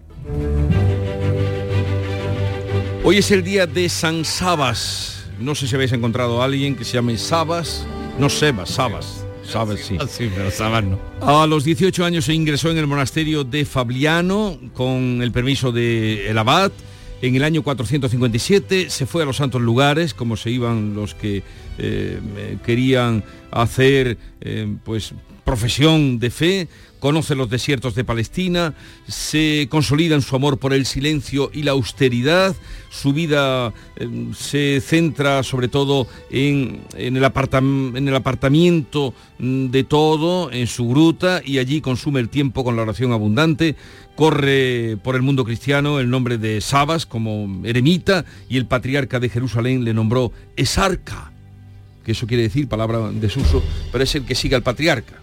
Hoy 3.04 3.18
es 3.18 3.30
el 3.30 3.44
día 3.44 3.68
de 3.68 3.88
San 3.88 4.26
Sabas. 4.26 5.26
No 5.40 5.54
sé 5.54 5.68
si 5.68 5.76
habéis 5.76 5.92
encontrado 5.92 6.42
a 6.42 6.46
alguien 6.46 6.76
que 6.76 6.84
se 6.84 6.94
llame 6.94 7.18
Sabas. 7.18 7.86
No 8.18 8.30
Sebas, 8.30 8.70
Sabas. 8.70 9.21
Sabas 9.52 9.80
sí. 9.82 9.98
Sí, 10.10 10.30
pero 10.34 10.50
Sabas 10.52 10.84
no. 10.84 11.00
A 11.22 11.46
los 11.46 11.64
18 11.64 12.06
años 12.06 12.26
se 12.26 12.34
ingresó 12.34 12.72
en 12.72 12.78
el 12.78 12.88
monasterio 12.88 13.44
de 13.44 13.66
Fabliano 13.66 14.58
con 14.74 15.22
el 15.22 15.32
permiso 15.32 15.72
de 15.72 16.30
el 16.30 16.38
abad. 16.38 16.72
En 17.22 17.36
el 17.36 17.44
año 17.44 17.62
457 17.62 18.90
se 18.90 19.06
fue 19.06 19.24
a 19.24 19.26
los 19.26 19.38
santos 19.38 19.62
lugares, 19.62 20.14
como 20.14 20.38
se 20.38 20.50
iban 20.50 20.96
los 20.96 21.14
que 21.14 21.44
eh, 21.78 22.20
querían 22.66 23.24
hacer 23.52 24.18
eh, 24.42 24.74
pues 24.84 25.14
profesión 25.44 26.18
de 26.18 26.32
fe, 26.32 26.68
conoce 27.02 27.34
los 27.34 27.50
desiertos 27.50 27.96
de 27.96 28.06
Palestina, 28.06 28.76
se 29.08 29.68
consolida 29.70 30.14
en 30.14 30.22
su 30.22 30.36
amor 30.36 30.60
por 30.60 30.72
el 30.72 30.86
silencio 30.86 31.50
y 31.52 31.64
la 31.64 31.72
austeridad, 31.72 32.56
su 32.90 33.12
vida 33.12 33.74
eh, 33.96 34.08
se 34.38 34.80
centra 34.82 35.42
sobre 35.42 35.68
todo 35.68 36.08
en, 36.30 36.82
en, 36.96 37.18
el 37.18 37.24
en, 37.26 38.08
el 38.08 38.16
apartamiento 38.16 39.16
de 39.40 39.84
todo, 39.84 40.52
en 40.52 40.68
su 40.68 40.88
gruta, 40.88 41.42
y 41.44 41.58
allí 41.58 41.82
consume 41.82 42.20
el 42.20 42.30
tiempo 42.30 42.64
con 42.64 42.76
la 42.76 42.84
oración 42.84 43.12
abundante, 43.14 43.76
corre 44.16 44.96
por 45.04 45.16
el 45.16 45.24
mundo 45.24 45.44
cristiano 45.44 46.00
el 46.00 46.10
nombre 46.10 46.38
de 46.38 46.62
Sabas 46.62 47.08
como 47.08 47.66
eremita, 47.66 48.26
y 48.48 48.58
el 48.58 48.68
patriarca 48.68 49.20
de 49.20 49.30
Jerusalén 49.30 49.84
le 49.84 49.96
nombró 49.96 50.32
Esarca, 50.56 51.32
que 52.06 52.12
eso 52.12 52.28
quiere 52.28 52.44
decir 52.44 52.68
palabra 52.68 53.10
de 53.10 53.20
desuso, 53.20 53.64
pero 53.92 54.04
es 54.04 54.14
el 54.14 54.24
que 54.24 54.36
sigue 54.36 54.56
al 54.56 54.62
patriarca 54.62 55.21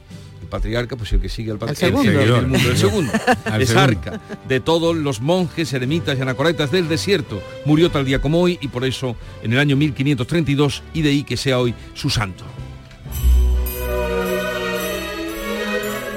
patriarca, 0.49 0.97
pues 0.97 1.13
el 1.13 1.21
que 1.21 1.29
sigue 1.29 1.51
al 1.51 1.59
patriarca. 1.59 1.87
El 1.87 2.05
segundo. 2.05 2.37
El, 2.37 2.47
mundo, 2.47 2.71
el 2.71 2.77
segundo. 2.77 3.13
es 3.59 3.77
arca 3.77 4.21
de 4.49 4.61
todos 4.61 4.97
los 4.97 5.21
monjes, 5.21 5.73
eremitas 5.73 6.19
y 6.19 6.23
anacoretas 6.23 6.71
del 6.71 6.89
desierto. 6.89 7.43
Murió 7.65 7.91
tal 7.91 8.05
día 8.05 8.21
como 8.21 8.41
hoy 8.41 8.59
y 8.61 8.69
por 8.69 8.85
eso 8.85 9.17
en 9.43 9.53
el 9.53 9.59
año 9.59 9.77
1532 9.77 10.83
y 10.95 11.03
de 11.03 11.11
ahí 11.11 11.25
que 11.25 11.37
sea 11.37 11.59
hoy 11.59 11.75
su 11.95 12.11
santo. 12.11 12.45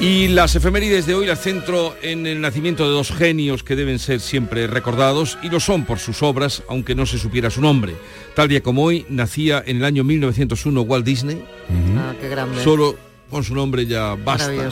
Y 0.01 0.29
las 0.29 0.55
efemérides 0.55 1.05
de 1.05 1.13
hoy 1.13 1.27
las 1.27 1.41
centro 1.41 1.95
en 2.01 2.25
el 2.25 2.41
nacimiento 2.41 2.85
de 2.85 2.89
dos 2.89 3.11
genios 3.11 3.61
que 3.61 3.75
deben 3.75 3.99
ser 3.99 4.19
siempre 4.19 4.65
recordados 4.65 5.37
y 5.43 5.49
lo 5.49 5.59
son 5.59 5.85
por 5.85 5.99
sus 5.99 6.23
obras, 6.23 6.63
aunque 6.67 6.95
no 6.95 7.05
se 7.05 7.19
supiera 7.19 7.51
su 7.51 7.61
nombre. 7.61 7.93
Tal 8.35 8.47
día 8.47 8.63
como 8.63 8.83
hoy 8.83 9.05
nacía 9.09 9.61
en 9.63 9.77
el 9.77 9.85
año 9.85 10.03
1901 10.03 10.81
Walt 10.81 11.05
Disney. 11.05 11.43
Ah, 11.99 12.15
qué 12.19 12.29
grande. 12.29 12.63
Solo 12.63 12.97
con 13.31 13.43
su 13.43 13.55
nombre 13.55 13.87
ya 13.87 14.15
basta. 14.15 14.69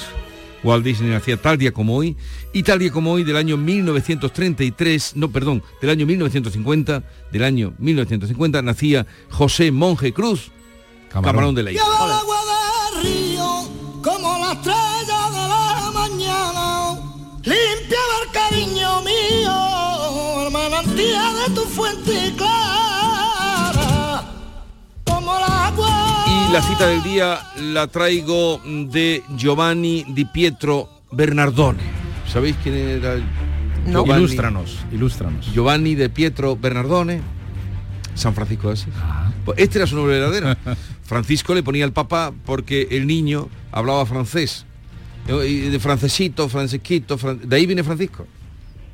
Walt 0.64 0.84
Disney 0.84 1.10
nacía 1.10 1.38
tal 1.38 1.58
día 1.58 1.72
como 1.72 1.96
hoy 1.96 2.18
y 2.54 2.64
tal 2.64 2.80
día 2.80 2.92
como 2.92 3.14
hoy 3.14 3.24
del 3.24 3.38
año 3.38 3.58
1933, 3.58 5.14
no, 5.16 5.32
perdón, 5.32 5.64
del 5.82 5.90
año 5.90 6.06
1950, 6.06 7.04
del 7.32 7.44
año 7.44 7.74
1950 7.78 8.62
nacía 8.62 9.08
José 9.30 9.72
Monje 9.72 10.14
Cruz, 10.14 10.52
camarón, 11.10 11.56
de 11.56 11.64
la 11.64 11.72
isla. 11.72 11.84
Lleva 11.84 12.06
el 12.06 12.12
agua 12.12 12.38
del 12.92 13.04
río 13.04 13.70
como 14.04 14.38
la 14.40 14.52
estrella 14.54 15.30
de 15.32 15.48
la 15.48 15.92
mañana. 15.94 17.00
Limpia 17.44 18.00
el 18.22 18.32
cariño 18.34 19.02
mío, 19.02 20.46
el 20.46 20.52
manantial 20.52 21.36
de 21.48 21.56
tu 21.56 21.62
fuente 21.62 22.34
clara. 22.36 24.24
Como 25.06 25.34
la 26.52 26.62
cita 26.64 26.88
del 26.88 27.04
día 27.04 27.40
la 27.62 27.88
traigo 27.88 28.60
de 28.66 29.24
Giovanni 29.36 30.06
Di 30.10 30.26
Pietro 30.26 30.90
Bernardone. 31.12 31.80
¿Sabéis 32.32 32.56
quién 32.64 32.76
era? 32.76 33.14
el 33.14 33.24
No. 33.86 34.04
Giovanni? 34.04 34.24
Ilústranos, 34.24 34.78
ilústranos. 34.92 35.52
Giovanni 35.54 35.96
de 35.96 36.10
Pietro 36.10 36.56
Bernardone, 36.56 37.22
San 38.16 38.34
Francisco 38.34 38.68
de 38.68 38.74
Asís. 38.74 38.94
Pues 39.46 39.58
este 39.60 39.78
era 39.80 39.88
su 39.88 39.96
nombre 39.96 40.20
verdadero. 40.20 40.56
Francisco 41.04 41.54
le 41.54 41.64
ponía 41.64 41.86
al 41.86 41.94
Papa 41.94 42.34
porque 42.46 42.88
el 42.92 43.08
niño 43.08 43.48
hablaba 43.72 44.06
francés. 44.06 44.66
De 45.28 45.80
francesito, 45.80 46.50
francesquito, 46.50 47.18
fran- 47.18 47.40
de 47.40 47.56
ahí 47.56 47.66
viene 47.68 47.84
Francisco. 47.84 48.26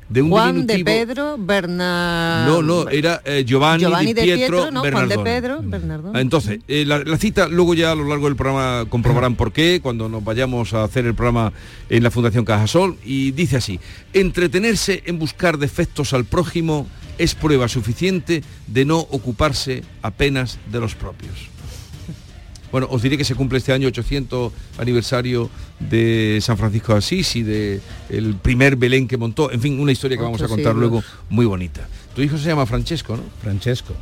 De 0.08 0.22
un 0.22 0.30
Juan 0.30 0.66
de 0.66 0.84
Pedro 0.84 1.36
Bernard. 1.36 2.46
No, 2.46 2.62
no, 2.62 2.88
era 2.88 3.20
eh, 3.24 3.44
Giovanni, 3.44 3.84
de 4.12 4.22
Pietro, 4.22 4.62
Pietro, 4.62 4.70
no, 4.70 4.80
Juan 4.80 5.08
de. 5.08 5.18
Pedro 5.18 5.60
Bernardone. 5.62 6.20
Entonces, 6.20 6.60
eh, 6.68 6.84
la, 6.86 7.00
la 7.00 7.18
cita 7.18 7.48
luego 7.48 7.74
ya 7.74 7.90
a 7.90 7.94
lo 7.96 8.04
largo 8.04 8.26
del 8.26 8.36
programa 8.36 8.86
comprobarán 8.88 9.34
por 9.34 9.52
qué, 9.52 9.80
cuando 9.82 10.08
nos 10.08 10.22
vayamos 10.22 10.74
a 10.74 10.84
hacer 10.84 11.06
el 11.06 11.14
programa 11.14 11.52
en 11.90 12.02
la 12.02 12.10
Fundación 12.12 12.44
Cajasol, 12.44 12.96
y 13.04 13.32
dice 13.32 13.56
así, 13.56 13.80
entretenerse 14.12 15.02
en 15.06 15.18
buscar 15.18 15.58
defectos 15.58 16.12
al 16.12 16.24
prójimo 16.24 16.86
es 17.18 17.34
prueba 17.34 17.66
suficiente 17.68 18.42
de 18.66 18.84
no 18.84 18.98
ocuparse 18.98 19.82
apenas 20.02 20.58
de 20.70 20.80
los 20.80 20.94
propios. 20.94 21.55
Bueno, 22.76 22.88
os 22.90 23.00
diré 23.00 23.16
que 23.16 23.24
se 23.24 23.34
cumple 23.34 23.56
este 23.56 23.72
año 23.72 23.88
800 23.88 24.52
aniversario 24.76 25.48
de 25.80 26.38
San 26.42 26.58
Francisco 26.58 26.92
de 26.92 26.98
Asís 26.98 27.34
y 27.34 27.42
de 27.42 27.80
el 28.10 28.34
primer 28.34 28.76
Belén 28.76 29.08
que 29.08 29.16
montó. 29.16 29.50
En 29.50 29.62
fin, 29.62 29.80
una 29.80 29.92
historia 29.92 30.18
que 30.18 30.22
vamos 30.22 30.42
a 30.42 30.46
contar 30.46 30.74
luego 30.74 31.02
muy 31.30 31.46
bonita. 31.46 31.88
Tu 32.14 32.20
hijo 32.20 32.36
se 32.36 32.48
llama 32.48 32.66
Francesco, 32.66 33.16
¿no? 33.16 33.22
Francesco. 33.40 33.94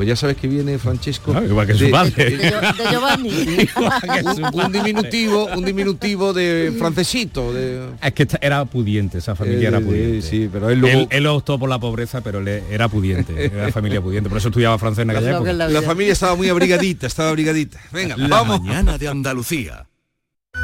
Pues 0.00 0.08
ya 0.08 0.16
sabes 0.16 0.38
que 0.38 0.48
viene 0.48 0.78
Francesco. 0.78 1.34
Ah, 1.36 1.44
igual 1.44 1.66
que 1.66 1.74
su 1.74 1.90
padre. 1.90 2.30
De, 2.30 2.38
Gio- 2.50 2.74
de 2.74 2.90
Giovanni. 2.90 3.68
un, 4.54 4.60
un 4.64 4.72
diminutivo, 4.72 5.44
un 5.54 5.62
diminutivo 5.62 6.32
de 6.32 6.72
francesito. 6.78 7.52
De... 7.52 7.86
Es 8.02 8.12
que 8.14 8.26
era 8.40 8.64
pudiente, 8.64 9.18
esa 9.18 9.34
familia 9.36 9.64
Eh, 9.64 9.68
era 9.68 9.78
eh, 9.78 9.82
pudiente. 9.82 10.22
sí, 10.22 10.48
pero 10.50 10.70
él 10.70 10.78
luego- 10.78 11.06
él, 11.10 11.26
optó 11.26 11.58
por 11.58 11.68
la 11.68 11.78
pobreza, 11.78 12.22
pero 12.22 12.38
él 12.38 12.48
era 12.70 12.88
pudiente, 12.88 13.44
era 13.54 13.70
familia 13.72 14.00
pudiente. 14.00 14.30
Por 14.30 14.38
eso 14.38 14.48
estudiaba 14.48 14.78
francés 14.78 15.02
en 15.02 15.10
aquella 15.10 15.32
época. 15.36 15.52
La 15.52 15.82
familia 15.82 16.14
estaba 16.14 16.34
muy 16.34 16.48
abrigadita, 16.48 17.06
estaba 17.06 17.28
abrigadita. 17.28 17.78
Venga, 17.92 18.16
La 18.16 18.26
vamos. 18.28 18.62
mañana 18.62 18.96
de 18.96 19.06
Andalucía. 19.06 19.84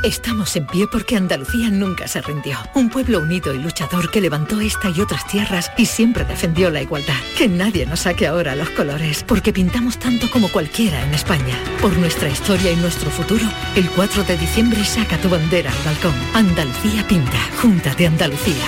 Estamos 0.03 0.55
en 0.57 0.67
pie 0.67 0.87
porque 0.91 1.17
Andalucía 1.17 1.71
nunca 1.71 2.07
se 2.07 2.21
rindió. 2.21 2.59
Un 2.75 2.91
pueblo 2.91 3.21
unido 3.21 3.55
y 3.55 3.59
luchador 3.59 4.11
que 4.11 4.21
levantó 4.21 4.61
esta 4.61 4.91
y 4.91 5.01
otras 5.01 5.27
tierras 5.27 5.73
y 5.77 5.87
siempre 5.87 6.25
defendió 6.25 6.71
la 6.71 6.83
igualdad. 6.83 7.17
Que 7.37 7.49
nadie 7.49 7.87
nos 7.87 8.01
saque 8.01 8.27
ahora 8.27 8.55
los 8.55 8.71
colores, 8.71 9.25
porque 9.27 9.53
pintamos 9.53 9.99
tanto 9.99 10.31
como 10.31 10.49
cualquiera 10.49 11.03
en 11.05 11.15
España. 11.15 11.59
Por 11.81 11.97
nuestra 11.97 12.29
historia 12.29 12.71
y 12.71 12.77
nuestro 12.77 13.11
futuro, 13.11 13.45
el 13.75 13.89
4 13.91 14.25
de 14.25 14.37
diciembre 14.37 14.85
saca 14.85 15.19
tu 15.19 15.29
bandera 15.29 15.73
al 15.73 15.85
balcón. 15.85 16.15
Andalucía 16.35 17.07
pinta, 17.09 17.39
Junta 17.61 17.95
de 17.95 18.07
Andalucía. 18.07 18.65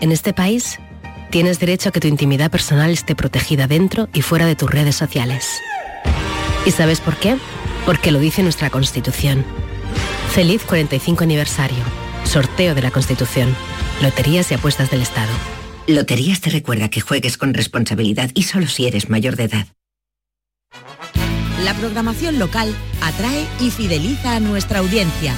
En 0.00 0.12
este 0.12 0.32
país, 0.32 0.78
tienes 1.30 1.58
derecho 1.58 1.88
a 1.88 1.92
que 1.92 2.00
tu 2.00 2.06
intimidad 2.06 2.50
personal 2.50 2.90
esté 2.90 3.16
protegida 3.16 3.66
dentro 3.66 4.08
y 4.12 4.22
fuera 4.22 4.46
de 4.46 4.54
tus 4.54 4.70
redes 4.70 4.94
sociales. 4.94 5.58
¿Y 6.66 6.70
sabes 6.70 7.00
por 7.00 7.16
qué? 7.16 7.36
Porque 7.88 8.12
lo 8.12 8.20
dice 8.20 8.42
nuestra 8.42 8.68
Constitución. 8.68 9.46
Feliz 10.34 10.62
45 10.64 11.24
aniversario. 11.24 11.78
Sorteo 12.24 12.74
de 12.74 12.82
la 12.82 12.90
Constitución. 12.90 13.56
Loterías 14.02 14.50
y 14.50 14.54
apuestas 14.54 14.90
del 14.90 15.00
Estado. 15.00 15.32
Loterías 15.86 16.42
te 16.42 16.50
recuerda 16.50 16.90
que 16.90 17.00
juegues 17.00 17.38
con 17.38 17.54
responsabilidad 17.54 18.30
y 18.34 18.42
solo 18.42 18.66
si 18.66 18.86
eres 18.86 19.08
mayor 19.08 19.36
de 19.36 19.44
edad. 19.44 19.68
La 21.64 21.72
programación 21.72 22.38
local 22.38 22.74
atrae 23.00 23.46
y 23.58 23.70
fideliza 23.70 24.36
a 24.36 24.40
nuestra 24.40 24.80
audiencia. 24.80 25.32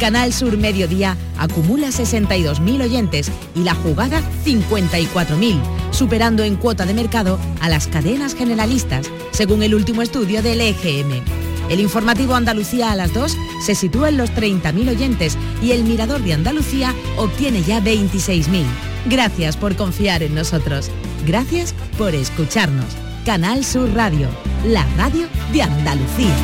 Canal 0.00 0.32
Sur 0.32 0.56
Mediodía 0.56 1.18
acumula 1.36 1.88
62.000 1.88 2.82
oyentes 2.82 3.30
y 3.54 3.62
la 3.62 3.74
jugada 3.74 4.22
54.000, 4.46 5.60
superando 5.90 6.44
en 6.44 6.56
cuota 6.56 6.86
de 6.86 6.94
mercado 6.94 7.38
a 7.60 7.68
las 7.68 7.88
cadenas 7.88 8.34
generalistas, 8.34 9.10
según 9.32 9.62
el 9.62 9.74
último 9.74 10.00
estudio 10.00 10.42
del 10.42 10.62
EGM. 10.62 11.49
El 11.70 11.80
informativo 11.80 12.34
Andalucía 12.34 12.90
a 12.90 12.96
las 12.96 13.14
2 13.14 13.36
se 13.64 13.74
sitúa 13.74 14.08
en 14.08 14.16
los 14.16 14.30
30.000 14.32 14.90
oyentes 14.90 15.38
y 15.62 15.70
el 15.70 15.84
Mirador 15.84 16.20
de 16.20 16.34
Andalucía 16.34 16.94
obtiene 17.16 17.62
ya 17.62 17.80
26.000. 17.80 18.64
Gracias 19.06 19.56
por 19.56 19.76
confiar 19.76 20.22
en 20.22 20.34
nosotros. 20.34 20.90
Gracias 21.26 21.74
por 21.96 22.14
escucharnos. 22.14 22.96
Canal 23.24 23.64
Sur 23.64 23.92
Radio, 23.94 24.28
la 24.66 24.84
radio 24.96 25.28
de 25.52 25.62
Andalucía. 25.62 26.34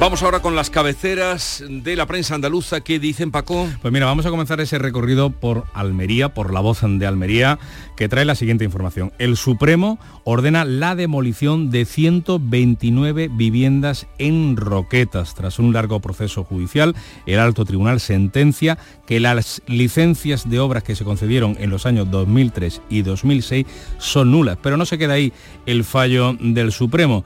Vamos 0.00 0.22
ahora 0.22 0.40
con 0.40 0.54
las 0.54 0.70
cabeceras 0.70 1.64
de 1.68 1.96
la 1.96 2.06
prensa 2.06 2.36
andaluza. 2.36 2.82
¿Qué 2.82 3.00
dicen, 3.00 3.32
Paco? 3.32 3.68
Pues 3.82 3.92
mira, 3.92 4.06
vamos 4.06 4.26
a 4.26 4.30
comenzar 4.30 4.60
ese 4.60 4.78
recorrido 4.78 5.30
por 5.30 5.64
Almería, 5.74 6.32
por 6.34 6.52
la 6.54 6.60
voz 6.60 6.82
de 6.82 7.04
Almería, 7.04 7.58
que 7.96 8.08
trae 8.08 8.24
la 8.24 8.36
siguiente 8.36 8.64
información. 8.64 9.12
El 9.18 9.36
Supremo 9.36 9.98
ordena 10.22 10.64
la 10.64 10.94
demolición 10.94 11.72
de 11.72 11.84
129 11.84 13.28
viviendas 13.32 14.06
en 14.18 14.56
Roquetas. 14.56 15.34
Tras 15.34 15.58
un 15.58 15.72
largo 15.72 15.98
proceso 15.98 16.44
judicial, 16.44 16.94
el 17.26 17.40
alto 17.40 17.64
tribunal 17.64 17.98
sentencia 17.98 18.78
que 19.04 19.18
las 19.18 19.62
licencias 19.66 20.48
de 20.48 20.60
obras 20.60 20.84
que 20.84 20.94
se 20.94 21.04
concedieron 21.04 21.56
en 21.58 21.70
los 21.70 21.86
años 21.86 22.08
2003 22.08 22.82
y 22.88 23.02
2006 23.02 23.66
son 23.98 24.30
nulas. 24.30 24.58
Pero 24.62 24.76
no 24.76 24.86
se 24.86 24.96
queda 24.96 25.14
ahí 25.14 25.32
el 25.66 25.82
fallo 25.82 26.36
del 26.38 26.70
Supremo. 26.70 27.24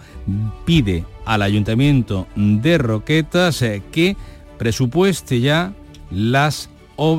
Pide 0.65 1.05
al 1.25 1.43
Ayuntamiento 1.43 2.27
de 2.37 2.79
Roquetas 2.79 3.63
eh, 3.63 3.83
que 3.93 4.17
presupueste 4.59 5.41
ya 5.41 5.73
las 6.11 6.69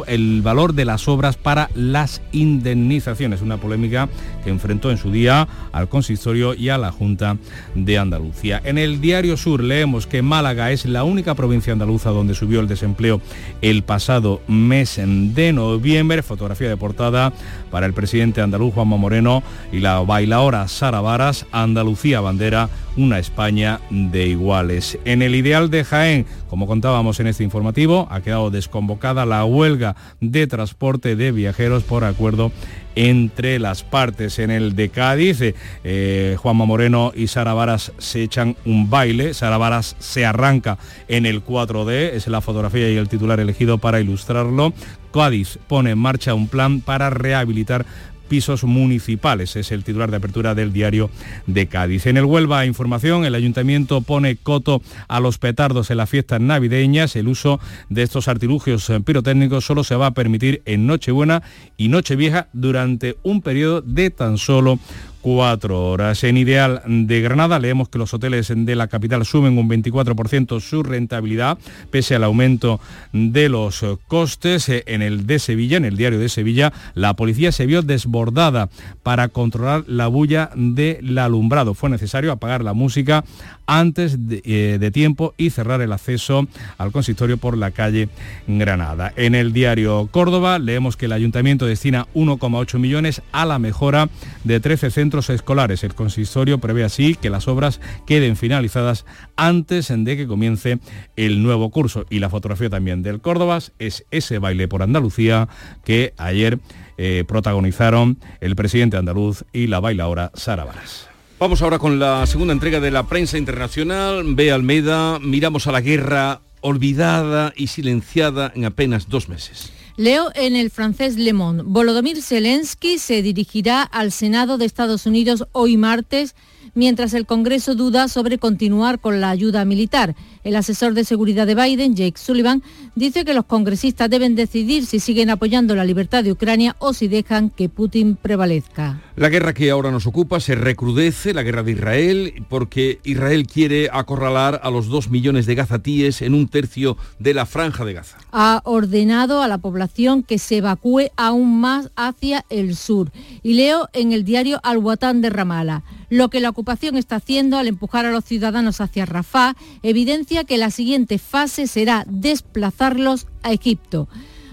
el 0.07 0.41
valor 0.41 0.73
de 0.73 0.85
las 0.85 1.07
obras 1.07 1.35
para 1.35 1.69
las 1.75 2.21
indemnizaciones, 2.31 3.41
una 3.41 3.57
polémica 3.57 4.07
enfrentó 4.49 4.91
en 4.91 4.97
su 4.97 5.11
día 5.11 5.47
al 5.71 5.89
consistorio 5.89 6.53
y 6.53 6.69
a 6.69 6.77
la 6.77 6.91
Junta 6.91 7.37
de 7.75 7.97
Andalucía. 7.97 8.61
En 8.63 8.77
el 8.77 9.01
Diario 9.01 9.37
Sur 9.37 9.63
leemos 9.63 10.07
que 10.07 10.21
Málaga 10.21 10.71
es 10.71 10.85
la 10.85 11.03
única 11.03 11.35
provincia 11.35 11.73
andaluza 11.73 12.09
donde 12.09 12.35
subió 12.35 12.59
el 12.59 12.67
desempleo 12.67 13.21
el 13.61 13.83
pasado 13.83 14.41
mes 14.47 14.99
de 15.03 15.53
noviembre, 15.53 16.23
fotografía 16.23 16.69
de 16.69 16.77
portada 16.77 17.33
para 17.71 17.85
el 17.85 17.93
presidente 17.93 18.41
andaluz 18.41 18.73
Juanma 18.73 18.97
Moreno 18.97 19.43
y 19.71 19.79
la 19.79 19.99
bailaora 19.99 20.67
Sara 20.67 21.01
Varas, 21.01 21.45
Andalucía 21.51 22.21
bandera, 22.21 22.69
una 22.95 23.19
España 23.19 23.79
de 23.89 24.27
iguales. 24.27 24.99
En 25.05 25.21
el 25.21 25.35
ideal 25.35 25.69
de 25.69 25.83
Jaén, 25.83 26.25
como 26.49 26.67
contábamos 26.67 27.19
en 27.19 27.27
este 27.27 27.43
informativo, 27.43 28.07
ha 28.11 28.21
quedado 28.21 28.51
desconvocada 28.51 29.25
la 29.25 29.43
huelga 29.45 29.95
de 30.21 30.47
transporte 30.47 31.15
de 31.15 31.31
viajeros 31.31 31.83
por 31.83 32.03
acuerdo 32.03 32.51
entre 32.95 33.59
las 33.59 33.83
partes. 33.83 34.39
En 34.39 34.51
el 34.51 34.75
de 34.75 34.89
Cádiz, 34.89 35.39
eh, 35.83 36.35
Juanma 36.39 36.65
Moreno 36.65 37.11
y 37.15 37.27
Sara 37.27 37.53
Varas 37.53 37.91
se 37.97 38.23
echan 38.23 38.55
un 38.65 38.89
baile. 38.89 39.33
Sara 39.33 39.57
Varas 39.57 39.95
se 39.99 40.25
arranca 40.25 40.77
en 41.07 41.25
el 41.25 41.43
4D, 41.43 42.13
es 42.13 42.27
la 42.27 42.41
fotografía 42.41 42.89
y 42.89 42.97
el 42.97 43.09
titular 43.09 43.39
elegido 43.39 43.77
para 43.77 43.99
ilustrarlo. 43.99 44.73
Cádiz 45.13 45.59
pone 45.67 45.91
en 45.91 45.99
marcha 45.99 46.33
un 46.33 46.47
plan 46.47 46.81
para 46.81 47.09
rehabilitar 47.09 47.85
pisos 48.33 48.63
municipales. 48.63 49.55
Es 49.55 49.71
el 49.71 49.83
titular 49.83 50.09
de 50.09 50.17
apertura 50.17 50.55
del 50.55 50.73
diario 50.73 51.11
de 51.45 51.67
Cádiz. 51.67 52.07
En 52.07 52.17
el 52.17 52.25
Huelva 52.25 52.65
Información, 52.65 53.25
el 53.25 53.35
ayuntamiento 53.35 54.01
pone 54.01 54.37
coto 54.37 54.81
a 55.07 55.19
los 55.19 55.37
petardos 55.37 55.91
en 55.91 55.97
las 55.97 56.09
fiestas 56.09 56.41
navideñas. 56.41 57.15
El 57.15 57.27
uso 57.27 57.59
de 57.89 58.01
estos 58.01 58.27
artilugios 58.27 58.89
eh, 58.89 58.99
pirotécnicos 59.01 59.65
solo 59.65 59.83
se 59.83 59.95
va 59.95 60.07
a 60.07 60.13
permitir 60.15 60.63
en 60.65 60.87
Nochebuena 60.87 61.43
y 61.77 61.89
Nochevieja 61.89 62.47
durante 62.53 63.17
un 63.21 63.43
periodo 63.43 63.81
de 63.81 64.09
tan 64.09 64.39
solo 64.39 64.79
cuatro 65.23 65.89
horas. 65.89 66.23
En 66.25 66.35
Ideal 66.35 66.81
de 66.85 67.21
Granada 67.21 67.57
leemos 67.57 67.87
que 67.87 67.97
los 67.97 68.13
hoteles 68.13 68.51
de 68.53 68.75
la 68.75 68.87
capital 68.89 69.25
suben 69.25 69.57
un 69.57 69.69
24% 69.69 70.59
su 70.59 70.83
rentabilidad 70.83 71.57
pese 71.89 72.15
al 72.15 72.25
aumento 72.25 72.81
de 73.13 73.47
los 73.47 73.83
costes. 74.07 74.67
En 74.67 75.01
el 75.01 75.25
de 75.25 75.39
Sevilla, 75.39 75.77
en 75.77 75.85
el 75.85 75.95
diario 75.95 76.19
de 76.19 76.27
Sevilla, 76.27 76.73
la 76.93 77.15
policía 77.15 77.53
se 77.53 77.65
vio 77.65 77.81
desbordada 77.81 78.69
para 79.01 79.29
controlar 79.29 79.85
la 79.87 80.07
bulla 80.07 80.49
del 80.55 81.17
alumbrado. 81.17 81.73
Fue 81.73 81.89
necesario 81.89 82.33
apagar 82.33 82.61
la 82.61 82.73
música 82.73 83.23
antes 83.65 84.27
de, 84.27 84.41
eh, 84.43 84.77
de, 84.77 84.91
tiempo 84.91 85.33
y 85.37 85.51
cerrar 85.51 85.81
el 85.81 85.93
acceso 85.93 86.47
al 86.77 86.91
consistorio 86.91 87.37
por 87.37 87.57
la 87.57 87.71
calle 87.71 88.09
Granada. 88.45 89.13
En 89.15 89.35
el 89.35 89.53
diario 89.53 90.09
Córdoba 90.11 90.59
leemos 90.59 90.97
que 90.97 91.05
el 91.05 91.13
ayuntamiento 91.13 91.65
destina 91.65 92.07
1,8 92.13 92.77
millones 92.77 93.21
a 93.31 93.45
la 93.45 93.57
mejora 93.57 94.09
de 94.43 94.59
13 94.59 94.91
centros 94.91 95.12
escolares. 95.29 95.83
El 95.83 95.95
consistorio 95.95 96.59
prevé 96.59 96.83
así 96.83 97.15
que 97.15 97.29
las 97.29 97.47
obras 97.47 97.79
queden 98.05 98.35
finalizadas 98.35 99.05
antes 99.35 99.91
de 99.95 100.17
que 100.17 100.27
comience 100.27 100.79
el 101.15 101.43
nuevo 101.43 101.69
curso. 101.69 102.05
Y 102.09 102.19
la 102.19 102.29
fotografía 102.29 102.69
también 102.69 103.03
del 103.03 103.21
Córdoba 103.21 103.59
es 103.79 104.05
ese 104.11 104.39
baile 104.39 104.67
por 104.67 104.83
Andalucía 104.83 105.47
que 105.83 106.13
ayer 106.17 106.59
eh, 106.97 107.23
protagonizaron 107.27 108.17
el 108.41 108.55
presidente 108.55 108.97
andaluz 108.97 109.45
y 109.53 109.67
la 109.67 109.79
bailaora 109.79 110.31
Sara 110.33 110.65
Varas. 110.65 111.07
Vamos 111.39 111.61
ahora 111.61 111.79
con 111.79 111.99
la 111.99 112.25
segunda 112.25 112.53
entrega 112.53 112.79
de 112.79 112.91
la 112.91 113.03
prensa 113.03 113.37
internacional. 113.37 114.23
Ve 114.35 114.51
Almeida, 114.51 115.19
miramos 115.19 115.67
a 115.67 115.71
la 115.71 115.81
guerra 115.81 116.41
olvidada 116.61 117.53
y 117.55 117.67
silenciada 117.67 118.51
en 118.55 118.65
apenas 118.65 119.09
dos 119.09 119.27
meses. 119.27 119.73
Leo 119.95 120.31
en 120.33 120.55
el 120.55 120.71
francés 120.71 121.17
Le 121.17 121.33
Monde. 121.33 121.63
Volodymyr 121.63 122.19
Zelensky 122.23 122.97
se 122.97 123.21
dirigirá 123.21 123.83
al 123.83 124.11
Senado 124.11 124.57
de 124.57 124.65
Estados 124.65 125.05
Unidos 125.05 125.45
hoy 125.51 125.77
martes 125.77 126.35
mientras 126.73 127.13
el 127.13 127.25
Congreso 127.25 127.75
duda 127.75 128.07
sobre 128.07 128.37
continuar 128.37 128.99
con 128.99 129.21
la 129.21 129.29
ayuda 129.29 129.65
militar. 129.65 130.15
El 130.43 130.55
asesor 130.55 130.93
de 130.93 131.05
seguridad 131.05 131.47
de 131.47 131.55
Biden, 131.55 131.95
Jake 131.95 132.19
Sullivan, 132.19 132.63
dice 132.95 133.23
que 133.23 133.33
los 133.33 133.45
congresistas 133.45 134.09
deben 134.09 134.35
decidir 134.35 134.85
si 134.85 134.99
siguen 134.99 135.29
apoyando 135.29 135.75
la 135.75 135.85
libertad 135.85 136.23
de 136.23 136.33
Ucrania 136.33 136.75
o 136.79 136.93
si 136.93 137.07
dejan 137.07 137.49
que 137.49 137.69
Putin 137.69 138.17
prevalezca. 138.17 139.01
La 139.15 139.29
guerra 139.29 139.53
que 139.53 139.71
ahora 139.71 139.91
nos 139.91 140.05
ocupa 140.05 140.39
se 140.39 140.55
recrudece, 140.55 141.33
la 141.33 141.43
guerra 141.43 141.63
de 141.63 141.71
Israel, 141.71 142.45
porque 142.49 142.99
Israel 143.03 143.47
quiere 143.47 143.89
acorralar 143.91 144.59
a 144.63 144.69
los 144.69 144.87
dos 144.87 145.09
millones 145.09 145.45
de 145.45 145.55
gazatíes 145.55 146.21
en 146.21 146.33
un 146.33 146.47
tercio 146.47 146.97
de 147.19 147.33
la 147.33 147.45
franja 147.45 147.85
de 147.85 147.93
Gaza. 147.93 148.17
Ha 148.31 148.61
ordenado 148.65 149.41
a 149.41 149.47
la 149.47 149.59
población 149.59 150.23
que 150.23 150.39
se 150.39 150.57
evacúe 150.57 151.11
aún 151.15 151.61
más 151.61 151.89
hacia 151.95 152.45
el 152.49 152.75
sur. 152.75 153.11
Y 153.43 153.53
leo 153.53 153.87
en 153.93 154.11
el 154.11 154.25
diario 154.25 154.59
Al-Watan 154.63 155.21
de 155.21 155.29
Ramallah. 155.29 155.83
Lo 156.13 156.29
que 156.29 156.41
la 156.41 156.51
ocupación 156.51 156.95
está 156.95 157.15
haciendo 157.15 157.57
al 157.57 157.67
empujar 157.67 158.05
a 158.05 158.11
los 158.11 158.23
ciudadanos 158.23 158.81
hacia 158.81 159.07
Rafah 159.07 159.55
evidencia 159.81 160.43
que 160.43 160.59
la 160.59 160.69
siguiente 160.69 161.17
fase 161.17 161.65
será 161.65 162.05
desplazarlos 162.07 163.25
a 163.41 163.51
Egipto. 163.51 164.07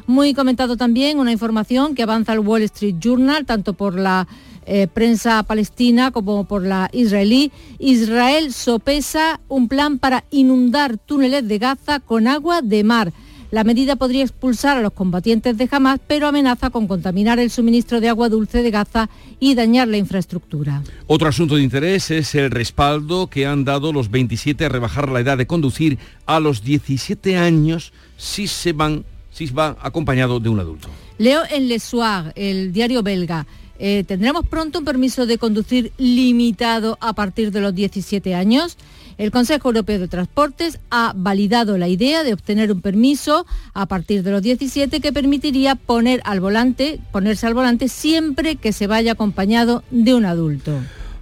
Muy 0.07 0.33
comentado 0.33 0.79
también 0.79 1.19
una 1.19 1.33
información 1.33 1.95
que 1.95 2.03
avanza 2.03 2.33
el 2.33 2.39
Wall 2.39 2.63
Street 2.63 2.97
Journal, 2.99 3.45
tanto 3.45 3.75
por 3.75 4.01
la 4.01 4.27
eh, 4.65 4.87
prensa 4.87 5.43
palestina 5.43 6.13
como 6.13 6.45
por 6.45 6.65
la 6.65 6.89
israelí. 6.95 7.53
Israel 7.79 8.55
sopesa 8.55 9.39
un 9.49 9.69
plan 9.69 9.99
para 9.99 10.25
inundar 10.31 10.97
túneles 10.97 11.47
de 11.47 11.59
Gaza 11.59 12.01
con 12.01 12.27
agua 12.27 12.63
de 12.63 12.85
mar. 12.85 13.13
La 13.51 13.65
medida 13.65 13.97
podría 13.97 14.23
expulsar 14.23 14.77
a 14.77 14.81
los 14.81 14.93
combatientes 14.93 15.59
de 15.59 15.69
Hamas, 15.71 15.99
pero 16.07 16.29
amenaza 16.29 16.71
con 16.71 16.87
contaminar 16.87 17.41
el 17.41 17.51
suministro 17.51 18.01
de 18.01 18.09
agua 18.09 18.29
dulce 18.29 18.63
de 18.63 18.71
Gaza 18.71 19.11
y 19.41 19.57
dañar 19.57 19.89
la 19.89 19.97
infraestructura. 19.97 20.83
Otro 21.09 21.29
asunto 21.29 21.57
de 21.57 21.63
interés 21.63 22.13
es 22.13 22.37
el 22.37 22.53
respaldo 22.53 23.27
que 23.27 23.47
han 23.47 23.65
dado 23.65 23.93
los 23.93 24.11
27 24.11 24.65
a 24.65 24.69
rebajar 24.69 25.09
la 25.09 25.19
edad 25.19 25.37
de 25.37 25.49
conducir 25.49 25.99
a 26.27 26.39
los 26.39 26.63
17 26.63 27.37
años 27.37 27.93
si 28.17 28.47
se 28.47 28.73
van 28.73 29.05
si 29.33 29.47
va 29.47 29.77
acompañado 29.81 30.39
de 30.41 30.49
un 30.49 30.61
adulto. 30.61 30.89
Leo 31.19 31.43
en 31.51 31.69
Le 31.69 31.79
Soir, 31.79 32.33
el 32.35 32.73
diario 32.73 33.03
belga. 33.03 33.47
Eh, 33.79 34.05
¿Tendremos 34.07 34.47
pronto 34.47 34.79
un 34.79 34.85
permiso 34.85 35.25
de 35.25 35.39
conducir 35.39 35.93
limitado 35.97 36.99
a 37.01 37.15
partir 37.15 37.51
de 37.51 37.61
los 37.61 37.75
17 37.75 38.35
años? 38.35 38.77
El 39.21 39.31
Consejo 39.31 39.69
Europeo 39.69 39.99
de 39.99 40.09
Transportes 40.09 40.81
ha 40.91 41.13
validado 41.15 41.77
la 41.77 41.89
idea 41.89 42.23
de 42.23 42.33
obtener 42.33 42.73
un 42.73 42.81
permiso 42.81 43.45
a 43.75 43.85
partir 43.85 44.23
de 44.23 44.31
los 44.31 44.41
17 44.41 44.99
que 45.01 45.13
permitiría 45.13 45.75
poner 45.75 46.23
al 46.25 46.41
volante, 46.41 46.99
ponerse 47.13 47.47
al 47.47 47.53
volante 47.53 47.89
siempre 47.89 48.57
que 48.57 48.73
se 48.73 48.87
vaya 48.87 49.13
acompañado 49.13 49.85
de 49.91 50.15
un 50.15 50.25
adulto. 50.25 50.73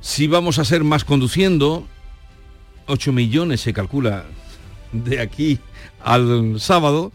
Si 0.01 0.29
vamos 0.29 0.61
a 0.61 0.65
ser 0.65 0.85
más 0.85 1.03
conduciendo, 1.03 1.89
8 2.87 3.13
millones 3.13 3.63
se 3.63 3.73
calcula 3.73 4.27
de 4.93 5.19
aquí 5.19 5.59
al 6.01 6.61
sábado, 6.61 7.11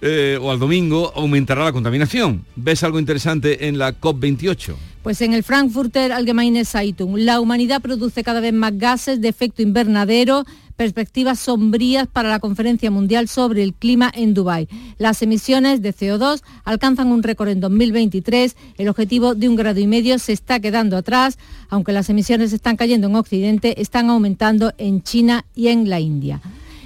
eh, 0.00 0.38
o 0.40 0.50
al 0.50 0.58
domingo 0.58 1.12
aumentará 1.14 1.62
la 1.62 1.72
contaminación. 1.72 2.46
¿Ves 2.56 2.82
algo 2.84 2.98
interesante 2.98 3.68
en 3.68 3.76
la 3.76 4.00
COP28? 4.00 4.76
Pues 5.02 5.20
en 5.20 5.32
el 5.32 5.42
Frankfurter 5.42 6.12
Allgemeine 6.12 6.64
Zeitung, 6.64 7.16
la 7.18 7.40
humanidad 7.40 7.82
produce 7.82 8.22
cada 8.22 8.40
vez 8.40 8.52
más 8.52 8.78
gases 8.78 9.20
de 9.20 9.28
efecto 9.28 9.60
invernadero, 9.60 10.44
perspectivas 10.76 11.40
sombrías 11.40 12.06
para 12.06 12.28
la 12.28 12.38
conferencia 12.38 12.88
mundial 12.88 13.26
sobre 13.26 13.64
el 13.64 13.74
clima 13.74 14.12
en 14.14 14.32
Dubái. 14.32 14.68
Las 14.98 15.20
emisiones 15.22 15.82
de 15.82 15.92
CO2 15.92 16.42
alcanzan 16.64 17.08
un 17.08 17.24
récord 17.24 17.48
en 17.48 17.58
2023. 17.58 18.56
El 18.78 18.88
objetivo 18.88 19.34
de 19.34 19.48
un 19.48 19.56
grado 19.56 19.80
y 19.80 19.88
medio 19.88 20.20
se 20.20 20.32
está 20.32 20.60
quedando 20.60 20.96
atrás, 20.96 21.36
aunque 21.68 21.92
las 21.92 22.08
emisiones 22.08 22.52
están 22.52 22.76
cayendo 22.76 23.08
en 23.08 23.16
Occidente, 23.16 23.80
están 23.82 24.08
aumentando 24.08 24.72
en 24.78 25.02
China 25.02 25.44
y 25.56 25.68
en 25.68 25.90
la 25.90 25.98
India. 25.98 26.40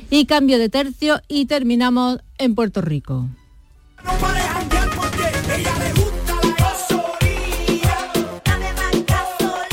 Y 0.08 0.24
cambio 0.24 0.58
de 0.58 0.70
tercio 0.70 1.20
y 1.28 1.44
terminamos 1.44 2.20
en 2.38 2.54
Puerto 2.54 2.80
Rico. 2.80 3.26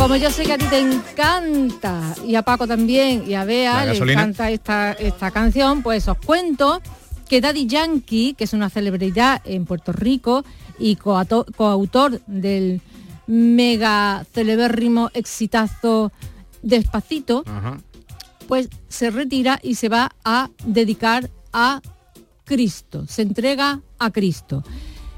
Como 0.04 0.18
yo 0.18 0.30
sé 0.32 0.44
que 0.44 0.52
a 0.52 0.58
ti 0.58 0.66
te 0.66 0.80
encanta, 0.80 2.14
y 2.28 2.36
a 2.36 2.42
Paco 2.42 2.68
también, 2.68 3.24
y 3.26 3.36
a 3.36 3.46
Bea 3.46 3.86
le 3.86 3.98
encanta 3.98 4.52
esta, 4.52 4.92
esta 4.92 5.32
canción, 5.32 5.82
pues 5.82 6.10
os 6.10 6.18
cuento 6.18 6.82
que 7.30 7.40
Daddy 7.40 7.68
Yankee, 7.68 8.34
que 8.34 8.44
es 8.44 8.52
una 8.52 8.70
celebridad 8.70 9.42
en 9.46 9.64
Puerto 9.64 9.94
Rico 9.94 10.44
y 10.78 10.98
coautor 10.98 12.20
del 12.28 12.82
mega 13.28 14.26
celebérrimo 14.34 15.10
exitazo 15.14 16.12
Despacito, 16.62 17.46
pues 18.50 18.68
se 18.90 19.10
retira 19.10 19.58
y 19.64 19.76
se 19.76 19.88
va 19.88 20.12
a 20.26 20.50
dedicar 20.66 21.30
a 21.54 21.80
Cristo, 22.44 23.06
se 23.08 23.22
entrega 23.22 23.80
a 24.00 24.12
Cristo. 24.12 24.66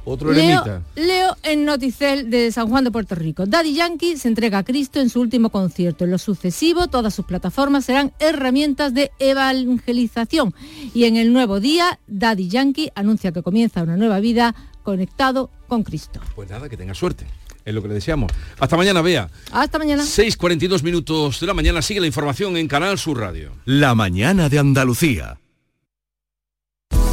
Otro 0.06 0.32
Leo, 0.32 0.64
Leo 0.96 1.36
en 1.44 1.66
Noticel 1.66 2.30
de 2.30 2.52
San 2.52 2.70
Juan 2.70 2.84
de 2.84 2.92
Puerto 2.92 3.16
Rico. 3.16 3.46
Daddy 3.46 3.74
Yankee 3.74 4.18
se 4.18 4.28
entrega 4.28 4.60
a 4.60 4.64
Cristo 4.64 5.00
en 5.00 5.10
su 5.10 5.20
último 5.20 5.50
concierto. 5.50 6.04
En 6.04 6.12
lo 6.12 6.20
sucesivo, 6.20 6.88
todas 6.88 7.14
sus 7.14 7.26
plataformas 7.26 7.86
serán 7.86 8.14
herramientas 8.20 8.94
de 8.94 9.12
evangelización. 9.20 10.54
Y 10.94 11.06
en 11.06 11.18
el 11.18 11.34
nuevo 11.34 11.60
día, 11.60 12.00
Daddy 12.08 12.48
Yankee 12.48 12.92
anuncia 12.96 13.32
que 13.32 13.42
comienza 13.42 13.82
una 13.82 13.98
nueva 13.98 14.20
vida 14.20 14.56
conectado 14.84 15.50
con 15.68 15.84
Cristo. 15.84 16.22
Pues 16.36 16.50
nada, 16.50 16.70
que 16.70 16.78
tenga 16.78 16.94
suerte. 16.94 17.26
Es 17.66 17.74
lo 17.74 17.82
que 17.82 17.88
le 17.88 17.96
deseamos. 17.96 18.32
Hasta 18.60 18.78
mañana, 18.78 19.02
Bea. 19.02 19.30
Hasta 19.52 19.80
mañana. 19.80 20.04
6.42 20.04 20.84
minutos 20.84 21.40
de 21.40 21.48
la 21.48 21.56
mañana. 21.56 21.82
Sigue 21.82 22.00
la 22.00 22.08
información 22.08 22.56
en 22.58 22.68
Canal 22.68 23.00
Sur 23.00 23.20
Radio. 23.20 23.54
La 23.66 23.96
mañana 23.96 24.50
de 24.50 24.60
Andalucía. 24.60 25.40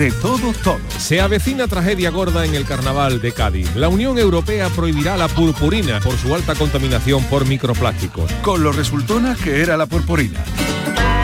De 0.00 0.10
todo, 0.12 0.54
todo. 0.64 0.80
Se 0.96 1.20
avecina 1.20 1.68
tragedia 1.68 2.08
gorda 2.08 2.46
en 2.46 2.54
el 2.54 2.64
carnaval 2.64 3.20
de 3.20 3.32
Cádiz. 3.32 3.76
La 3.76 3.90
Unión 3.90 4.18
Europea 4.18 4.70
prohibirá 4.70 5.14
la 5.18 5.28
purpurina 5.28 6.00
por 6.00 6.16
su 6.16 6.34
alta 6.34 6.54
contaminación 6.54 7.22
por 7.24 7.44
microplásticos. 7.44 8.32
Con 8.40 8.62
lo 8.62 8.72
resultona 8.72 9.36
que 9.36 9.60
era 9.60 9.76
la 9.76 9.84
purpurina. 9.84 10.42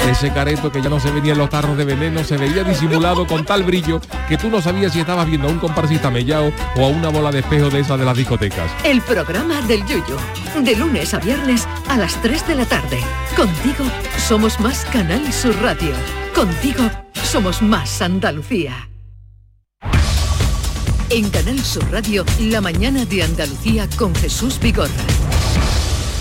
Ese 0.07 0.33
careto 0.33 0.71
que 0.71 0.81
ya 0.81 0.89
no 0.89 1.01
se 1.01 1.11
veía 1.11 1.33
en 1.33 1.39
los 1.39 1.51
tarros 1.51 1.77
de 1.77 1.85
veneno 1.85 2.23
se 2.23 2.37
veía 2.37 2.63
disimulado 2.63 3.27
con 3.27 3.45
tal 3.45 3.65
brillo 3.65 4.01
que 4.29 4.39
tú 4.39 4.49
no 4.49 4.63
sabías 4.63 4.93
si 4.93 5.01
estabas 5.01 5.27
viendo 5.27 5.49
a 5.49 5.51
un 5.51 5.59
comparsista 5.59 6.13
mellao 6.13 6.53
o 6.77 6.85
a 6.85 6.89
una 6.89 7.09
bola 7.09 7.33
de 7.33 7.41
espejo 7.41 7.71
de 7.71 7.81
esas 7.81 7.99
de 7.99 8.05
las 8.05 8.17
discotecas. 8.17 8.71
El 8.85 9.01
programa 9.03 9.61
del 9.63 9.85
Yuyo. 9.85 10.17
De 10.61 10.77
lunes 10.77 11.13
a 11.13 11.19
viernes 11.19 11.67
a 11.89 11.97
las 11.97 12.15
3 12.23 12.47
de 12.47 12.55
la 12.55 12.65
tarde. 12.67 13.01
Contigo 13.37 13.85
somos 14.17 14.61
más 14.61 14.85
Canal 14.87 15.33
Sur 15.33 15.61
Radio. 15.61 15.93
Contigo 16.35 16.89
somos 17.25 17.61
más 17.61 18.01
Andalucía. 18.01 18.89
En 21.11 21.29
Canal 21.31 21.59
Sur 21.59 21.85
Radio, 21.91 22.25
la 22.39 22.61
mañana 22.61 23.05
de 23.05 23.25
Andalucía 23.25 23.89
con 23.97 24.15
Jesús 24.15 24.59
Vigorra. 24.61 25.16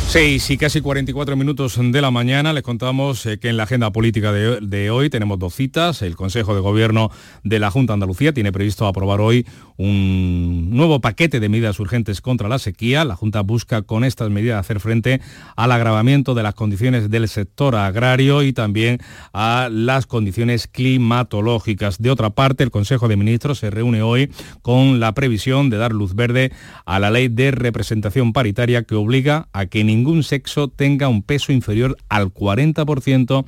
6 0.08 0.52
y 0.52 0.58
casi 0.58 0.82
44 0.82 1.36
minutos 1.36 1.78
de 1.82 2.02
la 2.02 2.12
mañana 2.12 2.54
les 2.54 2.64
contamos 2.64 3.26
eh, 3.26 3.38
que 3.38 3.50
en 3.50 3.58
la 3.58 3.64
agenda 3.64 3.92
política 3.92 4.32
de, 4.32 4.90
hoy 4.90 5.10
tenemos 5.10 5.40
dos 5.40 5.56
citas. 5.56 6.02
El 6.04 6.16
Consejo 6.16 6.56
de 6.56 6.62
Gobierno 6.62 7.12
de 7.44 7.60
la 7.60 7.72
Junta 7.72 7.92
de 7.92 7.96
Andalucía 7.96 8.32
tiene 8.32 8.52
previsto 8.52 8.88
aprobar 8.88 9.20
hoy 9.20 9.46
un 9.78 10.70
nuevo 10.70 11.02
paquete 11.02 11.42
de 11.42 11.50
medidas 11.50 11.80
urgentes 11.80 12.22
contra 12.22 12.48
la 12.48 12.60
sequía. 12.60 13.04
La 13.04 13.16
Junta 13.16 13.42
busca 13.42 13.82
con 13.82 14.06
estas 14.06 14.30
medidas 14.30 14.60
hacer 14.60 14.80
frente 14.80 15.22
al 15.58 15.72
agravamiento 15.74 16.34
de 16.34 16.44
las 16.44 16.54
condiciones 16.54 17.10
del 17.10 17.28
sector 17.28 17.76
agrario 17.76 18.42
y 18.44 18.54
también 18.54 19.00
a 19.34 19.68
las 19.70 20.06
condiciones 20.06 20.68
climatológicas. 20.68 21.98
De 21.98 22.12
otra 22.12 22.30
parte, 22.30 22.64
el 22.64 22.72
Consejo 22.72 23.10
de 23.10 23.18
Ministros 23.18 23.60
se 23.60 23.70
reúne 23.70 24.02
hoy 24.02 24.32
con 24.62 25.02
la 25.02 25.14
previsión 25.14 25.70
de 25.70 25.78
dar 25.78 25.92
luz 25.92 26.16
verde 26.16 26.54
a 26.86 27.00
la 27.00 27.12
ley 27.12 27.28
de 27.28 27.52
representación 27.52 28.32
paritaria 28.32 28.84
que 28.84 28.96
obliga 28.96 29.50
a 29.52 29.66
que 29.66 29.84
ningún 29.84 29.95
ningún 29.96 30.24
sexo 30.24 30.68
tenga 30.68 31.08
un 31.08 31.24
peso 31.24 31.54
inferior 31.54 31.98
al 32.10 32.34
40% 32.34 33.46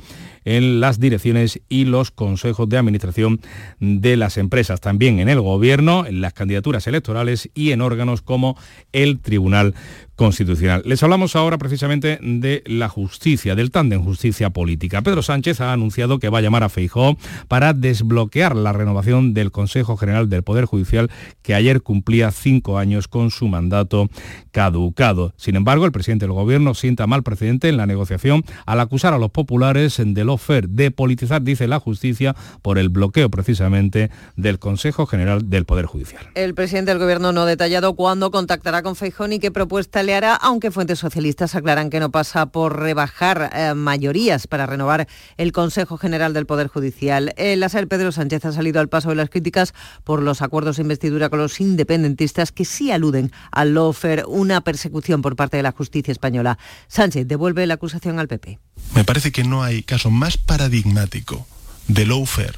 en 0.48 0.80
las 0.80 0.98
direcciones 0.98 1.60
y 1.68 1.84
los 1.84 2.10
consejos 2.10 2.70
de 2.70 2.78
administración 2.78 3.42
de 3.82 4.16
las 4.16 4.38
empresas, 4.38 4.80
también 4.80 5.20
en 5.20 5.28
el 5.28 5.42
gobierno, 5.42 6.06
en 6.06 6.22
las 6.22 6.32
candidaturas 6.32 6.88
electorales 6.88 7.50
y 7.54 7.72
en 7.72 7.82
órganos 7.82 8.22
como 8.22 8.58
el 8.94 9.20
Tribunal 9.20 9.76
Constitucional. 10.16 10.82
Les 10.86 11.04
hablamos 11.04 11.36
ahora 11.36 11.60
precisamente 11.60 12.18
de 12.22 12.64
la 12.66 12.90
justicia, 12.90 13.54
del 13.54 13.70
tándem 13.70 14.04
justicia 14.04 14.50
política. 14.50 15.04
Pedro 15.04 15.22
Sánchez 15.22 15.62
ha 15.62 15.74
anunciado 15.74 16.18
que 16.18 16.30
va 16.30 16.40
a 16.40 16.42
llamar 16.42 16.64
a 16.64 16.70
Feijó 16.70 17.18
para 17.48 17.74
desbloquear 17.74 18.56
la 18.56 18.74
renovación 18.74 19.36
del 19.36 19.52
Consejo 19.52 19.96
General 19.96 20.30
del 20.30 20.44
Poder 20.44 20.66
Judicial 20.66 21.12
que 21.44 21.54
ayer 21.56 21.82
cumplía 21.82 22.32
cinco 22.32 22.80
años 22.80 23.08
con 23.08 23.30
su 23.30 23.48
mandato 23.48 24.10
caducado. 24.52 25.34
Sin 25.38 25.56
embargo, 25.56 25.86
el 25.86 25.92
presidente 25.92 26.26
del 26.26 26.34
Gobierno 26.34 26.74
sienta 26.74 27.06
mal 27.06 27.22
precedente 27.22 27.70
en 27.70 27.78
la 27.78 27.86
negociación 27.86 28.44
al 28.66 28.80
acusar 28.80 29.14
a 29.14 29.20
los 29.20 29.30
populares 29.30 30.02
de 30.04 30.24
de 30.68 30.92
politizar, 30.92 31.42
dice 31.42 31.68
la 31.68 31.80
justicia, 31.80 32.36
por 32.62 32.78
el 32.78 32.90
bloqueo 32.90 33.30
precisamente 33.30 34.10
del 34.36 34.60
Consejo 34.60 35.06
General 35.06 35.50
del 35.50 35.66
Poder 35.66 35.86
Judicial. 35.86 36.28
El 36.36 36.54
presidente 36.54 36.92
del 36.92 37.00
Gobierno 37.00 37.32
no 37.32 37.42
ha 37.42 37.46
detallado 37.46 37.96
cuándo 37.96 38.32
contactará 38.32 38.82
con 38.82 38.96
Feijó 38.96 39.28
ni 39.28 39.40
qué 39.40 39.52
propuesta 39.52 40.04
le 40.04 40.16
hará, 40.16 40.36
aunque 40.36 40.72
fuentes 40.72 41.00
socialistas 41.00 41.56
aclaran 41.56 41.90
que 41.90 42.00
no 42.00 42.12
pasa 42.12 42.48
por 42.48 42.80
rebajar 42.80 43.50
eh, 43.54 43.74
mayorías 43.74 44.48
para 44.48 44.66
renovar 44.66 45.08
el 45.38 45.52
Consejo 45.52 45.98
General 45.98 46.34
del 46.34 46.46
Poder 46.46 46.68
Judicial. 46.68 47.34
El 47.38 47.64
ASER 47.64 47.88
Pedro 47.88 48.12
Sánchez 48.12 48.46
ha 48.46 48.52
salido 48.52 48.80
al 48.80 48.90
paso 48.90 49.10
de 49.10 49.16
las 49.16 49.30
críticas 49.30 49.74
por 50.04 50.22
los 50.22 50.42
acuerdos 50.42 50.78
de 50.78 50.84
investidura 50.84 51.30
con 51.30 51.40
los 51.40 51.60
independentistas 51.60 52.52
que 52.52 52.66
sí 52.66 52.92
aluden 52.92 53.32
al 53.52 53.74
lofer, 53.74 54.26
una 54.28 54.62
persecución 54.62 55.22
por 55.22 55.36
parte 55.36 55.58
de 55.58 55.64
la 55.64 55.72
justicia 55.72 56.12
española. 56.12 56.58
Sánchez 56.88 57.28
devuelve 57.28 57.66
la 57.68 57.76
acusación 57.76 58.20
al 58.20 58.28
PP. 58.28 58.60
Me 58.94 59.04
parece 59.04 59.32
que 59.32 59.44
no 59.44 59.64
hay 59.64 59.84
caso 59.84 60.10
más 60.10 60.38
paradigmático 60.38 61.48
de 61.88 62.06
lawfare 62.06 62.58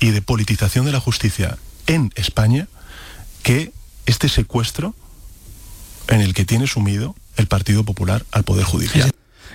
y 0.00 0.10
de 0.10 0.22
politización 0.22 0.84
de 0.86 0.92
la 0.92 1.00
justicia 1.00 1.58
en 1.86 2.12
España 2.14 2.68
que 3.42 3.72
este 4.06 4.28
secuestro 4.28 4.94
en 6.08 6.20
el 6.20 6.34
que 6.34 6.44
tiene 6.44 6.66
sumido 6.66 7.14
el 7.36 7.46
Partido 7.46 7.84
Popular 7.84 8.24
al 8.32 8.44
Poder 8.44 8.64
Judicial. 8.64 9.10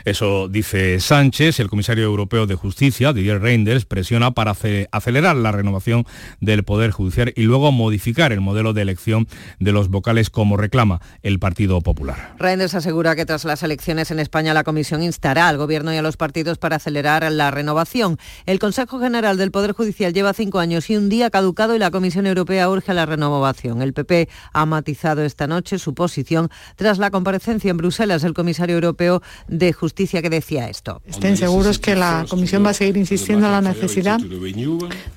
Eso 0.06 0.50
dice 0.50 1.00
Sánchez, 1.00 1.62
el 1.62 1.70
comisario 1.70 2.04
europeo 2.04 2.46
de 2.46 2.56
justicia, 2.56 3.14
Didier 3.14 3.42
Reinders, 3.42 3.86
presiona 3.86 4.32
para 4.32 4.54
acelerar 4.92 5.38
la 5.38 5.54
renovación 5.54 6.06
del 6.42 6.64
Poder 6.64 6.92
Judicial 6.92 7.32
y 7.38 7.44
luego 7.44 7.72
modificar 7.72 8.34
el 8.34 8.42
modelo 8.42 8.74
de 8.74 8.82
elección 8.82 9.28
de 9.60 9.72
los 9.72 9.88
vocales 9.88 10.30
como 10.30 10.58
reclama 10.58 11.00
el 11.22 11.40
Partido 11.40 11.80
Popular. 11.80 12.36
Reinders 12.38 12.76
asegura 12.76 13.16
que 13.16 13.26
tras 13.26 13.46
las 13.46 13.64
elecciones 13.64 14.12
en 14.12 14.20
España 14.20 14.54
la 14.54 14.66
Comisión 14.66 15.02
instará 15.04 15.48
al 15.48 15.58
Gobierno 15.58 15.94
y 15.94 15.98
a 15.98 16.02
los 16.02 16.18
partidos 16.18 16.58
para 16.58 16.76
acelerar 16.76 17.32
la 17.32 17.50
renovación. 17.52 18.18
El 18.46 18.60
Consejo 18.60 19.00
General 19.00 19.38
del 19.38 19.52
Poder 19.52 19.72
Judicial 19.72 20.14
lleva 20.14 20.34
cinco 20.34 20.60
años 20.60 20.90
y 20.90 20.98
un 20.98 21.08
día 21.08 21.30
caducado 21.30 21.78
y 21.78 21.80
la 21.80 21.92
Comisión 21.92 22.28
Europea 22.28 22.70
urge 22.70 22.92
a 22.92 22.96
la 22.96 23.06
renovación. 23.06 23.82
El 23.82 23.94
PP 23.94 24.28
ha 24.52 24.66
matizado 24.66 25.24
esta 25.24 25.48
noche 25.48 25.80
su 25.80 25.94
posición 25.94 26.50
tras 26.76 26.98
la 26.98 27.10
comparecencia 27.10 27.72
en 27.72 27.78
Bruselas 27.78 28.22
del 28.22 28.34
comisario 28.34 28.76
europeo 28.76 29.22
de 29.48 29.72
Justicia 29.72 29.93
Estén 31.06 31.38
seguros 31.38 31.80
que 31.80 31.96
la 31.96 32.26
Comisión 32.30 32.66
va 32.66 32.72
a 32.72 32.74
seguir 32.74 32.98
insistiendo 32.98 33.46
en 33.46 33.52
la 33.52 33.62
necesidad 33.62 34.20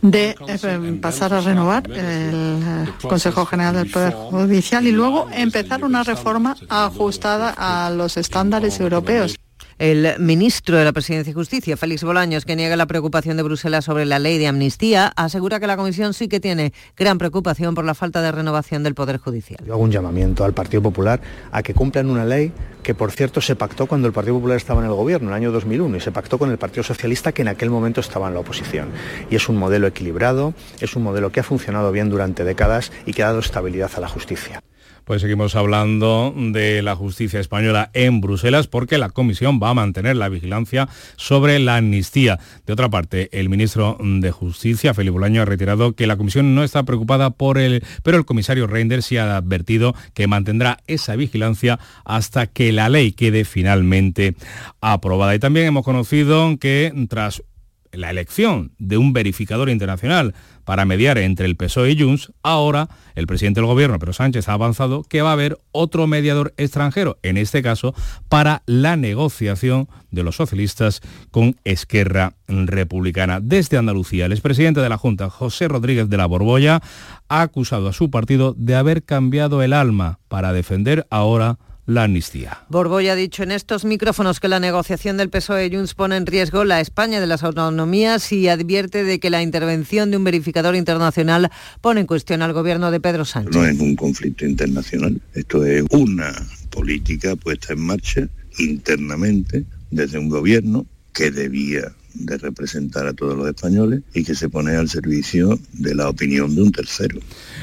de 0.02 0.36
eh, 0.46 0.98
pasar 1.00 1.34
a 1.34 1.40
renovar 1.40 1.90
el 1.90 1.94
eh, 1.94 2.88
Consejo 3.02 3.46
General 3.46 3.74
del 3.74 3.90
Poder 3.90 4.12
Judicial 4.12 4.86
y 4.86 4.92
luego 4.92 5.28
empezar 5.32 5.84
una 5.84 6.02
reforma 6.02 6.56
ajustada 6.68 7.54
a 7.56 7.90
los 7.90 8.16
estándares 8.16 8.78
europeos. 8.80 9.36
El 9.78 10.18
ministro 10.18 10.78
de 10.78 10.84
la 10.86 10.92
Presidencia 10.94 11.30
y 11.30 11.34
Justicia, 11.34 11.76
Félix 11.76 12.02
Bolaños, 12.02 12.46
que 12.46 12.56
niega 12.56 12.76
la 12.76 12.86
preocupación 12.86 13.36
de 13.36 13.42
Bruselas 13.42 13.84
sobre 13.84 14.06
la 14.06 14.18
ley 14.18 14.38
de 14.38 14.46
amnistía, 14.46 15.12
asegura 15.16 15.60
que 15.60 15.66
la 15.66 15.76
Comisión 15.76 16.14
sí 16.14 16.28
que 16.28 16.40
tiene 16.40 16.72
gran 16.96 17.18
preocupación 17.18 17.74
por 17.74 17.84
la 17.84 17.92
falta 17.92 18.22
de 18.22 18.32
renovación 18.32 18.82
del 18.82 18.94
Poder 18.94 19.18
Judicial. 19.18 19.60
Yo 19.66 19.74
hago 19.74 19.82
un 19.82 19.90
llamamiento 19.90 20.46
al 20.46 20.54
Partido 20.54 20.82
Popular 20.82 21.20
a 21.52 21.62
que 21.62 21.74
cumplan 21.74 22.08
una 22.08 22.24
ley 22.24 22.52
que, 22.82 22.94
por 22.94 23.12
cierto, 23.12 23.42
se 23.42 23.54
pactó 23.54 23.86
cuando 23.86 24.06
el 24.06 24.14
Partido 24.14 24.36
Popular 24.36 24.56
estaba 24.56 24.80
en 24.80 24.86
el 24.86 24.94
gobierno, 24.94 25.28
en 25.28 25.34
el 25.34 25.42
año 25.42 25.52
2001, 25.52 25.98
y 25.98 26.00
se 26.00 26.10
pactó 26.10 26.38
con 26.38 26.50
el 26.50 26.56
Partido 26.56 26.82
Socialista, 26.82 27.32
que 27.32 27.42
en 27.42 27.48
aquel 27.48 27.68
momento 27.68 28.00
estaba 28.00 28.28
en 28.28 28.34
la 28.34 28.40
oposición. 28.40 28.88
Y 29.28 29.36
es 29.36 29.46
un 29.50 29.58
modelo 29.58 29.86
equilibrado, 29.86 30.54
es 30.80 30.96
un 30.96 31.02
modelo 31.02 31.30
que 31.30 31.40
ha 31.40 31.44
funcionado 31.44 31.92
bien 31.92 32.08
durante 32.08 32.44
décadas 32.44 32.92
y 33.04 33.12
que 33.12 33.22
ha 33.22 33.26
dado 33.26 33.40
estabilidad 33.40 33.90
a 33.94 34.00
la 34.00 34.08
justicia. 34.08 34.62
Pues 35.06 35.22
seguimos 35.22 35.54
hablando 35.54 36.34
de 36.36 36.82
la 36.82 36.96
justicia 36.96 37.38
española 37.38 37.90
en 37.94 38.20
Bruselas 38.20 38.66
porque 38.66 38.98
la 38.98 39.08
Comisión 39.08 39.60
va 39.62 39.70
a 39.70 39.74
mantener 39.74 40.16
la 40.16 40.28
vigilancia 40.28 40.88
sobre 41.14 41.60
la 41.60 41.76
amnistía. 41.76 42.40
De 42.66 42.72
otra 42.72 42.90
parte, 42.90 43.28
el 43.30 43.48
ministro 43.48 43.98
de 44.00 44.32
Justicia, 44.32 44.94
Felipe 44.94 45.12
Bolaño, 45.12 45.42
ha 45.42 45.44
retirado 45.44 45.92
que 45.92 46.08
la 46.08 46.16
Comisión 46.16 46.56
no 46.56 46.64
está 46.64 46.82
preocupada 46.82 47.30
por 47.30 47.56
el... 47.56 47.84
pero 48.02 48.18
el 48.18 48.24
comisario 48.24 48.66
Reinders 48.66 49.06
sí 49.06 49.16
ha 49.16 49.36
advertido 49.36 49.94
que 50.12 50.26
mantendrá 50.26 50.78
esa 50.88 51.14
vigilancia 51.14 51.78
hasta 52.04 52.48
que 52.48 52.72
la 52.72 52.88
ley 52.88 53.12
quede 53.12 53.44
finalmente 53.44 54.34
aprobada. 54.80 55.36
Y 55.36 55.38
también 55.38 55.66
hemos 55.66 55.84
conocido 55.84 56.58
que 56.58 56.92
tras 57.08 57.44
la 57.92 58.10
elección 58.10 58.72
de 58.78 58.96
un 58.96 59.12
verificador 59.12 59.68
internacional 59.68 60.34
para 60.64 60.84
mediar 60.84 61.18
entre 61.18 61.46
el 61.46 61.56
PSOE 61.56 61.92
y 61.92 62.02
Junts, 62.02 62.32
ahora 62.42 62.88
el 63.14 63.26
presidente 63.26 63.60
del 63.60 63.68
gobierno, 63.68 63.98
Pedro 63.98 64.12
Sánchez, 64.12 64.48
ha 64.48 64.54
avanzado 64.54 65.04
que 65.04 65.22
va 65.22 65.30
a 65.30 65.34
haber 65.34 65.58
otro 65.70 66.06
mediador 66.06 66.52
extranjero, 66.56 67.18
en 67.22 67.36
este 67.36 67.62
caso 67.62 67.94
para 68.28 68.62
la 68.66 68.96
negociación 68.96 69.88
de 70.10 70.22
los 70.24 70.36
socialistas 70.36 71.02
con 71.30 71.56
Esquerra 71.64 72.34
Republicana. 72.48 73.40
Desde 73.40 73.78
Andalucía, 73.78 74.26
el 74.26 74.32
expresidente 74.32 74.80
de 74.80 74.88
la 74.88 74.98
Junta, 74.98 75.30
José 75.30 75.68
Rodríguez 75.68 76.08
de 76.08 76.16
la 76.16 76.26
Borbolla, 76.26 76.82
ha 77.28 77.42
acusado 77.42 77.88
a 77.88 77.92
su 77.92 78.10
partido 78.10 78.54
de 78.56 78.74
haber 78.74 79.04
cambiado 79.04 79.62
el 79.62 79.72
alma 79.72 80.18
para 80.28 80.52
defender 80.52 81.06
ahora 81.10 81.58
la 81.86 82.04
amnistía. 82.04 82.64
Borbolla 82.68 83.12
ha 83.12 83.16
dicho 83.16 83.42
en 83.42 83.52
estos 83.52 83.84
micrófonos 83.84 84.40
que 84.40 84.48
la 84.48 84.60
negociación 84.60 85.16
del 85.16 85.30
PSOE 85.30 85.70
Junts 85.70 85.94
pone 85.94 86.16
en 86.16 86.26
riesgo 86.26 86.64
la 86.64 86.80
España 86.80 87.20
de 87.20 87.26
las 87.26 87.44
autonomías 87.44 88.32
y 88.32 88.48
advierte 88.48 89.04
de 89.04 89.20
que 89.20 89.30
la 89.30 89.42
intervención 89.42 90.10
de 90.10 90.16
un 90.16 90.24
verificador 90.24 90.74
internacional 90.74 91.50
pone 91.80 92.00
en 92.00 92.06
cuestión 92.06 92.42
al 92.42 92.52
gobierno 92.52 92.90
de 92.90 93.00
Pedro 93.00 93.24
Sánchez. 93.24 93.54
No 93.54 93.64
es 93.64 93.78
un 93.78 93.94
conflicto 93.94 94.44
internacional, 94.44 95.20
esto 95.34 95.64
es 95.64 95.84
una 95.90 96.32
política 96.70 97.36
puesta 97.36 97.72
en 97.72 97.80
marcha 97.80 98.28
internamente 98.58 99.64
desde 99.90 100.18
un 100.18 100.28
gobierno 100.28 100.86
que 101.12 101.30
debía 101.30 101.92
de 102.18 102.38
representar 102.38 103.06
a 103.06 103.12
todos 103.12 103.36
los 103.36 103.48
españoles 103.48 104.02
y 104.14 104.24
que 104.24 104.34
se 104.34 104.48
pone 104.48 104.76
al 104.76 104.88
servicio 104.88 105.58
de 105.72 105.94
la 105.94 106.08
opinión 106.08 106.54
de 106.54 106.62
un 106.62 106.72
tercero. 106.72 107.20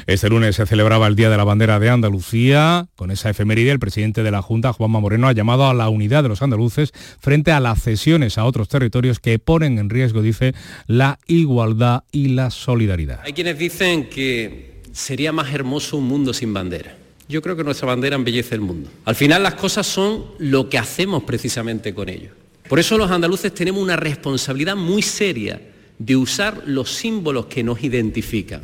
Este 0.08 0.30
lunes 0.30 0.56
se 0.56 0.66
celebraba 0.66 1.08
el 1.08 1.16
Día 1.16 1.30
de 1.30 1.38
la 1.38 1.44
Bandera 1.44 1.80
de 1.80 1.90
Andalucía. 1.90 2.88
Con 2.96 3.12
esa 3.12 3.30
efeméride, 3.30 3.72
el 3.72 3.80
presidente 3.80 4.24
de 4.24 4.32
la 4.32 4.42
Junta, 4.42 4.74
Juanma 4.74 5.00
Moreno, 5.00 5.28
ha 5.28 5.34
llamado 5.34 5.68
a 5.68 5.74
la 5.74 5.90
unidad 5.90 6.24
de 6.24 6.30
los 6.30 6.42
andaluces 6.42 6.92
frente 7.20 7.52
a 7.52 7.60
las 7.60 7.82
cesiones 7.82 8.38
a 8.38 8.46
otros 8.46 8.70
territorios 8.70 9.20
que 9.20 9.40
ponen 9.40 9.80
en 9.80 9.90
riesgo, 9.90 10.22
dice, 10.22 10.54
la 10.88 11.20
igualdad 11.28 12.04
y 12.12 12.30
la 12.30 12.52
solidaridad. 12.52 13.22
Hay 13.24 13.34
quienes 13.34 13.58
dicen 13.58 14.10
que 14.10 14.82
sería 14.92 15.32
más 15.32 15.54
hermoso 15.54 15.98
un 15.98 16.08
mundo 16.08 16.34
sin 16.34 16.54
bandera. 16.54 16.98
Yo 17.30 17.42
creo 17.42 17.56
que 17.56 17.64
nuestra 17.64 17.88
bandera 17.88 18.16
embellece 18.16 18.56
el 18.56 18.62
mundo. 18.62 18.90
Al 19.06 19.16
final 19.16 19.42
las 19.44 19.56
cosas 19.56 19.88
son 19.88 20.26
lo 20.40 20.70
que 20.70 20.78
hacemos 20.78 21.24
precisamente 21.24 21.94
con 21.94 22.10
ellos 22.10 22.43
Por 22.74 22.80
eso 22.80 22.98
los 22.98 23.12
andaluces 23.12 23.54
tenemos 23.54 23.84
una 23.84 23.96
responsabilidad 23.96 24.76
muy 24.76 25.04
seria 25.04 25.62
de 26.00 26.16
usar 26.16 26.64
los 26.66 26.90
símbolos 26.90 27.46
que 27.46 27.62
nos 27.62 27.84
identifican, 27.84 28.64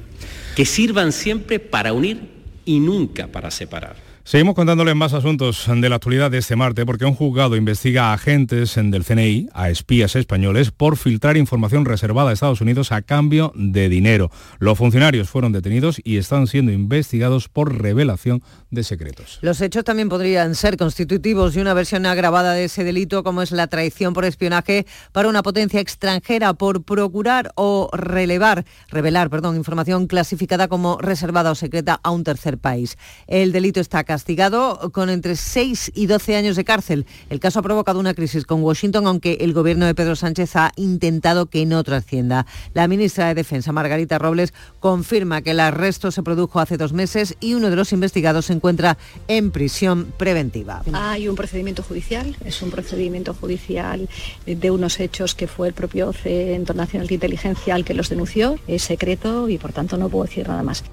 que 0.56 0.66
sirvan 0.66 1.12
siempre 1.12 1.60
para 1.60 1.94
unir 1.94 2.20
y 2.66 2.80
nunca 2.80 3.28
para 3.28 3.52
separar. 3.52 4.09
Seguimos 4.30 4.54
contándoles 4.54 4.96
más 4.96 5.14
asuntos 5.14 5.66
de 5.68 5.90
la 5.90 5.96
actualidad 5.96 6.30
de 6.30 6.38
este 6.38 6.56
martes 6.56 6.86
porque 6.86 7.04
un 7.04 7.16
juzgado 7.16 7.56
investiga 7.56 8.12
a 8.12 8.14
agentes 8.14 8.76
del 8.76 9.04
CNI, 9.04 9.50
a 9.56 9.72
espías 9.72 10.16
españoles, 10.16 10.70
por 10.70 10.98
filtrar 10.98 11.36
información 11.36 11.84
reservada 11.84 12.30
a 12.30 12.34
Estados 12.34 12.62
Unidos 12.62 12.92
a 12.92 13.02
cambio 13.02 13.52
de 13.56 13.90
dinero. 13.90 14.30
Los 14.60 14.78
funcionarios 14.78 15.32
fueron 15.32 15.52
detenidos 15.52 16.00
y 16.04 16.18
están 16.18 16.46
siendo 16.46 16.72
investigados 16.72 17.50
por 17.50 17.82
revelación 17.82 18.44
de 18.70 18.84
secretos. 18.84 19.40
Los 19.42 19.62
hechos 19.62 19.84
también 19.84 20.10
podrían 20.10 20.54
ser 20.54 20.78
constitutivos 20.78 21.56
de 21.56 21.62
una 21.62 21.74
versión 21.74 22.06
agravada 22.06 22.54
de 22.54 22.66
ese 22.66 22.84
delito 22.84 23.24
como 23.24 23.42
es 23.42 23.52
la 23.52 23.66
traición 23.66 24.14
por 24.14 24.26
espionaje 24.26 24.86
para 25.12 25.28
una 25.28 25.42
potencia 25.42 25.80
extranjera 25.80 26.54
por 26.54 26.84
procurar 26.84 27.52
o 27.56 27.90
relevar, 27.94 28.64
revelar, 28.90 29.32
perdón, 29.32 29.56
información 29.56 30.06
clasificada 30.06 30.68
como 30.68 31.00
reservada 31.00 31.50
o 31.50 31.56
secreta 31.56 32.00
a 32.04 32.12
un 32.12 32.24
tercer 32.24 32.60
país. 32.60 32.96
El 33.26 33.52
delito 33.52 33.80
está 33.80 34.04
castigado 34.20 34.92
con 34.92 35.10
entre 35.10 35.38
6 35.38 35.94
y 35.96 36.08
12 36.08 36.36
años 36.36 36.58
de 36.58 36.66
cárcel. 36.66 37.06
El 37.30 37.40
caso 37.40 37.60
ha 37.60 37.62
provocado 37.62 38.02
una 38.02 38.14
crisis 38.14 38.46
con 38.46 38.62
Washington, 38.62 39.08
aunque 39.08 39.38
el 39.40 39.54
gobierno 39.54 39.86
de 39.86 39.96
Pedro 39.96 40.18
Sánchez 40.18 40.58
ha 40.58 40.74
intentado 40.76 41.46
que 41.46 41.66
no 41.66 41.82
trascienda. 41.86 42.46
La 42.74 42.90
ministra 42.90 43.30
de 43.30 43.36
Defensa, 43.36 43.72
Margarita 43.72 44.18
Robles, 44.20 44.54
confirma 44.82 45.42
que 45.42 45.52
el 45.52 45.62
arresto 45.62 46.12
se 46.12 46.22
produjo 46.22 46.60
hace 46.60 46.76
dos 46.76 46.92
meses 46.92 47.38
y 47.40 47.54
uno 47.54 47.70
de 47.70 47.78
los 47.78 47.94
investigados 47.94 48.48
se 48.48 48.54
encuentra 48.54 48.98
en 49.30 49.52
prisión 49.52 50.12
preventiva. 50.18 50.84
Hay 50.92 51.30
un 51.30 51.38
procedimiento 51.38 51.82
judicial, 51.82 52.36
es 52.44 52.62
un 52.62 52.72
procedimiento 52.72 53.34
judicial 53.34 54.10
de 54.46 54.70
unos 54.70 55.00
hechos 55.00 55.34
que 55.34 55.48
fue 55.48 55.70
el 55.70 55.74
propio 55.74 56.12
Centro 56.12 56.76
Nacional 56.76 57.08
de 57.08 57.14
Inteligencia 57.14 57.74
el 57.74 57.86
que 57.86 57.94
los 57.94 58.10
denunció, 58.10 58.60
es 58.68 58.84
secreto 58.84 59.48
y 59.48 59.58
por 59.58 59.72
tanto 59.72 59.96
no 59.96 60.10
puedo 60.10 60.26
decir 60.26 60.46
nada 60.50 60.62
más. 60.62 60.84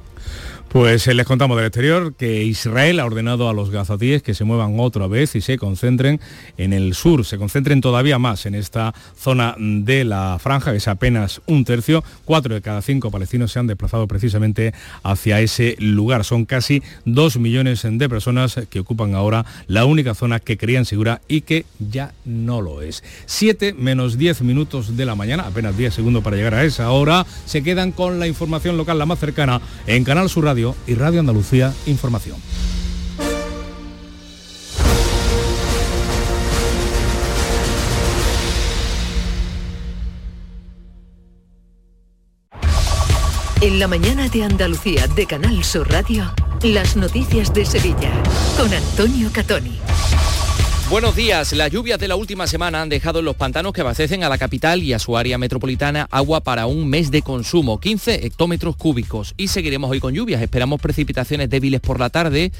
Pues 0.68 1.06
eh, 1.06 1.14
les 1.14 1.26
contamos 1.26 1.56
del 1.56 1.66
exterior 1.66 2.14
que 2.14 2.44
Israel 2.44 3.00
ha 3.00 3.06
ordenado 3.06 3.48
a 3.48 3.54
los 3.54 3.70
gazatíes 3.70 4.22
que 4.22 4.34
se 4.34 4.44
muevan 4.44 4.78
otra 4.78 5.06
vez 5.06 5.34
y 5.34 5.40
se 5.40 5.56
concentren 5.56 6.20
en 6.58 6.72
el 6.72 6.94
sur, 6.94 7.24
se 7.24 7.38
concentren 7.38 7.80
todavía 7.80 8.18
más 8.18 8.44
en 8.46 8.54
esta 8.54 8.92
zona 9.16 9.54
de 9.58 10.04
la 10.04 10.38
franja, 10.38 10.72
que 10.72 10.78
es 10.78 10.88
apenas 10.88 11.40
un 11.46 11.64
tercio. 11.64 12.04
Cuatro 12.24 12.54
de 12.54 12.60
cada 12.60 12.82
cinco 12.82 13.10
palestinos 13.10 13.52
se 13.52 13.58
han 13.58 13.68
desplazado 13.68 14.06
precisamente 14.06 14.74
hacia 15.02 15.40
ese 15.40 15.76
lugar. 15.78 16.24
Son 16.24 16.44
casi 16.44 16.82
dos 17.04 17.38
millones 17.38 17.86
de 17.88 18.08
personas 18.08 18.60
que 18.68 18.80
ocupan 18.80 19.14
ahora 19.14 19.46
la 19.68 19.84
única 19.84 20.14
zona 20.14 20.40
que 20.40 20.58
creían 20.58 20.84
segura 20.84 21.22
y 21.28 21.42
que 21.42 21.64
ya 21.78 22.12
no 22.24 22.60
lo 22.60 22.82
es. 22.82 23.02
Siete 23.24 23.72
menos 23.72 24.18
diez 24.18 24.42
minutos 24.42 24.96
de 24.96 25.06
la 25.06 25.14
mañana, 25.14 25.44
apenas 25.46 25.76
diez 25.76 25.94
segundos 25.94 26.22
para 26.22 26.36
llegar 26.36 26.54
a 26.54 26.64
esa 26.64 26.90
hora, 26.90 27.24
se 27.46 27.62
quedan 27.62 27.92
con 27.92 28.18
la 28.18 28.26
información 28.26 28.76
local 28.76 28.98
la 28.98 29.06
más 29.06 29.20
cercana 29.20 29.60
en 29.86 30.04
Canal 30.04 30.28
Sur 30.28 30.48
y 30.86 30.94
Radio 30.94 31.20
Andalucía 31.20 31.74
Información. 31.84 32.36
En 43.60 43.78
la 43.78 43.86
mañana 43.86 44.28
de 44.28 44.44
Andalucía 44.44 45.06
de 45.08 45.26
Canal 45.26 45.62
Sur 45.62 45.90
Radio, 45.90 46.32
las 46.62 46.96
noticias 46.96 47.52
de 47.52 47.66
Sevilla 47.66 48.12
con 48.56 48.72
Antonio 48.72 49.28
Catoni. 49.32 49.78
Buenos 50.88 51.16
días. 51.16 51.52
Las 51.52 51.72
lluvias 51.72 51.98
de 51.98 52.06
la 52.06 52.14
última 52.14 52.46
semana 52.46 52.80
han 52.80 52.88
dejado 52.88 53.18
en 53.18 53.24
los 53.24 53.34
pantanos 53.34 53.72
que 53.72 53.80
abastecen 53.80 54.22
a 54.22 54.28
la 54.28 54.38
capital 54.38 54.84
y 54.84 54.92
a 54.92 55.00
su 55.00 55.16
área 55.16 55.36
metropolitana 55.36 56.06
agua 56.12 56.42
para 56.42 56.66
un 56.66 56.88
mes 56.88 57.10
de 57.10 57.22
consumo, 57.22 57.80
15 57.80 58.24
hectómetros 58.24 58.76
cúbicos. 58.76 59.34
Y 59.36 59.48
seguiremos 59.48 59.90
hoy 59.90 59.98
con 59.98 60.14
lluvias. 60.14 60.40
Esperamos 60.40 60.80
precipitaciones 60.80 61.50
débiles 61.50 61.80
por 61.80 61.98
la 61.98 62.08
tarde, 62.08 62.52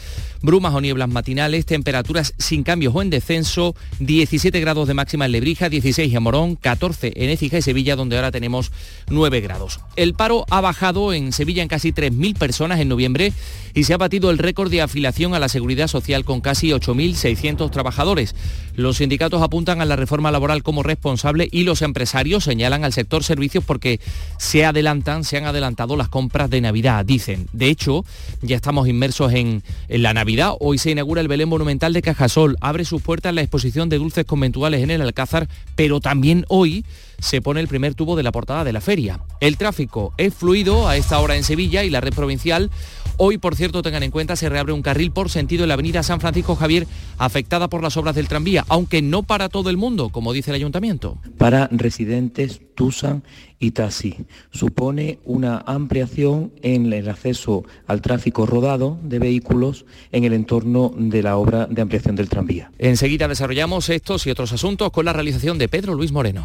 brumas 0.43 0.75
o 0.75 0.81
nieblas 0.81 1.09
matinales, 1.09 1.67
temperaturas 1.67 2.35
sin 2.39 2.63
cambios 2.63 2.95
o 2.95 3.03
en 3.03 3.11
descenso, 3.11 3.75
17 4.01 4.61
grados 4.61 4.89
de 4.89 4.95
máxima 4.95 5.27
en 5.27 5.33
Lebrija, 5.33 5.69
16 5.69 6.13
en 6.13 6.23
Morón, 6.23 6.57
14 6.57 7.13
en 7.17 7.31
Écija 7.31 7.59
y 7.59 7.63
Sevilla, 7.63 7.97
donde 7.97 8.17
ahora 8.17 8.31
tenemos 8.31 8.73
9 9.09 9.41
grados. 9.41 9.81
El 9.97 10.15
paro 10.15 10.45
ha 10.51 10.61
bajado 10.61 11.13
en 11.13 11.33
Sevilla 11.33 11.63
en 11.63 11.69
casi 11.69 11.93
3.000 11.93 12.37
personas 12.37 12.81
en 12.81 12.89
noviembre 12.89 13.33
y 13.75 13.85
se 13.85 13.95
ha 13.95 13.99
batido 13.99 14.31
el 14.31 14.39
récord 14.39 14.71
de 14.71 14.83
afiliación 14.83 15.35
a 15.35 15.39
la 15.39 15.49
seguridad 15.49 15.89
social 15.89 16.25
con 16.25 16.41
casi 16.41 16.71
8.600 16.71 17.71
trabajadores. 17.71 18.35
Los 18.75 18.99
sindicatos 18.99 19.43
apuntan 19.43 19.81
a 19.81 19.85
la 19.85 19.97
reforma 19.97 20.31
laboral 20.31 20.63
como 20.63 20.83
responsable 20.83 21.49
y 21.51 21.65
los 21.65 21.83
empresarios 21.83 22.45
señalan 22.45 22.85
al 22.85 22.93
sector 22.93 23.25
servicios 23.25 23.65
porque 23.65 24.01
se 24.39 24.65
adelantan, 24.65 25.25
se 25.25 25.39
han 25.39 25.47
adelantado 25.47 25.97
las 25.97 26.09
compras 26.09 26.51
de 26.51 26.61
Navidad, 26.61 27.05
dicen. 27.05 27.49
De 27.53 27.69
hecho, 27.69 28.05
ya 28.43 28.57
estamos 28.57 28.89
inmersos 28.89 29.33
en, 29.33 29.63
en 29.89 30.03
la 30.03 30.13
Navidad. 30.13 30.26
Hoy 30.59 30.79
se 30.79 30.91
inaugura 30.91 31.21
el 31.21 31.29
Belén 31.29 31.49
Monumental 31.49 31.93
de 31.93 32.03
Cajasol. 32.03 32.57
Abre 32.61 32.85
sus 32.85 33.01
puertas 33.01 33.33
la 33.33 33.43
exposición 33.43 33.89
de 33.89 33.99
dulces 33.99 34.25
conventuales 34.25 34.83
en 34.83 34.91
el 34.91 35.01
Alcázar, 35.01 35.47
pero 35.77 36.01
también 36.01 36.45
hoy 36.49 36.85
se 37.21 37.41
pone 37.41 37.61
el 37.61 37.69
primer 37.69 37.95
tubo 37.95 38.17
de 38.17 38.25
la 38.25 38.33
portada 38.33 38.65
de 38.65 38.73
la 38.73 38.81
feria. 38.81 39.21
El 39.39 39.57
tráfico 39.57 40.15
es 40.17 40.35
fluido 40.35 40.89
a 40.89 40.97
esta 40.97 41.21
hora 41.21 41.37
en 41.37 41.45
Sevilla 41.45 41.85
y 41.85 41.91
la 41.91 42.01
red 42.01 42.13
provincial. 42.13 42.73
Hoy, 43.19 43.39
por 43.39 43.57
cierto, 43.57 43.83
tengan 43.83 44.03
en 44.03 44.11
cuenta, 44.11 44.37
se 44.37 44.51
reabre 44.51 44.75
un 44.75 44.83
carril 44.83 45.11
por 45.11 45.31
sentido 45.31 45.65
en 45.65 45.69
la 45.69 45.75
avenida 45.75 46.03
San 46.03 46.21
Francisco 46.21 46.55
Javier, 46.55 46.87
afectada 47.17 47.69
por 47.69 47.83
las 47.83 47.97
obras 47.97 48.15
del 48.15 48.29
tranvía, 48.29 48.65
aunque 48.69 49.01
no 49.01 49.23
para 49.23 49.49
todo 49.49 49.71
el 49.71 49.79
mundo, 49.79 50.11
como 50.11 50.35
dice 50.35 50.51
el 50.51 50.57
ayuntamiento. 50.57 51.17
Para 51.39 51.69
residentes 51.73 52.61
Tusan 52.75 53.23
y 53.59 53.71
Tasi. 53.71 54.27
Supone 54.51 55.19
una 55.25 55.65
ampliación 55.67 56.53
en 56.61 56.93
el 56.93 57.09
acceso 57.09 57.65
al 57.87 58.03
tráfico 58.03 58.45
rodado 58.45 58.99
de 59.03 59.19
vehículos 59.19 59.87
en 60.13 60.25
el 60.25 60.35
entorno 60.35 60.93
de 60.95 61.23
la 61.23 61.39
obra 61.39 61.67
de 61.67 61.81
ampliación 61.81 62.17
del 62.17 62.29
tranvía. 62.29 62.71
Enseguida 62.79 63.29
desarrollamos 63.29 63.89
estos 63.89 64.27
y 64.27 64.31
otros 64.31 64.53
asuntos 64.53 64.91
con 64.91 65.07
la 65.07 65.15
realización 65.15 65.57
de 65.57 65.69
Pedro 65.69 65.95
Luis 65.95 66.13
Moreno. 66.13 66.45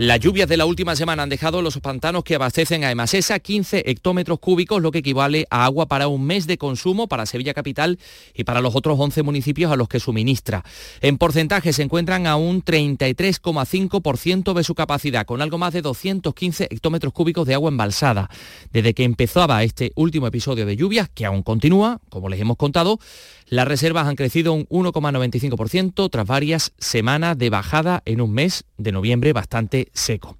Las 0.00 0.18
lluvias 0.18 0.48
de 0.48 0.56
la 0.56 0.64
última 0.64 0.96
semana 0.96 1.24
han 1.24 1.28
dejado 1.28 1.60
los 1.60 1.78
pantanos 1.78 2.24
que 2.24 2.34
abastecen 2.34 2.84
a 2.84 2.90
Emasesa 2.90 3.38
15 3.38 3.82
hectómetros 3.84 4.38
cúbicos, 4.38 4.80
lo 4.80 4.92
que 4.92 5.00
equivale 5.00 5.46
a 5.50 5.66
agua 5.66 5.88
para 5.88 6.08
un 6.08 6.24
mes 6.24 6.46
de 6.46 6.56
consumo 6.56 7.06
para 7.06 7.26
Sevilla 7.26 7.52
Capital 7.52 7.98
y 8.32 8.44
para 8.44 8.62
los 8.62 8.74
otros 8.74 8.98
11 8.98 9.22
municipios 9.22 9.70
a 9.70 9.76
los 9.76 9.88
que 9.88 10.00
suministra. 10.00 10.64
En 11.02 11.18
porcentaje 11.18 11.74
se 11.74 11.82
encuentran 11.82 12.26
a 12.26 12.36
un 12.36 12.64
33,5% 12.64 14.54
de 14.54 14.64
su 14.64 14.74
capacidad, 14.74 15.26
con 15.26 15.42
algo 15.42 15.58
más 15.58 15.74
de 15.74 15.82
215 15.82 16.68
hectómetros 16.70 17.12
cúbicos 17.12 17.46
de 17.46 17.52
agua 17.52 17.68
embalsada. 17.68 18.30
Desde 18.72 18.94
que 18.94 19.04
empezaba 19.04 19.62
este 19.64 19.92
último 19.96 20.26
episodio 20.28 20.64
de 20.64 20.76
lluvias, 20.76 21.10
que 21.10 21.26
aún 21.26 21.42
continúa, 21.42 22.00
como 22.08 22.30
les 22.30 22.40
hemos 22.40 22.56
contado, 22.56 23.00
las 23.50 23.68
reservas 23.68 24.06
han 24.06 24.16
crecido 24.16 24.54
un 24.54 24.66
1,95% 24.68 26.08
tras 26.08 26.26
varias 26.26 26.72
semanas 26.78 27.36
de 27.36 27.50
bajada 27.50 28.00
en 28.06 28.22
un 28.22 28.32
mes 28.32 28.64
de 28.78 28.92
noviembre 28.92 29.32
bastante 29.32 29.89
seco. 29.92 30.36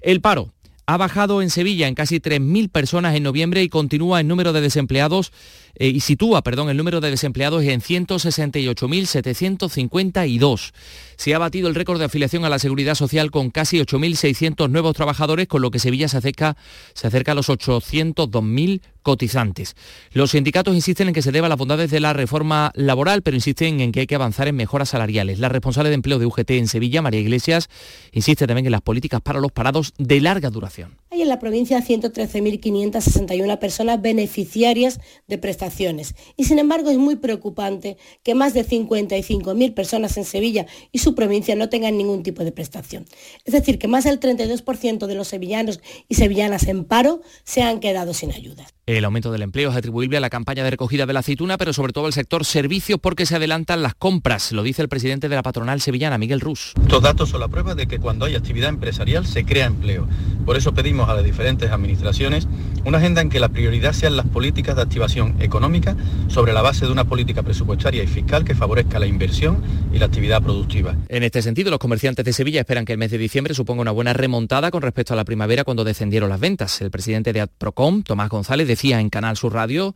El 0.00 0.20
paro 0.20 0.52
ha 0.90 0.96
bajado 0.96 1.40
en 1.40 1.50
Sevilla 1.50 1.86
en 1.86 1.94
casi 1.94 2.18
3.000 2.18 2.68
personas 2.68 3.14
en 3.14 3.22
noviembre 3.22 3.62
y 3.62 3.68
continúa 3.68 4.18
el 4.18 4.26
número 4.26 4.52
de 4.52 4.60
desempleados 4.60 5.30
eh, 5.76 5.86
y 5.86 6.00
sitúa, 6.00 6.42
perdón, 6.42 6.68
el 6.68 6.76
número 6.76 7.00
de 7.00 7.10
desempleados 7.10 7.62
en 7.62 7.80
168.752. 7.80 10.72
Se 11.16 11.32
ha 11.32 11.38
batido 11.38 11.68
el 11.68 11.76
récord 11.76 12.00
de 12.00 12.06
afiliación 12.06 12.44
a 12.44 12.48
la 12.48 12.58
Seguridad 12.58 12.96
Social 12.96 13.30
con 13.30 13.50
casi 13.50 13.78
8.600 13.78 14.68
nuevos 14.68 14.96
trabajadores, 14.96 15.46
con 15.46 15.62
lo 15.62 15.70
que 15.70 15.78
Sevilla 15.78 16.08
se 16.08 16.16
acerca, 16.16 16.56
se 16.92 17.06
acerca 17.06 17.30
a 17.32 17.36
los 17.36 17.50
802.000 17.50 18.80
cotizantes. 19.02 19.74
Los 20.12 20.32
sindicatos 20.32 20.74
insisten 20.74 21.08
en 21.08 21.14
que 21.14 21.22
se 21.22 21.32
deba 21.32 21.46
a 21.46 21.48
las 21.48 21.58
bondades 21.58 21.90
de 21.90 22.00
la 22.00 22.12
reforma 22.12 22.72
laboral, 22.74 23.22
pero 23.22 23.36
insisten 23.36 23.80
en 23.80 23.92
que 23.92 24.00
hay 24.00 24.06
que 24.06 24.14
avanzar 24.14 24.48
en 24.48 24.56
mejoras 24.56 24.90
salariales. 24.90 25.38
La 25.38 25.48
responsable 25.48 25.90
de 25.90 25.94
empleo 25.94 26.18
de 26.18 26.26
UGT 26.26 26.50
en 26.50 26.68
Sevilla, 26.68 27.02
María 27.02 27.20
Iglesias, 27.20 27.68
insiste 28.12 28.46
también 28.46 28.66
en 28.66 28.72
las 28.72 28.82
políticas 28.82 29.20
para 29.20 29.40
los 29.40 29.52
parados 29.52 29.92
de 29.98 30.20
larga 30.20 30.50
duración. 30.50 30.98
Hay 31.10 31.22
en 31.22 31.28
la 31.28 31.40
provincia 31.40 31.84
113.561 31.84 33.58
personas 33.58 34.00
beneficiarias 34.00 35.00
de 35.26 35.38
prestaciones 35.38 36.14
y 36.36 36.44
sin 36.44 36.58
embargo 36.58 36.90
es 36.90 36.98
muy 36.98 37.16
preocupante 37.16 37.96
que 38.22 38.34
más 38.34 38.54
de 38.54 38.64
55.000 38.64 39.74
personas 39.74 40.16
en 40.16 40.24
Sevilla 40.24 40.66
y 40.92 40.98
su 40.98 41.14
provincia 41.14 41.56
no 41.56 41.68
tengan 41.68 41.98
ningún 41.98 42.22
tipo 42.22 42.44
de 42.44 42.52
prestación. 42.52 43.06
Es 43.44 43.52
decir, 43.52 43.78
que 43.78 43.88
más 43.88 44.04
del 44.04 44.20
32% 44.20 45.06
de 45.06 45.14
los 45.14 45.28
sevillanos 45.28 45.80
y 46.08 46.14
sevillanas 46.14 46.68
en 46.68 46.84
paro 46.84 47.22
se 47.44 47.62
han 47.62 47.80
quedado 47.80 48.14
sin 48.14 48.32
ayudas. 48.32 48.72
El 48.96 49.04
aumento 49.04 49.30
del 49.30 49.42
empleo 49.42 49.70
es 49.70 49.76
atribuible 49.76 50.16
a 50.16 50.20
la 50.20 50.30
campaña 50.30 50.64
de 50.64 50.70
recogida 50.70 51.06
de 51.06 51.12
la 51.12 51.20
aceituna, 51.20 51.56
pero 51.58 51.72
sobre 51.72 51.92
todo 51.92 52.06
al 52.06 52.12
sector 52.12 52.44
servicios 52.44 52.98
porque 53.00 53.24
se 53.24 53.36
adelantan 53.36 53.82
las 53.82 53.94
compras, 53.94 54.50
lo 54.50 54.64
dice 54.64 54.82
el 54.82 54.88
presidente 54.88 55.28
de 55.28 55.36
la 55.36 55.44
patronal 55.44 55.80
sevillana, 55.80 56.18
Miguel 56.18 56.40
Rus. 56.40 56.72
Estos 56.82 57.00
datos 57.00 57.28
son 57.28 57.38
la 57.38 57.46
prueba 57.46 57.76
de 57.76 57.86
que 57.86 58.00
cuando 58.00 58.24
hay 58.24 58.34
actividad 58.34 58.68
empresarial 58.68 59.28
se 59.28 59.44
crea 59.44 59.66
empleo. 59.66 60.08
Por 60.44 60.56
eso 60.56 60.74
pedimos 60.74 61.08
a 61.08 61.14
las 61.14 61.22
diferentes 61.22 61.70
administraciones 61.70 62.48
una 62.84 62.98
agenda 62.98 63.20
en 63.20 63.28
que 63.28 63.38
la 63.38 63.50
prioridad 63.50 63.92
sean 63.92 64.16
las 64.16 64.26
políticas 64.26 64.74
de 64.74 64.82
activación 64.82 65.36
económica 65.38 65.96
sobre 66.26 66.52
la 66.52 66.62
base 66.62 66.86
de 66.86 66.90
una 66.90 67.04
política 67.04 67.44
presupuestaria 67.44 68.02
y 68.02 68.08
fiscal 68.08 68.44
que 68.44 68.56
favorezca 68.56 68.98
la 68.98 69.06
inversión 69.06 69.62
y 69.92 69.98
la 69.98 70.06
actividad 70.06 70.42
productiva. 70.42 70.96
En 71.08 71.22
este 71.22 71.42
sentido, 71.42 71.70
los 71.70 71.78
comerciantes 71.78 72.24
de 72.24 72.32
Sevilla 72.32 72.60
esperan 72.60 72.86
que 72.86 72.92
el 72.92 72.98
mes 72.98 73.12
de 73.12 73.18
diciembre 73.18 73.54
suponga 73.54 73.82
una 73.82 73.90
buena 73.92 74.14
remontada 74.14 74.72
con 74.72 74.82
respecto 74.82 75.12
a 75.12 75.16
la 75.16 75.24
primavera 75.24 75.62
cuando 75.62 75.84
descendieron 75.84 76.30
las 76.30 76.40
ventas. 76.40 76.80
El 76.80 76.90
presidente 76.90 77.32
de 77.32 77.42
AdProcom, 77.42 78.02
Tomás 78.02 78.30
González, 78.30 78.66
decía 78.80 79.00
en 79.00 79.10
Canal 79.10 79.36
Sur 79.36 79.52
Radio 79.52 79.94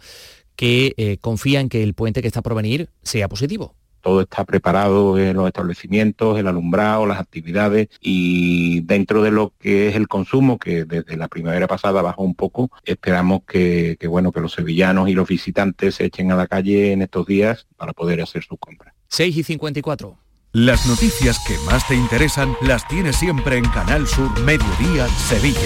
que 0.56 0.92
eh, 0.98 1.16
confía 1.16 1.60
en 1.60 1.70
que 1.70 1.82
el 1.82 1.94
puente 1.94 2.20
que 2.20 2.28
está 2.28 2.42
por 2.42 2.54
venir 2.54 2.90
sea 3.02 3.28
positivo 3.28 3.74
todo 4.02 4.20
está 4.20 4.44
preparado 4.44 5.18
en 5.18 5.34
los 5.34 5.46
establecimientos, 5.46 6.38
el 6.38 6.46
alumbrado, 6.46 7.06
las 7.06 7.18
actividades 7.18 7.88
y 8.02 8.82
dentro 8.82 9.22
de 9.22 9.30
lo 9.30 9.54
que 9.58 9.88
es 9.88 9.96
el 9.96 10.08
consumo, 10.08 10.58
que 10.58 10.84
desde 10.84 11.16
la 11.16 11.26
primavera 11.26 11.66
pasada 11.66 12.02
bajó 12.02 12.22
un 12.22 12.34
poco, 12.34 12.70
esperamos 12.84 13.44
que, 13.48 13.96
que, 13.98 14.06
bueno, 14.06 14.30
que 14.30 14.40
los 14.40 14.52
sevillanos 14.52 15.08
y 15.08 15.14
los 15.14 15.26
visitantes 15.26 15.94
se 15.94 16.04
echen 16.04 16.30
a 16.32 16.36
la 16.36 16.46
calle 16.46 16.92
en 16.92 17.00
estos 17.00 17.24
días 17.24 17.66
para 17.78 17.94
poder 17.94 18.20
hacer 18.20 18.44
sus 18.44 18.58
compras. 18.58 18.92
6 19.08 19.38
y 19.38 19.42
54. 19.42 20.18
Las 20.56 20.86
noticias 20.86 21.40
que 21.40 21.58
más 21.66 21.84
te 21.88 21.96
interesan 21.96 22.56
las 22.60 22.86
tienes 22.86 23.16
siempre 23.16 23.58
en 23.58 23.64
Canal 23.64 24.06
Sur 24.06 24.38
Mediodía 24.42 25.08
Sevilla. 25.08 25.58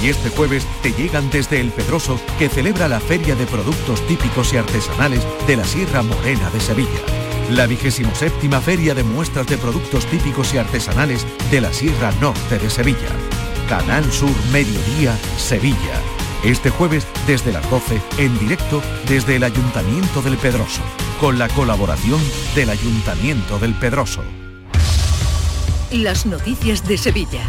Y 0.00 0.10
este 0.10 0.30
jueves 0.30 0.64
te 0.80 0.92
llegan 0.92 1.28
desde 1.28 1.60
El 1.60 1.72
Pedroso, 1.72 2.20
que 2.38 2.48
celebra 2.48 2.86
la 2.86 3.00
Feria 3.00 3.34
de 3.34 3.46
Productos 3.46 4.00
Típicos 4.06 4.52
y 4.52 4.58
Artesanales 4.58 5.26
de 5.48 5.56
la 5.56 5.64
Sierra 5.64 6.04
Morena 6.04 6.50
de 6.50 6.60
Sevilla. 6.60 7.00
La 7.50 7.66
vigésimo 7.66 8.14
séptima 8.14 8.60
Feria 8.60 8.94
de 8.94 9.02
Muestras 9.02 9.48
de 9.48 9.58
Productos 9.58 10.06
Típicos 10.06 10.54
y 10.54 10.58
Artesanales 10.58 11.26
de 11.50 11.60
la 11.60 11.72
Sierra 11.72 12.12
Norte 12.20 12.60
de 12.60 12.70
Sevilla. 12.70 13.10
Canal 13.68 14.04
Sur 14.12 14.36
Mediodía 14.52 15.18
Sevilla. 15.36 16.00
Este 16.44 16.70
jueves 16.70 17.08
desde 17.26 17.50
las 17.50 17.68
12 17.68 18.00
en 18.18 18.38
directo 18.38 18.80
desde 19.08 19.34
el 19.34 19.42
Ayuntamiento 19.42 20.22
del 20.22 20.36
Pedroso, 20.36 20.82
con 21.20 21.38
la 21.38 21.48
colaboración 21.48 22.20
del 22.54 22.70
Ayuntamiento 22.70 23.58
del 23.58 23.74
Pedroso. 23.74 24.22
Las 25.90 26.26
noticias 26.26 26.86
de 26.86 26.96
Sevilla. 26.96 27.42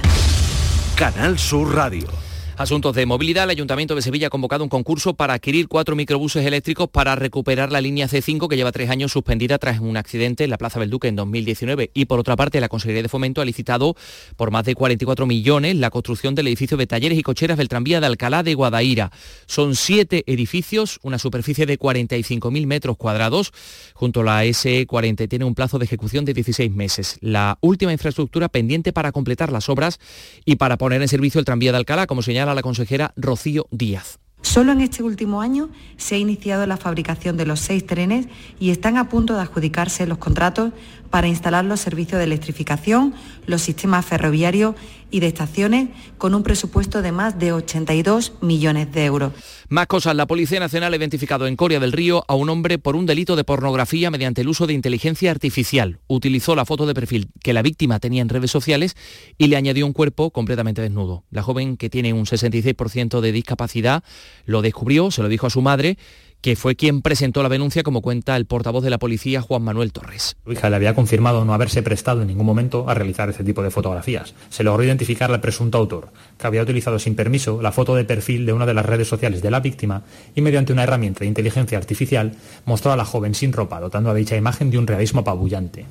Canal 0.95 1.37
Sur 1.37 1.75
Radio. 1.75 2.28
Asuntos 2.59 2.93
de 2.93 3.05
movilidad. 3.05 3.45
El 3.45 3.51
Ayuntamiento 3.51 3.95
de 3.95 4.01
Sevilla 4.01 4.27
ha 4.27 4.29
convocado 4.29 4.65
un 4.65 4.69
concurso 4.69 5.13
para 5.13 5.33
adquirir 5.33 5.69
cuatro 5.69 5.95
microbuses 5.95 6.45
eléctricos 6.45 6.89
para 6.89 7.15
recuperar 7.15 7.71
la 7.71 7.79
línea 7.79 8.09
C5 8.09 8.49
que 8.49 8.57
lleva 8.57 8.73
tres 8.73 8.89
años 8.89 9.13
suspendida 9.13 9.57
tras 9.57 9.79
un 9.79 9.95
accidente 9.95 10.43
en 10.43 10.49
la 10.49 10.57
Plaza 10.57 10.77
del 10.77 10.89
Duque 10.89 11.07
en 11.07 11.15
2019. 11.15 11.91
Y 11.93 12.03
por 12.03 12.19
otra 12.19 12.35
parte, 12.35 12.59
la 12.59 12.67
Consejería 12.67 13.01
de 13.01 13.07
Fomento 13.07 13.39
ha 13.39 13.45
licitado 13.45 13.95
por 14.35 14.51
más 14.51 14.65
de 14.65 14.75
44 14.75 15.25
millones 15.25 15.77
la 15.77 15.89
construcción 15.89 16.35
del 16.35 16.47
edificio 16.47 16.75
de 16.75 16.85
talleres 16.85 17.17
y 17.17 17.23
cocheras 17.23 17.57
del 17.57 17.69
tranvía 17.69 18.01
de 18.01 18.07
Alcalá 18.07 18.43
de 18.43 18.55
Guadaira. 18.55 19.09
Son 19.45 19.73
siete 19.77 20.25
edificios, 20.27 20.99
una 21.01 21.17
superficie 21.17 21.65
de 21.65 21.79
45.000 21.79 22.65
metros 22.65 22.97
cuadrados. 22.97 23.53
Junto 23.93 24.19
a 24.19 24.23
la 24.25 24.43
SE40 24.43 25.29
tiene 25.29 25.45
un 25.45 25.55
plazo 25.55 25.79
de 25.79 25.85
ejecución 25.85 26.25
de 26.25 26.33
16 26.33 26.69
meses. 26.71 27.19
La 27.21 27.57
última 27.61 27.93
infraestructura 27.93 28.49
pendiente 28.49 28.91
para 28.91 29.13
completar 29.13 29.49
las 29.49 29.69
obras 29.69 29.97
y 30.43 30.57
para 30.57 30.77
poner 30.77 31.01
en 31.01 31.07
servicio 31.07 31.39
el 31.39 31.45
tranvía 31.45 31.71
de 31.71 31.77
Alcalá, 31.77 32.05
como 32.05 32.21
señala 32.21 32.48
la 32.55 32.61
consejera 32.61 33.13
Rocío 33.15 33.67
Díaz. 33.71 34.19
Solo 34.41 34.71
en 34.71 34.79
este 34.79 35.03
último 35.03 35.41
año 35.41 35.69
se 35.97 36.15
ha 36.15 36.17
iniciado 36.17 36.65
la 36.65 36.77
fabricación 36.77 37.35
de 37.35 37.45
los 37.45 37.59
seis 37.59 37.85
trenes 37.85 38.27
y 38.59 38.69
están 38.69 38.97
a 38.97 39.09
punto 39.09 39.35
de 39.35 39.41
adjudicarse 39.41 40.07
los 40.07 40.17
contratos 40.17 40.71
para 41.09 41.27
instalar 41.27 41.65
los 41.65 41.81
servicios 41.81 42.19
de 42.19 42.23
electrificación, 42.23 43.13
los 43.45 43.61
sistemas 43.61 44.05
ferroviarios 44.05 44.75
y 45.11 45.19
de 45.19 45.27
estaciones 45.27 45.89
con 46.17 46.35
un 46.35 46.43
presupuesto 46.43 47.01
de 47.01 47.11
más 47.11 47.39
de 47.39 47.51
82 47.51 48.33
millones 48.41 48.91
de 48.91 49.05
euros. 49.05 49.33
Más 49.69 49.87
cosas. 49.87 50.15
La 50.15 50.27
Policía 50.27 50.59
Nacional 50.59 50.93
ha 50.93 50.97
identificado 50.97 51.47
en 51.47 51.55
Coria 51.55 51.79
del 51.79 51.91
Río 51.91 52.23
a 52.27 52.35
un 52.35 52.49
hombre 52.49 52.79
por 52.79 52.95
un 52.95 53.05
delito 53.05 53.35
de 53.35 53.43
pornografía 53.43 54.11
mediante 54.11 54.41
el 54.41 54.47
uso 54.47 54.67
de 54.67 54.73
inteligencia 54.73 55.31
artificial. 55.31 55.99
Utilizó 56.07 56.55
la 56.55 56.65
foto 56.65 56.85
de 56.85 56.93
perfil 56.93 57.29
que 57.43 57.53
la 57.53 57.61
víctima 57.61 57.99
tenía 57.99 58.21
en 58.21 58.29
redes 58.29 58.51
sociales 58.51 58.95
y 59.37 59.47
le 59.47 59.55
añadió 59.55 59.85
un 59.85 59.93
cuerpo 59.93 60.31
completamente 60.31 60.81
desnudo. 60.81 61.23
La 61.29 61.43
joven, 61.43 61.77
que 61.77 61.89
tiene 61.89 62.13
un 62.13 62.25
66% 62.25 63.21
de 63.21 63.31
discapacidad, 63.31 64.03
lo 64.45 64.61
descubrió, 64.61 65.11
se 65.11 65.21
lo 65.21 65.29
dijo 65.29 65.47
a 65.47 65.51
su 65.51 65.61
madre 65.61 65.97
que 66.41 66.55
fue 66.55 66.75
quien 66.75 67.01
presentó 67.01 67.43
la 67.43 67.49
denuncia, 67.49 67.83
como 67.83 68.01
cuenta 68.01 68.35
el 68.35 68.45
portavoz 68.45 68.83
de 68.83 68.89
la 68.89 68.97
policía, 68.97 69.41
Juan 69.41 69.61
Manuel 69.61 69.91
Torres. 69.91 70.35
Su 70.45 70.51
hija 70.51 70.69
le 70.69 70.75
había 70.75 70.95
confirmado 70.95 71.45
no 71.45 71.53
haberse 71.53 71.83
prestado 71.83 72.21
en 72.21 72.27
ningún 72.27 72.45
momento 72.45 72.89
a 72.89 72.93
realizar 72.93 73.29
este 73.29 73.43
tipo 73.43 73.61
de 73.63 73.71
fotografías. 73.71 74.33
Se 74.49 74.63
logró 74.63 74.83
identificar 74.83 75.31
al 75.31 75.41
presunto 75.41 75.77
autor, 75.77 76.11
que 76.37 76.47
había 76.47 76.63
utilizado 76.63 76.99
sin 76.99 77.15
permiso 77.15 77.61
la 77.61 77.71
foto 77.71 77.95
de 77.95 78.05
perfil 78.05 78.45
de 78.45 78.53
una 78.53 78.65
de 78.65 78.73
las 78.73 78.85
redes 78.85 79.07
sociales 79.07 79.41
de 79.41 79.51
la 79.51 79.59
víctima 79.59 80.03
y 80.35 80.41
mediante 80.41 80.73
una 80.73 80.83
herramienta 80.83 81.21
de 81.21 81.27
inteligencia 81.27 81.77
artificial 81.77 82.33
mostró 82.65 82.91
a 82.91 82.97
la 82.97 83.05
joven 83.05 83.35
sin 83.35 83.53
ropa, 83.53 83.79
dotando 83.79 84.09
a 84.09 84.13
dicha 84.13 84.35
imagen 84.35 84.71
de 84.71 84.77
un 84.77 84.87
realismo 84.87 85.21
apabullante. 85.21 85.85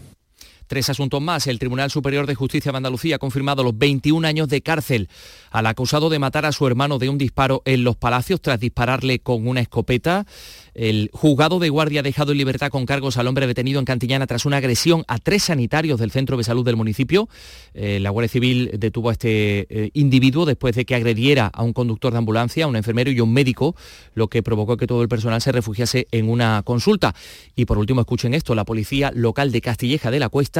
Tres 0.68 0.90
asuntos 0.90 1.22
más. 1.22 1.46
El 1.46 1.58
Tribunal 1.58 1.90
Superior 1.90 2.26
de 2.26 2.34
Justicia 2.34 2.70
de 2.70 2.76
Andalucía 2.76 3.16
ha 3.16 3.18
confirmado 3.18 3.64
los 3.64 3.76
21 3.78 4.28
años 4.28 4.48
de 4.48 4.60
cárcel 4.60 5.08
al 5.50 5.64
acusado 5.64 6.10
de 6.10 6.18
matar 6.18 6.44
a 6.44 6.52
su 6.52 6.66
hermano 6.66 6.98
de 6.98 7.08
un 7.08 7.16
disparo 7.16 7.62
en 7.64 7.84
Los 7.84 7.96
Palacios 7.96 8.42
tras 8.42 8.60
dispararle 8.60 9.18
con 9.20 9.48
una 9.48 9.60
escopeta. 9.62 10.26
El 10.74 11.08
juzgado 11.14 11.58
de 11.58 11.70
guardia 11.70 12.00
ha 12.00 12.02
dejado 12.02 12.32
en 12.32 12.38
libertad 12.38 12.68
con 12.68 12.84
cargos 12.84 13.16
al 13.16 13.26
hombre 13.28 13.46
detenido 13.46 13.78
en 13.78 13.86
Cantillana 13.86 14.26
tras 14.26 14.44
una 14.44 14.58
agresión 14.58 15.04
a 15.08 15.18
tres 15.18 15.44
sanitarios 15.44 15.98
del 15.98 16.10
centro 16.10 16.36
de 16.36 16.44
salud 16.44 16.66
del 16.66 16.76
municipio. 16.76 17.30
Eh, 17.72 17.98
la 17.98 18.10
Guardia 18.10 18.28
Civil 18.28 18.70
detuvo 18.74 19.08
a 19.08 19.12
este 19.12 19.66
eh, 19.70 19.90
individuo 19.94 20.44
después 20.44 20.76
de 20.76 20.84
que 20.84 20.94
agrediera 20.94 21.46
a 21.46 21.62
un 21.62 21.72
conductor 21.72 22.12
de 22.12 22.18
ambulancia, 22.18 22.66
a 22.66 22.68
un 22.68 22.76
enfermero 22.76 23.10
y 23.10 23.20
un 23.20 23.32
médico, 23.32 23.74
lo 24.14 24.28
que 24.28 24.42
provocó 24.42 24.76
que 24.76 24.86
todo 24.86 25.00
el 25.00 25.08
personal 25.08 25.40
se 25.40 25.50
refugiase 25.50 26.08
en 26.12 26.28
una 26.28 26.62
consulta. 26.62 27.14
Y 27.56 27.64
por 27.64 27.78
último, 27.78 28.02
escuchen 28.02 28.34
esto, 28.34 28.54
la 28.54 28.66
policía 28.66 29.10
local 29.14 29.50
de 29.50 29.62
Castilleja 29.62 30.10
de 30.10 30.20
la 30.20 30.28
Cuesta 30.28 30.57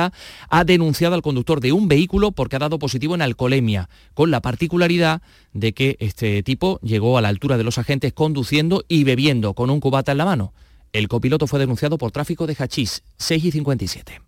ha 0.48 0.64
denunciado 0.64 1.14
al 1.14 1.22
conductor 1.22 1.60
de 1.60 1.72
un 1.72 1.88
vehículo 1.88 2.32
porque 2.32 2.56
ha 2.56 2.60
dado 2.60 2.78
positivo 2.78 3.14
en 3.14 3.22
alcoholemia, 3.22 3.88
con 4.14 4.30
la 4.30 4.40
particularidad 4.40 5.22
de 5.52 5.72
que 5.72 5.96
este 6.00 6.42
tipo 6.42 6.78
llegó 6.82 7.18
a 7.18 7.22
la 7.22 7.28
altura 7.28 7.58
de 7.58 7.64
los 7.64 7.78
agentes 7.78 8.12
conduciendo 8.12 8.84
y 8.88 9.04
bebiendo 9.04 9.54
con 9.54 9.70
un 9.70 9.80
cubata 9.80 10.12
en 10.12 10.18
la 10.18 10.24
mano. 10.24 10.52
El 10.92 11.08
copiloto 11.08 11.46
fue 11.46 11.58
denunciado 11.58 11.98
por 11.98 12.12
tráfico 12.12 12.46
de 12.46 12.54
hachís, 12.54 13.02
6 13.18 13.44
y 13.44 13.50
57. 13.52 14.27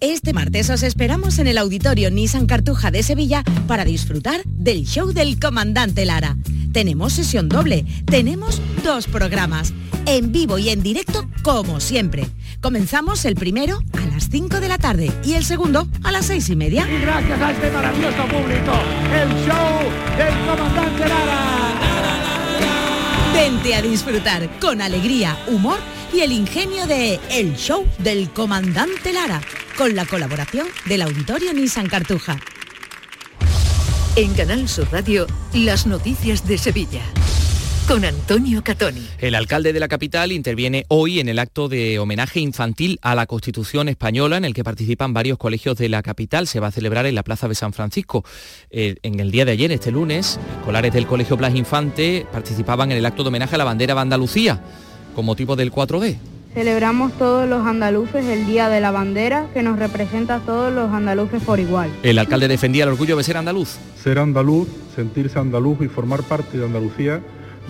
Este 0.00 0.32
martes 0.32 0.70
os 0.70 0.82
esperamos 0.82 1.38
en 1.38 1.46
el 1.46 1.58
Auditorio 1.58 2.10
Nissan 2.10 2.46
Cartuja 2.46 2.90
de 2.90 3.02
Sevilla 3.02 3.42
para 3.66 3.84
disfrutar 3.84 4.42
del 4.44 4.84
show 4.84 5.12
del 5.12 5.38
comandante 5.38 6.04
Lara. 6.04 6.36
Tenemos 6.72 7.12
sesión 7.12 7.48
doble, 7.48 7.84
tenemos 8.06 8.60
dos 8.84 9.06
programas, 9.06 9.72
en 10.06 10.32
vivo 10.32 10.58
y 10.58 10.70
en 10.70 10.82
directo 10.82 11.28
como 11.42 11.80
siempre. 11.80 12.26
Comenzamos 12.60 13.24
el 13.24 13.34
primero 13.34 13.82
a 13.92 14.06
las 14.06 14.28
5 14.30 14.60
de 14.60 14.68
la 14.68 14.78
tarde 14.78 15.12
y 15.24 15.34
el 15.34 15.44
segundo 15.44 15.88
a 16.02 16.12
las 16.12 16.26
seis 16.26 16.48
y 16.48 16.56
media. 16.56 16.88
Y 16.88 17.00
gracias 17.00 17.40
a 17.40 17.52
este 17.52 17.70
maravilloso 17.70 18.22
público, 18.24 18.72
el 19.12 19.28
show 19.46 20.16
del 20.16 20.46
comandante 20.46 21.08
Lara. 21.08 21.72
Vente 23.34 23.74
a 23.74 23.82
disfrutar 23.82 24.48
con 24.60 24.80
alegría, 24.80 25.36
humor 25.48 25.78
y 26.14 26.20
el 26.20 26.32
ingenio 26.32 26.86
de 26.86 27.18
El 27.30 27.56
Show 27.56 27.86
del 27.98 28.28
Comandante 28.30 29.12
Lara 29.12 29.40
con 29.76 29.94
la 29.94 30.06
colaboración 30.06 30.66
del 30.86 31.02
Auditorio 31.02 31.52
Nissan 31.52 31.88
Cartuja. 31.88 32.38
En 34.16 34.34
Canal 34.34 34.68
Sur 34.68 34.88
Radio, 34.92 35.26
las 35.54 35.86
noticias 35.86 36.46
de 36.46 36.58
Sevilla 36.58 37.02
con 37.88 38.04
Antonio 38.04 38.62
Catoni. 38.62 39.06
El 39.18 39.34
alcalde 39.34 39.72
de 39.72 39.80
la 39.80 39.88
capital 39.88 40.32
interviene 40.32 40.84
hoy 40.88 41.20
en 41.20 41.28
el 41.28 41.38
acto 41.38 41.68
de 41.68 41.98
homenaje 41.98 42.40
infantil 42.40 42.98
a 43.02 43.14
la 43.14 43.26
Constitución 43.26 43.88
española 43.88 44.36
en 44.36 44.44
el 44.44 44.54
que 44.54 44.64
participan 44.64 45.12
varios 45.12 45.38
colegios 45.38 45.76
de 45.76 45.88
la 45.88 46.02
capital. 46.02 46.46
Se 46.46 46.60
va 46.60 46.68
a 46.68 46.72
celebrar 46.72 47.06
en 47.06 47.14
la 47.14 47.22
Plaza 47.22 47.48
de 47.48 47.54
San 47.54 47.72
Francisco. 47.72 48.24
Eh, 48.70 48.96
en 49.02 49.18
el 49.20 49.30
día 49.30 49.44
de 49.44 49.52
ayer, 49.52 49.72
este 49.72 49.90
lunes, 49.90 50.38
escolares 50.58 50.92
del 50.92 51.06
Colegio 51.06 51.36
Blas 51.36 51.54
Infante 51.54 52.26
participaban 52.30 52.92
en 52.92 52.98
el 52.98 53.06
acto 53.06 53.24
de 53.24 53.28
homenaje 53.28 53.56
a 53.56 53.58
la 53.58 53.64
bandera 53.64 53.94
de 53.94 54.00
Andalucía 54.00 54.62
con 55.14 55.24
motivo 55.24 55.56
del 55.56 55.72
4D. 55.72 56.31
Celebramos 56.54 57.12
todos 57.14 57.48
los 57.48 57.66
andaluces 57.66 58.26
el 58.26 58.46
Día 58.46 58.68
de 58.68 58.78
la 58.80 58.90
Bandera 58.90 59.46
que 59.54 59.62
nos 59.62 59.78
representa 59.78 60.36
a 60.36 60.40
todos 60.40 60.70
los 60.70 60.92
andaluces 60.92 61.42
por 61.42 61.58
igual. 61.58 61.90
El 62.02 62.18
alcalde 62.18 62.46
defendía 62.46 62.84
el 62.84 62.90
orgullo 62.90 63.16
de 63.16 63.24
ser 63.24 63.38
andaluz. 63.38 63.78
Ser 63.96 64.18
andaluz, 64.18 64.68
sentirse 64.94 65.38
andaluz 65.38 65.80
y 65.80 65.88
formar 65.88 66.22
parte 66.22 66.58
de 66.58 66.66
Andalucía 66.66 67.22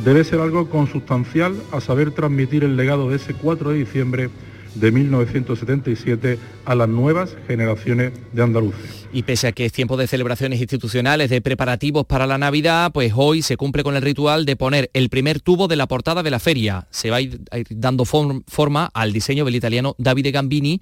debe 0.04 0.24
ser 0.24 0.40
algo 0.40 0.68
consustancial 0.68 1.54
a 1.70 1.80
saber 1.80 2.10
transmitir 2.10 2.64
el 2.64 2.76
legado 2.76 3.08
de 3.08 3.16
ese 3.16 3.34
4 3.34 3.70
de 3.70 3.78
diciembre 3.78 4.30
de 4.74 4.92
1977 4.92 6.38
a 6.64 6.74
las 6.74 6.88
nuevas 6.88 7.36
generaciones 7.46 8.12
de 8.32 8.42
andaluces. 8.42 9.06
Y 9.12 9.24
pese 9.24 9.48
a 9.48 9.52
que 9.52 9.66
es 9.66 9.72
tiempo 9.72 9.96
de 9.96 10.06
celebraciones 10.06 10.60
institucionales, 10.60 11.30
de 11.30 11.42
preparativos 11.42 12.06
para 12.06 12.26
la 12.26 12.38
Navidad, 12.38 12.92
pues 12.92 13.12
hoy 13.14 13.42
se 13.42 13.56
cumple 13.56 13.82
con 13.82 13.96
el 13.96 14.02
ritual 14.02 14.46
de 14.46 14.56
poner 14.56 14.90
el 14.94 15.10
primer 15.10 15.40
tubo 15.40 15.68
de 15.68 15.76
la 15.76 15.86
portada 15.86 16.22
de 16.22 16.30
la 16.30 16.38
feria. 16.38 16.86
Se 16.90 17.10
va 17.10 17.16
a 17.16 17.20
ir, 17.20 17.40
dando 17.70 18.04
forma 18.04 18.90
al 18.94 19.12
diseño 19.12 19.44
del 19.44 19.56
italiano 19.56 19.94
Davide 19.98 20.30
Gambini, 20.30 20.80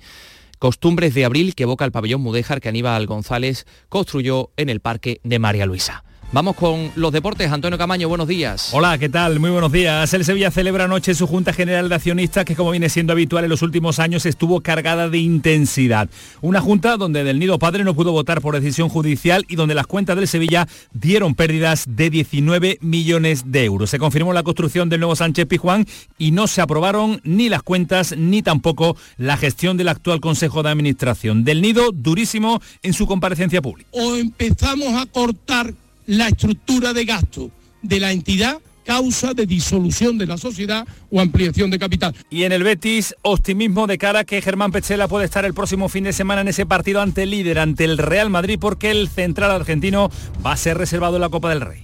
costumbres 0.59 1.15
de 1.15 1.25
abril 1.25 1.55
que 1.55 1.65
evoca 1.65 1.85
el 1.85 1.93
pabellón 1.93 2.21
mudéjar 2.21 2.61
que 2.61 2.69
Aníbal 2.69 3.07
González 3.07 3.67
construyó 3.89 4.51
en 4.57 4.69
el 4.69 4.81
Parque 4.81 5.21
de 5.25 5.39
María 5.39 5.67
Luisa. 5.67 6.05
Vamos 6.33 6.55
con 6.55 6.93
los 6.95 7.11
deportes. 7.11 7.51
Antonio 7.51 7.77
Camaño, 7.77 8.09
buenos 8.09 8.29
días. 8.29 8.71
Hola, 8.73 8.97
¿qué 8.99 9.09
tal? 9.09 9.41
Muy 9.41 9.51
buenos 9.51 9.73
días. 9.73 10.15
El 10.15 10.25
Sevilla 10.25 10.53
celebra 10.53 10.85
anoche 10.85 11.13
su 11.13 11.27
Junta 11.27 11.53
General 11.53 11.89
de 11.89 11.95
Accionistas 11.97 12.45
que 12.45 12.55
como 12.55 12.71
viene 12.71 12.89
siendo 12.89 13.13
habitual 13.13 13.43
en 13.43 13.51
los 13.51 13.63
últimos 13.63 13.99
años 13.99 14.25
estuvo 14.27 14.61
cargada 14.61 15.09
de 15.09 15.19
intensidad. 15.19 16.09
Una 16.41 16.61
junta 16.61 16.97
donde 16.97 17.25
Del 17.25 17.41
Nido 17.41 17.59
Padre 17.59 17.83
no 17.83 17.95
pudo 17.95 18.13
votar 18.13 18.41
por 18.41 18.55
decisión 18.55 18.89
judicial 18.89 19.45
y 19.49 19.57
donde 19.57 19.75
las 19.75 19.89
cuentas 19.89 20.15
del 20.15 20.29
Sevilla 20.29 20.69
dieron 20.93 21.35
pérdidas 21.35 21.87
de 21.89 22.11
19 22.11 22.79
millones 22.81 23.51
de 23.51 23.65
euros. 23.65 23.91
Se 23.91 23.99
confirmó 23.99 24.33
la 24.33 24.45
construcción 24.45 24.89
del 24.89 25.01
nuevo 25.01 25.17
Sánchez 25.17 25.47
Pijuán 25.47 25.85
y 26.17 26.31
no 26.31 26.47
se 26.47 26.61
aprobaron 26.61 27.21
ni 27.25 27.49
las 27.49 27.65
cuentas 27.65 28.17
ni 28.17 28.43
tampoco 28.43 28.97
la 29.17 29.37
gestión 29.37 29.77
del 29.77 29.89
actual 29.89 30.21
Consejo 30.21 30.63
de 30.63 30.71
Administración. 30.71 31.43
Del 31.43 31.61
Nido 31.61 31.91
durísimo 31.93 32.63
en 32.85 32.93
su 32.93 33.09
comparecencia 33.09 33.61
pública. 33.61 33.91
O 33.93 34.15
empezamos 34.15 34.95
a 34.95 35.07
cortar 35.07 35.75
la 36.11 36.27
estructura 36.27 36.93
de 36.93 37.05
gasto 37.05 37.51
de 37.83 38.01
la 38.01 38.11
entidad 38.11 38.59
causa 38.85 39.33
de 39.33 39.47
disolución 39.47 40.19
de 40.19 40.27
la 40.27 40.37
sociedad 40.37 40.85
o 41.09 41.21
ampliación 41.21 41.71
de 41.71 41.79
capital. 41.79 42.17
Y 42.29 42.43
en 42.43 42.51
el 42.51 42.65
Betis, 42.65 43.15
optimismo 43.23 43.87
de 43.87 43.97
cara 43.97 44.21
a 44.21 44.25
que 44.25 44.43
Germán 44.43 44.73
Pechela 44.73 45.07
puede 45.07 45.27
estar 45.27 45.45
el 45.45 45.55
próximo 45.55 45.89
fin 45.89 46.03
de 46.03 46.13
semana 46.13 46.41
en 46.41 46.49
ese 46.49 46.67
partido 46.67 47.01
ante 47.01 47.23
el 47.23 47.31
líder, 47.31 47.61
ante 47.61 47.85
el 47.85 47.97
Real 47.97 48.29
Madrid, 48.29 48.59
porque 48.61 48.91
el 48.91 49.09
central 49.09 49.53
argentino 49.53 50.11
va 50.45 50.53
a 50.53 50.57
ser 50.57 50.79
reservado 50.79 51.15
en 51.15 51.21
la 51.21 51.29
Copa 51.29 51.51
del 51.51 51.61
Rey. 51.61 51.83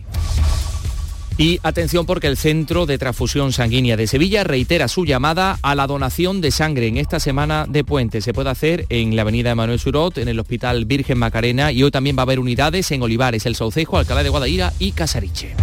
Y 1.38 1.60
atención 1.62 2.06
porque 2.06 2.28
el 2.28 2.36
Centro 2.36 2.86
de 2.86 2.96
Transfusión 2.96 3.52
Sanguínea 3.52 3.96
de 3.96 4.06
Sevilla 4.06 4.42
reitera 4.42 4.88
su 4.88 5.04
llamada 5.04 5.58
a 5.62 5.74
la 5.74 5.86
donación 5.86 6.40
de 6.40 6.50
sangre 6.50 6.86
en 6.86 6.96
esta 6.96 7.20
semana 7.20 7.66
de 7.68 7.84
puente. 7.84 8.22
Se 8.22 8.32
puede 8.32 8.50
hacer 8.50 8.86
en 8.88 9.14
la 9.16 9.22
avenida 9.22 9.54
Manuel 9.54 9.78
Surot, 9.78 10.16
en 10.16 10.28
el 10.28 10.40
Hospital 10.40 10.86
Virgen 10.86 11.18
Macarena 11.18 11.72
y 11.72 11.82
hoy 11.82 11.90
también 11.90 12.16
va 12.16 12.22
a 12.22 12.24
haber 12.24 12.38
unidades 12.38 12.90
en 12.90 13.02
Olivares, 13.02 13.44
El 13.44 13.54
Saucejo, 13.54 13.98
Alcalá 13.98 14.22
de 14.22 14.30
Guadaira 14.30 14.72
y 14.78 14.92
Casariche. 14.92 15.54